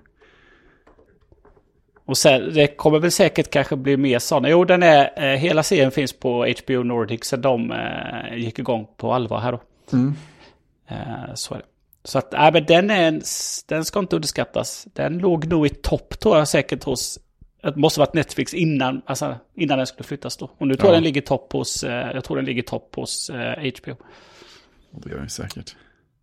[2.06, 4.50] och sen, det kommer väl säkert kanske bli mer sådana.
[4.50, 8.88] Jo, den är, eh, hela serien finns på HBO Nordic, så de eh, gick igång
[8.98, 9.62] på allvar här då.
[9.94, 10.14] Mm.
[10.88, 11.66] Eh, så är det.
[12.04, 13.22] Så att, nej men den är en,
[13.68, 14.88] den ska inte underskattas.
[14.94, 17.20] Den låg nog i topp tror jag säkert hos,
[17.64, 20.52] det måste varit Netflix innan, alltså innan den skulle flyttas då.
[20.58, 20.92] Och nu tror Ja.
[20.94, 23.96] jag den ligger topp hos, eh, jag tror den ligger topp hos eh, HBO.
[24.92, 25.76] Det gör den säkert.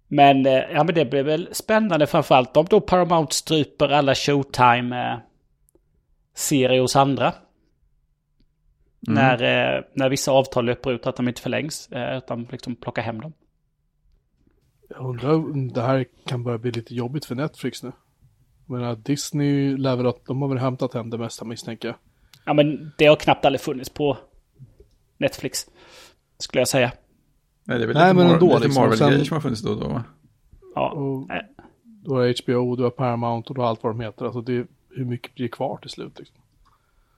[0.09, 6.81] Men, eh, ja men det blir väl spännande framförallt om då Paramount stryper alla Showtime-serier
[6.81, 7.35] hos andra.
[9.01, 13.20] När, eh, när vissa avtal löper ut att de inte förlängs, utan liksom plocka hem
[13.20, 13.32] dem.
[14.89, 17.93] Jag undrar om det här kan börja bli lite jobbigt för Netflix nu.
[18.66, 21.97] Jag menar, Disney lär väl att de har väl hämtat hem det mesta misstänker jag.
[22.44, 24.19] Ja men det har knappt aldrig funnits på
[25.19, 25.66] Netflix.
[26.39, 26.93] Skulle jag säga.
[27.65, 28.82] Nej, det är väl Nej, lite, men ändå, lite liksom.
[28.82, 29.89] Marvel-grejer som har funnits då och då.
[29.89, 30.05] va?
[30.74, 30.90] Ja.
[30.90, 31.47] Och Nej.
[31.85, 34.24] du har HBO, du har Paramount och du har allt vad de heter.
[34.24, 36.19] Alltså det, hur mycket blir kvar till slut?
[36.19, 36.36] Liksom?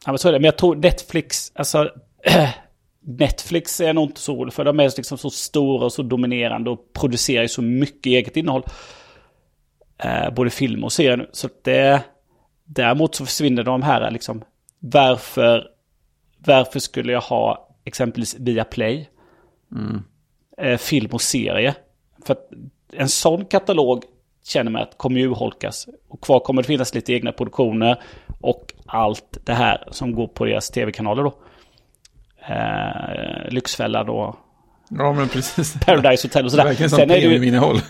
[0.06, 0.38] Ja, men så är det.
[0.38, 1.90] Men jag tror Netflix, alltså
[3.02, 4.64] Netflix är jag nog inte så orolig för.
[4.64, 8.62] De är liksom så stora och så dominerande och producerar så mycket eget innehåll.
[9.98, 11.30] Eh, både film och serier nu.
[11.32, 12.02] Så det,
[12.64, 14.44] däremot så försvinner de här liksom.
[14.78, 15.66] Varför,
[16.38, 19.08] varför skulle jag ha exempelvis via Play?
[20.58, 21.74] Eh, film och serie.
[22.24, 22.50] För att
[22.92, 24.04] en sån katalog
[24.44, 25.88] känner man att kommer ju urholkas.
[26.08, 28.02] Och kvar kommer det finnas lite egna produktioner.
[28.40, 31.34] Och allt det här som går på deras tv-kanaler då.
[32.48, 34.36] Eh, Lyxfällan och
[34.98, 35.74] Ja, men precis.
[35.86, 36.64] Paradise Hotel och Det är sådär.
[36.64, 37.80] verkligen som Sen är det ju,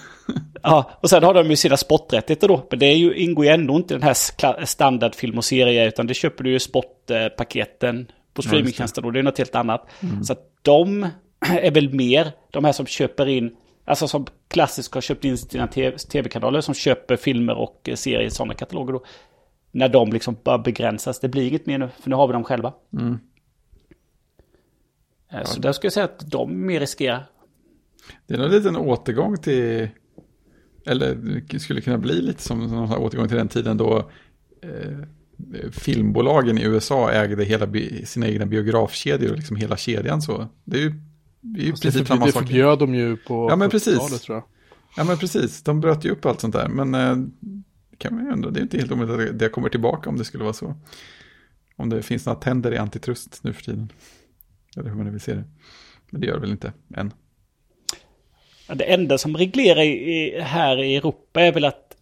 [0.63, 2.67] ja, och sen har de ju sina sporträttigheter då.
[2.71, 5.89] Men det är ju, ingår ju ändå inte i den här standardfilm och serie.
[5.89, 9.05] Utan det köper du ju sportpaketen på streamingtjänsten.
[9.05, 9.87] Och det är något helt annat.
[10.25, 11.07] Så att de
[11.63, 15.67] är väl mer de här som köper in alltså som klassiskt har köpt in sina
[15.67, 19.05] TV tv-kanaler som köper filmer och eh, serier i sådana kataloger då.
[19.73, 21.21] När de liksom bara begränsas.
[21.21, 22.73] Det blir inget mer nu, för nu har vi dem själva.
[22.93, 23.19] Mm.
[25.33, 27.27] Eh, Så där skulle jag säga att de mer riskerar.
[28.27, 29.89] Det är nog lite en återgång till,
[30.87, 31.15] eller
[31.51, 34.11] det skulle kunna bli lite som en återgång till den tiden då
[34.63, 34.99] eh,
[35.73, 40.49] filmbolagen i USA ägde hela bi- sina egna biografkedjor och liksom hela kedjan så.
[40.65, 40.93] Det är ju,
[41.41, 42.43] det är ju det, förbjöd, samma det sak.
[42.43, 43.95] förbjöd de ju på Ja, men precis.
[43.99, 44.45] 70-talet, tror jag.
[44.97, 46.69] Ja men precis, de bröt ju upp allt sånt där.
[46.69, 47.17] Men eh,
[47.99, 50.17] kan man ju undra, det är inte helt omöjligt att det- det kommer tillbaka om
[50.19, 50.75] det skulle vara så.
[51.77, 53.93] Om det finns några tänder i antitrust nu för tiden.
[54.77, 55.45] Eller hur man nu vill se det.
[56.11, 57.13] Men det gör det väl inte än.
[58.75, 61.97] Det enda som reglerar i, här i Europa är väl att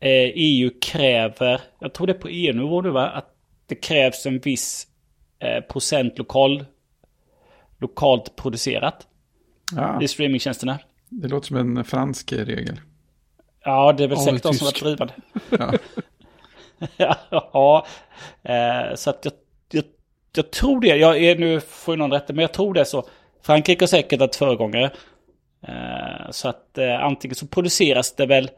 [0.00, 3.34] eh, EU kräver, jag tror det är på EU-nivå nu va, att
[3.66, 4.86] det krävs en viss
[5.38, 6.64] eh, procent lokal,
[7.78, 9.06] lokalt producerat
[9.76, 10.78] Ja, i streamingtjänsterna.
[11.08, 12.80] det låter som en fransk regel.
[13.64, 15.14] Ja, det är väl Ja, säkert de som varit drivande.
[15.58, 15.72] Ja.
[17.52, 17.86] ja,
[18.42, 19.32] eh, så att jag,
[20.36, 20.96] jag, tror det.
[20.96, 23.08] Jag är, nu får ju någon rätta, men jag tror det så.
[23.42, 24.90] Frankrike har säkert varit föregångare.
[25.62, 28.50] Eh, så att eh, antingen så produceras det väl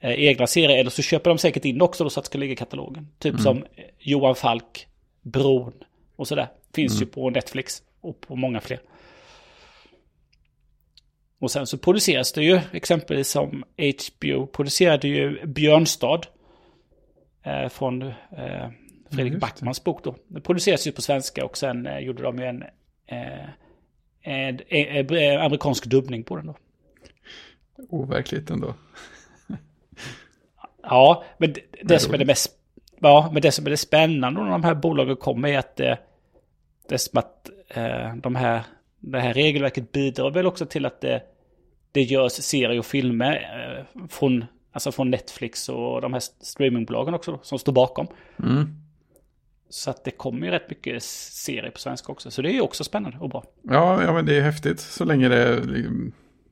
[0.00, 2.38] eh, egna serier eller så köper de säkert in också då så att det ska
[2.38, 3.08] ligga i katalogen.
[3.18, 4.86] Typ som eh, Johan Falk,
[5.22, 5.72] Bron
[6.16, 6.48] och sådär.
[6.74, 8.80] Finns ju på Netflix och på många fler.
[11.40, 16.20] Och sen så produceras det ju exempelvis som HBO producerade ju Björnstad.
[17.42, 18.68] Eh, från eh,
[19.10, 19.38] Fredrik det.
[19.38, 20.16] Backmans bok då.
[20.26, 22.62] Det produceras ju på svenska och sen eh, gjorde de ju en,
[23.06, 23.48] eh,
[24.22, 26.56] en, en, en amerikansk dubbning på den då.
[27.88, 28.74] Overkligt ändå.
[30.82, 32.56] Ja, men det, det, som är det mest...
[33.00, 35.98] Ja, men det som är det spännande när de här bolagen kommer är att det,
[36.88, 38.62] det är som att eh, de här,
[38.98, 41.22] det här regelverket bidrar väl också till att det,
[41.92, 47.38] det görs serier och filmer eh, från, alltså från Netflix och de här streamingbolagen också
[47.42, 48.06] som står bakom.
[48.38, 48.79] Mm.
[49.72, 52.30] Så att det kommer ju rätt mycket serier på svenska också.
[52.30, 53.44] Så det är ju också spännande och bra.
[53.62, 55.62] Ja, ja, men det är häftigt så länge det,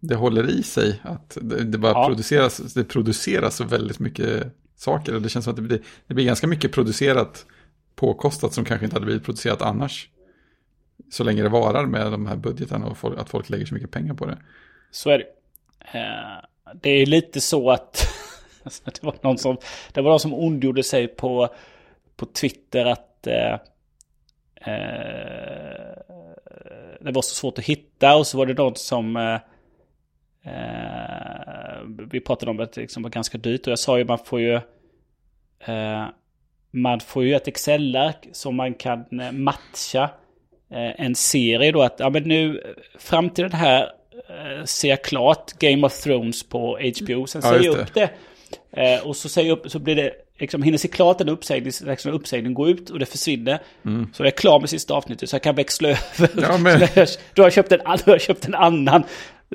[0.00, 1.00] det håller i sig.
[1.04, 2.06] Att det, det bara Ja.
[2.06, 4.46] produceras, det produceras så väldigt mycket
[4.76, 5.12] saker.
[5.12, 7.46] Det känns som att det blir, det blir ganska mycket producerat
[7.94, 10.08] påkostat som kanske inte hade blivit producerat annars.
[11.10, 13.90] Så länge det varar med de här budgetarna och folk, att folk lägger så mycket
[13.90, 14.38] pengar på det.
[14.90, 15.24] Så är det.
[15.98, 16.44] Eh,
[16.82, 18.08] det är lite så att
[18.62, 19.56] alltså, det var någon som,
[19.92, 21.54] det var någon som ondgjorde sig på,
[22.16, 23.52] på Twitter att eh,
[24.74, 25.98] eh,
[27.00, 29.34] det var så svårt att hitta och så var det någon som eh,
[30.52, 34.18] eh, vi pratade om att det liksom var ganska dyrt och jag sa ju man
[34.18, 34.54] får ju
[35.60, 36.04] eh,
[36.70, 40.10] man får ju ett Excel-ark som man kan eh, matcha
[40.70, 42.62] en serie då att ja men nu
[42.98, 43.92] fram till den här
[44.64, 47.26] ser jag klart Game of Thrones på HBO.
[47.26, 48.10] Sen Ja, säger jag upp det.
[48.70, 51.72] Eh, och så säger jag upp, så blir det, liksom hinner se klart en uppsägning,
[51.72, 53.58] så liksom uppsägningen går ut och det försvinner.
[54.12, 56.30] Så är jag klar med sista avsnittet så jag kan växla över.
[56.42, 59.02] Ja, men- Så Då har jag köpt en, då har jag köpt en annan.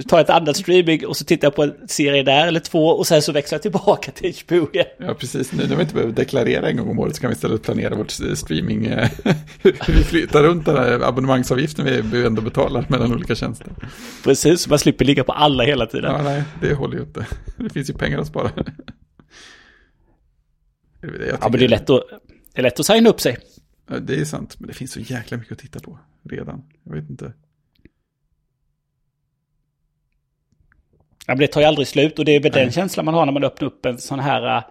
[0.08, 3.08] Tar ett annat streaming och så tittar jag på en serie där eller två och
[3.08, 4.86] sen så växlar jag tillbaka till HBO igen.
[4.98, 5.52] Ja, precis.
[5.54, 7.96] Nu när vi inte behöver deklarera en gång om året så kan vi istället planera
[7.96, 8.86] vårt streaming.
[8.86, 9.10] eh,
[9.62, 13.68] hur vi flyttar runt den här abonnemangsavgiften vi ändå betalar mellan olika tjänster.
[14.24, 16.12] Precis, så man slipper ligga på alla hela tiden.
[16.12, 17.26] Ja, nej, det håller ju inte.
[17.58, 18.52] Det finns ju pengar att spara.
[21.42, 22.04] Ja, men det är lätt att,
[22.54, 23.38] det är lätt att signa upp sig.
[23.90, 26.00] Ja, Det är sant, men det finns så jäkla mycket att titta på
[26.30, 26.64] redan.
[26.84, 27.34] Jag vet inte.
[31.28, 33.26] Ja, men det tar ju aldrig slut och det är väl den känslan man har
[33.26, 34.58] när man öppnar upp en sån här...
[34.58, 34.64] äh,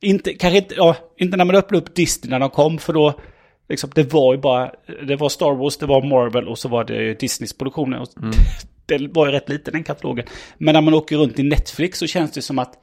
[0.00, 3.20] inte, kanske inte, ja, inte när man öppnade upp Disney när de kom för då...
[3.68, 4.72] Liksom, det var ju bara...
[5.06, 8.00] Det var Star Wars, det var Marvel och så var det ju Disneys produktioner.
[8.00, 8.08] Och
[8.86, 10.26] Det var ju rätt liten den katalogen.
[10.58, 12.74] Men när man åker runt i Netflix så känns det som att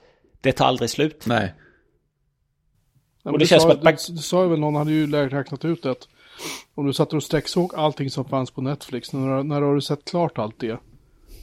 [0.42, 1.24] det tar aldrig slut.
[1.26, 1.54] Nej,
[3.24, 4.92] Ja, Och det det, känns sa, som att det, det sa ju väl någon, hade
[4.92, 6.08] ju räknat ut att
[6.76, 10.06] om du satt och sträcksåg allting som fanns på Netflix, när, när har du sett
[10.06, 10.80] klart allt det,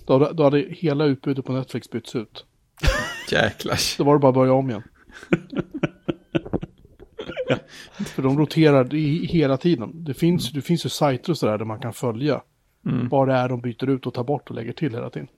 [0.06, 2.44] då, då hade hela utbudet på Netflix bytts ut.
[3.30, 3.78] jäklar.
[3.98, 4.82] Då var det bara att börja om igen.
[8.06, 10.04] För de roterar i, hela tiden.
[10.04, 12.42] Det finns, det finns ju sajter och sådär där man kan följa
[13.10, 15.28] vad det är de byter ut och tar bort och lägger till hela tiden.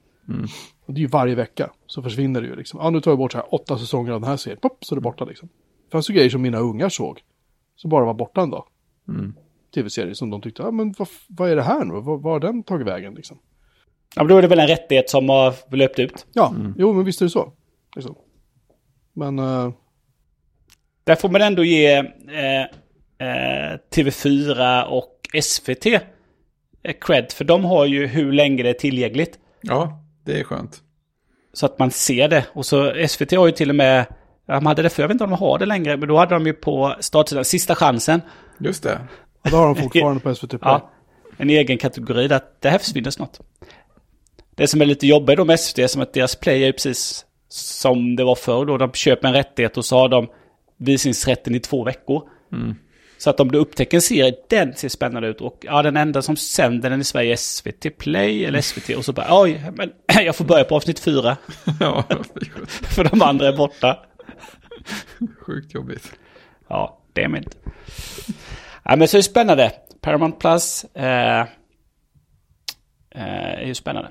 [0.86, 2.80] Och det är ju varje vecka så försvinner det ju liksom.
[2.82, 4.58] Ja, nu tar jag bort så här åtta säsonger av den här serien.
[4.62, 5.48] Pop, så är det borta liksom.
[5.92, 7.20] Fanns ju grejer som mina ungar såg.
[7.76, 8.64] Som bara var borta en dag.
[9.74, 11.94] Tv-serier som de tyckte, ja men vad, vad är det här nu?
[12.00, 13.38] Vad, har den tagit vägen liksom?
[14.16, 16.26] Ja, men då är det väl en rättighet som har löpt ut.
[16.32, 17.52] Ja, jo men visst är det så.
[17.96, 18.14] Liksom.
[19.12, 19.70] Men, eh,
[21.04, 22.62] Där får man ändå ge eh,
[23.18, 26.00] eh, TV4 och SVT eh,
[27.00, 27.32] cred.
[27.32, 29.38] För de har ju hur länge det är tillgängligt.
[29.60, 30.82] Ja, Det är skönt.
[31.52, 32.46] Så att man ser det.
[32.52, 34.06] Och så SVT har ju till och med,
[34.54, 36.34] de hade det för, jag vet inte om de har det längre, men då hade
[36.34, 38.20] de ju på startsidan, sista chansen,
[38.58, 39.00] Just det.
[39.44, 40.60] Och det har de fortfarande på SVT Play.
[40.62, 40.90] ja,
[41.36, 43.38] en egen kategori där det här försvinner snart.
[44.54, 47.24] Det som är lite jobbigt då med SVT är som att deras play är precis
[47.48, 48.78] som det var förr då.
[48.78, 50.28] De köper en rättighet och så har de
[50.76, 52.22] visningsrätten i två veckor.
[53.18, 55.40] Så att om du upptäcker en serie, den ser spännande ut.
[55.40, 58.96] Och ja, den enda som sänder den i Sverige är SVT Play eller SVT.
[58.96, 59.92] Och så bara, oj, men
[60.24, 61.36] jag får börja på avsnitt fyra.
[61.80, 62.04] ja.
[62.68, 63.98] För de andra är borta.
[65.40, 66.12] sjukt jobbigt.
[66.68, 67.56] Ja, det är mitt.
[68.84, 69.72] Ja, men så är det spännande.
[70.00, 71.46] Paramount Plus eh, eh,
[73.60, 74.10] är ju spännande.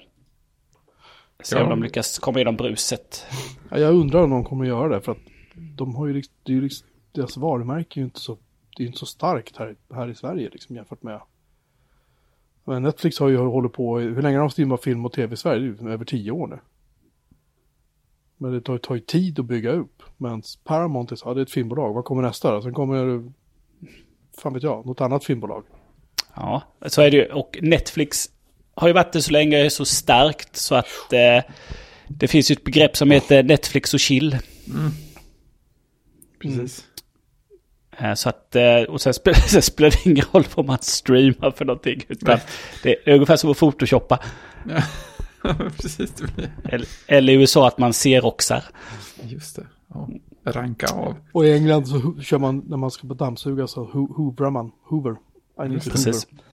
[1.43, 1.63] Se Ja.
[1.63, 3.25] om de lyckas komma igenom bruset.
[3.69, 5.17] Ja, jag undrar om de kommer att göra det för att
[5.55, 8.37] de har ju liksom, det är ju liksom deras varumärke är ju inte så,
[8.77, 11.21] det är inte så starkt här, här i Sverige liksom jämfört med
[12.63, 15.37] men Netflix har ju hållit på, hur länge har de streamat film och tv i
[15.37, 15.75] Sverige?
[15.93, 16.59] Över tio år nu.
[18.41, 20.03] Men det tar, tar ju tid att bygga upp.
[20.17, 22.61] Men Paramount är så, ja, det är ett filmbolag, vad kommer nästa då?
[22.61, 23.31] Sen kommer,
[24.41, 25.63] fan vet jag, något annat filmbolag.
[26.35, 27.25] Ja, så är det ju.
[27.25, 28.29] Och Netflix
[28.75, 31.51] har ju varit det så länge, så starkt så att eh,
[32.07, 34.37] det finns ju ett begrepp som heter Netflix och chill.
[36.41, 36.85] Precis.
[37.97, 41.51] Eh, Så att, eh, och sen spelar, sen spelar det ingen roll vad man streamar
[41.51, 42.01] för någonting.
[42.07, 42.39] Utan
[42.83, 44.19] det är ungefär som att photoshoppa.
[44.69, 44.81] Ja,
[45.81, 46.11] precis.
[46.11, 46.49] Det blir...
[46.63, 48.63] Eller, eller i USA att man ser roxar.
[49.23, 49.67] Just det.
[49.93, 50.09] Ja.
[50.43, 51.15] Ranka av.
[51.31, 54.71] Och i England så kör man, när man ska på dammsuga så ho- hoovrar man,
[54.89, 55.15] hoover.
[55.65, 56.27] I need to Precis.
[56.29, 56.43] hoover.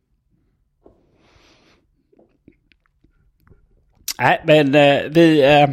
[4.19, 5.69] Nej, men eh, vi, eh,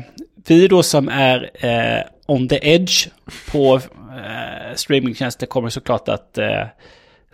[0.47, 3.07] vi då som är eh, on the edge
[3.51, 6.63] på eh, streamingtjänster kommer såklart att eh,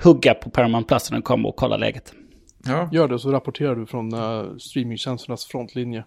[0.04, 2.14] hugga på Paramount Plus när den kommer och kolla läget.
[2.66, 6.04] Ja, Gör det så rapporterar du från uh, streamingtjänsternas frontlinje.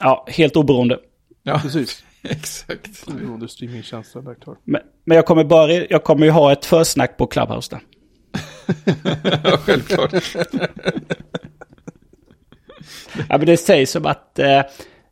[0.00, 0.98] Ja, helt oberoende.
[1.42, 2.04] ja Precis.
[2.22, 3.08] exakt.
[3.08, 4.24] Oberoende streamingtjänster.
[4.64, 7.82] Men, men jag, kommer bara, jag kommer ju ha ett försnack på Clubhouse där.
[9.44, 10.14] ja, självklart.
[13.28, 14.62] Ja, men det sägs som att eh,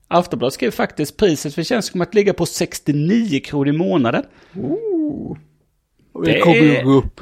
[0.09, 4.25] Aftonbladet skrev faktiskt priset för tjänsten kommer att ligga på 69 kronor i månaden.
[4.55, 5.37] Oh.
[6.25, 7.21] Det Det kommer ju gå upp.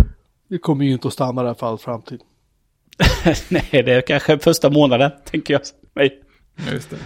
[0.49, 2.21] Det kommer ju inte att stanna där för all framtid.
[3.49, 5.63] Nej, det är kanske första månaden, tänker jag.
[5.95, 6.23] Nej.
[6.67, 6.97] Ja, just det.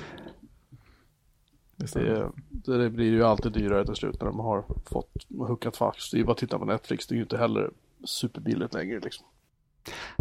[1.80, 2.30] Just det.
[2.50, 5.12] Det, det, blir ju alltid dyrare till slut när de har fått
[5.48, 6.10] huckat fast.
[6.10, 7.06] Det är ju bara att titta på Netflix.
[7.06, 7.70] Det är ju inte heller
[8.04, 9.26] superbilligt längre liksom.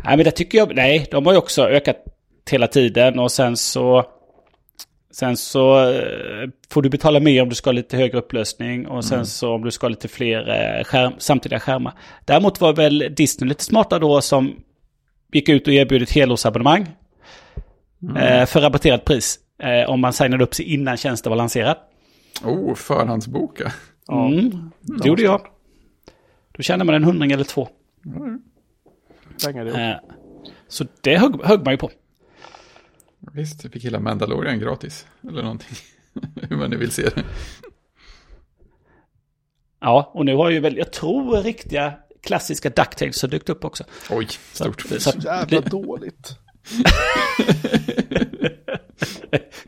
[0.04, 0.76] Nej, men det tycker jag.
[0.76, 1.98] Nej, de har ju också ökat
[2.52, 4.06] hela tiden och sen så...
[5.14, 9.06] Sen så eh, får du betala mer om du ska ha lite högre upplösning och
[9.06, 11.94] sen så om du ska ha lite fler eh, skärm, samtida skärmar.
[12.26, 14.64] Däremot var väl Disney lite smarta då som
[15.32, 16.82] gick ut och erbjöd ett helårsabonnemang
[18.18, 19.40] eh, för rabatterat pris.
[19.60, 21.78] Eh, om man signade upp sig innan tjänsten var lanserad.
[22.44, 23.74] Oh, förhandsboka.
[24.12, 25.42] Mm, det gjorde jag.
[26.52, 27.68] Då tjänar man en hundring eller två.
[29.46, 29.96] Pengar det Eh,
[30.68, 31.92] så det högg, högg man ju på.
[33.34, 35.08] Visst, jag fick hela Mandalorian gratis.
[35.28, 35.76] Eller någonting.
[36.50, 37.24] Hur man nu vill se det.
[39.80, 43.84] Ja, och nu har ju väl, jag tror riktiga klassiska DuckTales har dykt upp också.
[44.10, 44.86] Oj, Så, stort.
[44.92, 46.36] att- så att, Jävla dåligt.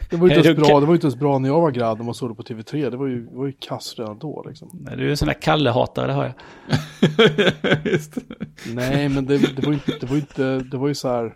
[0.09, 1.99] Det var ju inte ens bra, det var inte ens bra när jag var gradd
[1.99, 2.89] och man såg det på TV3.
[2.89, 4.69] Det var ju, det var ju kass redan då liksom.
[4.73, 6.33] Nej, du är en sån där Kalle-hatare, det har jag.
[8.75, 11.07] Nej, men det, det var ju inte, det var ju inte, det var ju så
[11.07, 11.35] här.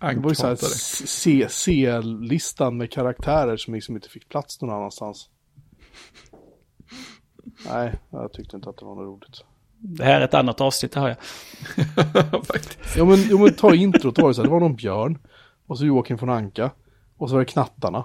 [0.00, 5.28] Det var ju så här C-listan med karaktärer som liksom inte fick plats någon annanstans.
[7.70, 9.44] Nej, jag tyckte inte att det var något roligt.
[9.80, 11.16] Det här är ett annat avsnitt, det har jag.
[12.96, 15.18] Jo men, jo, men ta introt, var det så här, det var någon björn.
[15.66, 16.70] Och så Joakim von Anka.
[17.16, 18.04] Och så var det knattarna.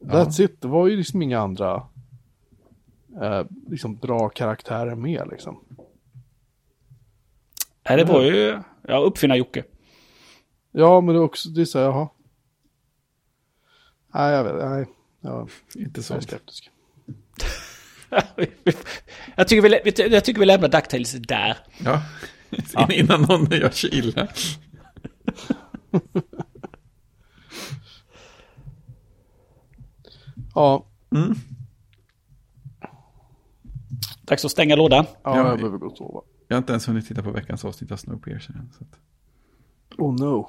[0.00, 1.86] That's it, det var ju liksom inga andra
[3.22, 5.64] eh, liksom bra karaktärer med liksom.
[7.88, 8.58] Nej, det var ju,
[8.88, 9.64] ja, uppfinna Jocke.
[10.72, 12.08] Ja, men det är också, det är så här, jaha.
[14.14, 14.86] Nej, jag vet, nej.
[15.20, 16.22] Ja, Inte jag är sånt.
[16.22, 16.70] skeptisk.
[19.36, 21.56] jag, tycker vi, jag tycker vi lämnar DuckTales där.
[21.84, 22.02] Ja.
[22.90, 24.28] Innan någon gör sig illa.
[30.54, 31.34] Ja, Mm.
[34.22, 35.04] Dags att stänga lådan.
[35.22, 36.20] ja, Ja, jag behöver gå och sova.
[36.48, 38.72] Jag har inte ens hunnit titta på veckans avsnitt av Snowpiercer än.
[38.78, 38.98] Så att...
[39.98, 40.48] Oh no.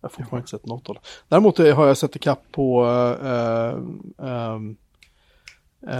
[0.00, 1.00] Jag har fortfarande inte sett något av det.
[1.28, 2.86] Däremot eh, har jag sett ikapp på...
[2.86, 4.76] eh, ehm, eh,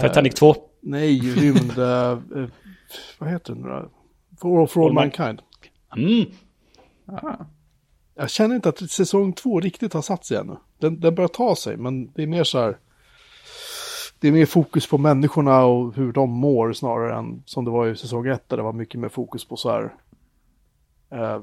[0.01, 0.55] Titanic 2.
[0.81, 1.77] Nej, rymd...
[1.77, 2.49] eh, eh,
[3.19, 3.89] vad heter den nu då?
[4.41, 5.41] For, for all All Man- mankind.
[5.97, 6.25] Mm.
[7.05, 7.45] Ah.
[8.15, 10.55] Jag känner inte att säsong två riktigt har satt sig ännu.
[10.79, 12.77] Den, den börjar ta sig, men det är mer så här...
[14.19, 17.87] Det är mer fokus på människorna och hur de mår snarare än som det var
[17.87, 19.93] i säsong ett där det var mycket mer fokus på så här...
[21.11, 21.41] Eh,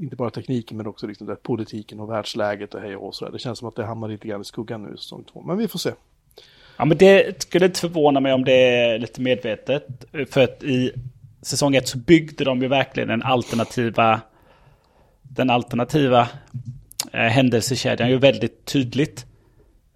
[0.00, 3.32] inte bara tekniken men också liksom det, politiken och världsläget och hej och så där.
[3.32, 5.42] Det känns som att det hamnar lite grann i skuggan nu i säsong två.
[5.42, 5.92] Men vi får se.
[6.76, 9.86] Ja, men det skulle inte förvåna mig om det är lite medvetet.
[10.30, 10.92] För att i
[11.42, 14.20] säsong ett så byggde de ju verkligen den alternativa,
[15.22, 16.28] den alternativa
[17.12, 19.26] eh, händelsekedjan ju väldigt tydligt.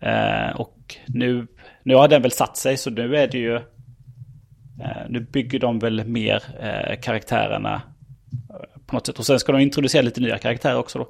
[0.00, 1.46] Eh, och nu,
[1.82, 5.78] nu har den väl satt sig så nu är det ju, eh, nu bygger de
[5.78, 7.82] väl mer eh, karaktärerna
[8.50, 9.18] eh, på något sätt.
[9.18, 11.08] Och sen ska de introducera lite nya karaktärer också då.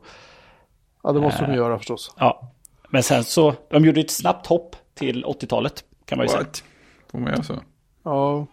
[1.03, 2.15] Ja, det måste de göra förstås.
[2.19, 2.53] Ja,
[2.89, 6.43] men sen så, de gjorde ett snabbt hopp till 80-talet kan man ju säga.
[6.43, 6.65] What?
[7.11, 7.63] Får man göra så?
[8.05, 8.47] Ja,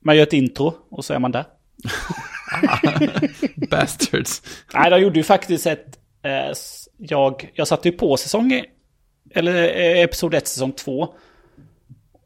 [0.00, 1.44] Man gör ett intro och så är man där.
[3.70, 4.42] Bastards.
[4.74, 5.98] Nej, de gjorde ju faktiskt ett...
[6.22, 6.52] Eh,
[6.96, 8.64] jag, jag satte ju på säsong...
[9.30, 11.14] Eller eh, episod 1, säsong 2.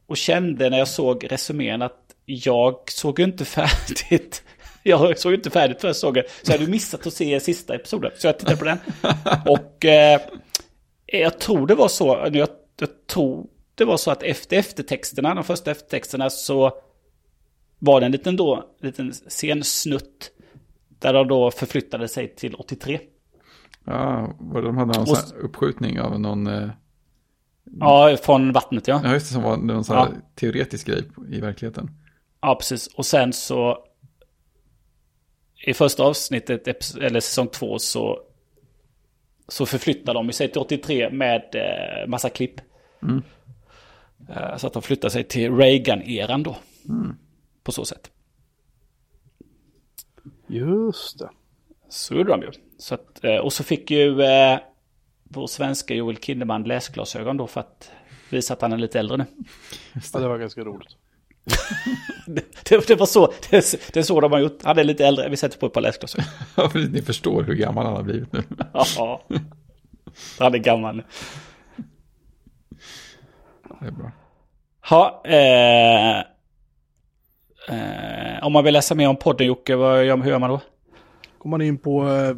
[0.06, 4.42] Och kände när jag såg resumén att jag såg ju inte färdigt.
[4.82, 6.24] Jag såg ju inte färdigt första säsongen.
[6.42, 8.10] Så jag hade missat att se sista episoden.
[8.18, 8.78] Så jag tittade på den.
[9.46, 10.20] Och eh,
[11.06, 12.28] jag tror det var så.
[12.32, 13.46] Jag, jag tror
[13.78, 16.72] det var så att efter eftertexterna, de första eftertexterna så
[17.78, 20.30] var det en liten, då, liten scensnutt
[20.88, 23.00] där de då förflyttade sig till 83.
[23.84, 26.46] Ja, vad de hade någon Och- uppskjutning av någon...
[26.46, 26.68] Eh,
[27.80, 29.00] Ja, från vattnet ja.
[29.04, 30.20] ja, just det, som var någon sån här Ja.
[30.34, 31.90] teoretisk grej i verkligheten.
[32.40, 32.86] Ja, precis.
[32.86, 33.78] Och sen så...
[35.66, 36.68] I första avsnittet,
[37.00, 38.20] eller säsong två, så...
[39.48, 42.60] Så förflyttar de sig till 83 med eh, massa klipp.
[43.02, 43.16] Eh,
[44.56, 46.56] så att de flyttar sig till Reagan-eran då.
[47.62, 48.10] På så sätt.
[50.46, 51.30] just det.
[51.88, 52.50] Så gjorde de ju.
[52.78, 54.58] Så att, eh, och så fick ju eh,
[55.24, 57.90] vår svenska Joel Kinnaman läsglasögon då för att
[58.30, 59.26] visa att han är lite äldre nu.
[60.12, 60.88] Ja, det var ganska roligt.
[62.64, 64.58] Det, det var så, det, det är så de har gjort.
[64.62, 66.26] Han är lite äldre, vi sätter på ett par läsglasögon.
[66.56, 68.42] Ja, för ni förstår hur gammal han har blivit nu.
[68.72, 69.22] Ja,
[70.38, 71.04] han är gammal nu.
[73.80, 74.12] Det är bra.
[74.90, 76.18] Ja, eh,
[77.68, 80.60] eh, om man vill läsa mer om podden Jocke, vad gör, hur gör man då?
[81.38, 82.36] Går man in på, eh,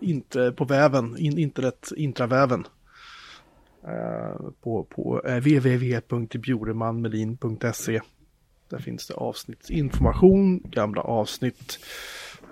[0.00, 2.66] inte, på väven, in, internet, intraväven.
[3.86, 8.00] Eh, på på eh, www.bjuremanmelin.se.
[8.70, 11.78] Där finns det avsnittsinformation, gamla avsnitt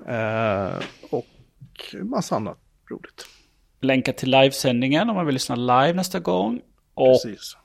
[0.07, 0.75] eh,
[1.11, 1.27] och
[2.03, 2.59] massa annat
[2.91, 3.27] roligt.
[3.81, 6.61] Länka till livesändningen om man vill lyssna live nästa gång.
[6.95, 7.57] Och Precis.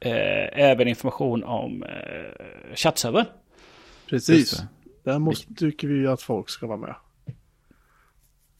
[0.00, 3.26] Eh, även information om eh, chattservern.
[4.08, 4.62] Precis.
[5.04, 6.94] Där måste, tycker vi att folk ska vara med.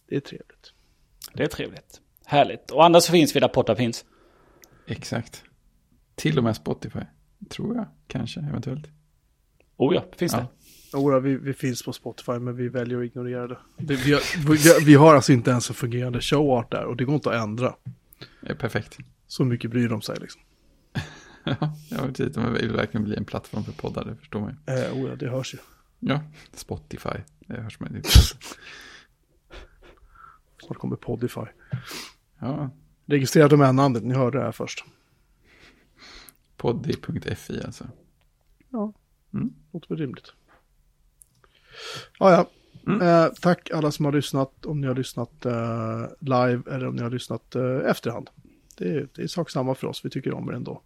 [0.08, 0.72] Det är trevligt.
[1.34, 2.00] Det är trevligt.
[2.26, 2.70] Härligt.
[2.70, 4.04] Och annars finns vi där poddar finns.
[4.86, 5.44] Exakt.
[6.14, 7.00] Till och med Spotify.
[7.50, 8.86] Tror jag, kanske, eventuellt.
[9.76, 10.38] Oh ja, finns Ja.
[10.38, 10.46] det.
[10.92, 13.58] Jodå, vi, vi finns på Spotify men vi väljer att ignorera det.
[13.76, 17.14] Vi, vi, har, vi har alltså inte ens en fungerande showart där och det går
[17.14, 17.74] inte att ändra.
[18.40, 18.98] Det är perfekt.
[19.26, 20.40] Så mycket bryr de sig liksom.
[21.60, 24.56] Ja, jag vet inte, men vill verkligen bli en plattform för poddar, det förstår man
[24.66, 24.74] ju.
[24.74, 25.58] Eh, oh ja, det hörs ju.
[26.00, 26.20] Ja,
[26.52, 28.02] Spotify, det hörs man ju.
[30.66, 31.40] Snart kommer Podify.
[32.38, 32.70] Ja,
[33.06, 34.84] Registrera domännamnet, ni hörde det här först.
[36.56, 37.88] poddy.fi alltså.
[38.68, 38.92] Ja,
[39.34, 39.52] Mm.
[39.72, 40.32] låter väl rimligt.
[42.18, 42.50] Ja, ja.
[43.04, 47.02] Eh, tack alla som har lyssnat, om ni har lyssnat eh, live eller om ni
[47.02, 48.30] har lyssnat eh, efterhand.
[48.76, 50.82] Det är, det är sak samma för oss, vi tycker om er ändå.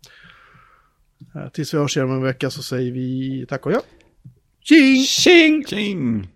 [1.34, 3.82] Eh, tills vi hörs igen om en vecka så säger vi tack och ja.
[4.60, 5.04] Tjing!
[5.04, 5.64] Tjing!
[5.64, 6.28] Tjing!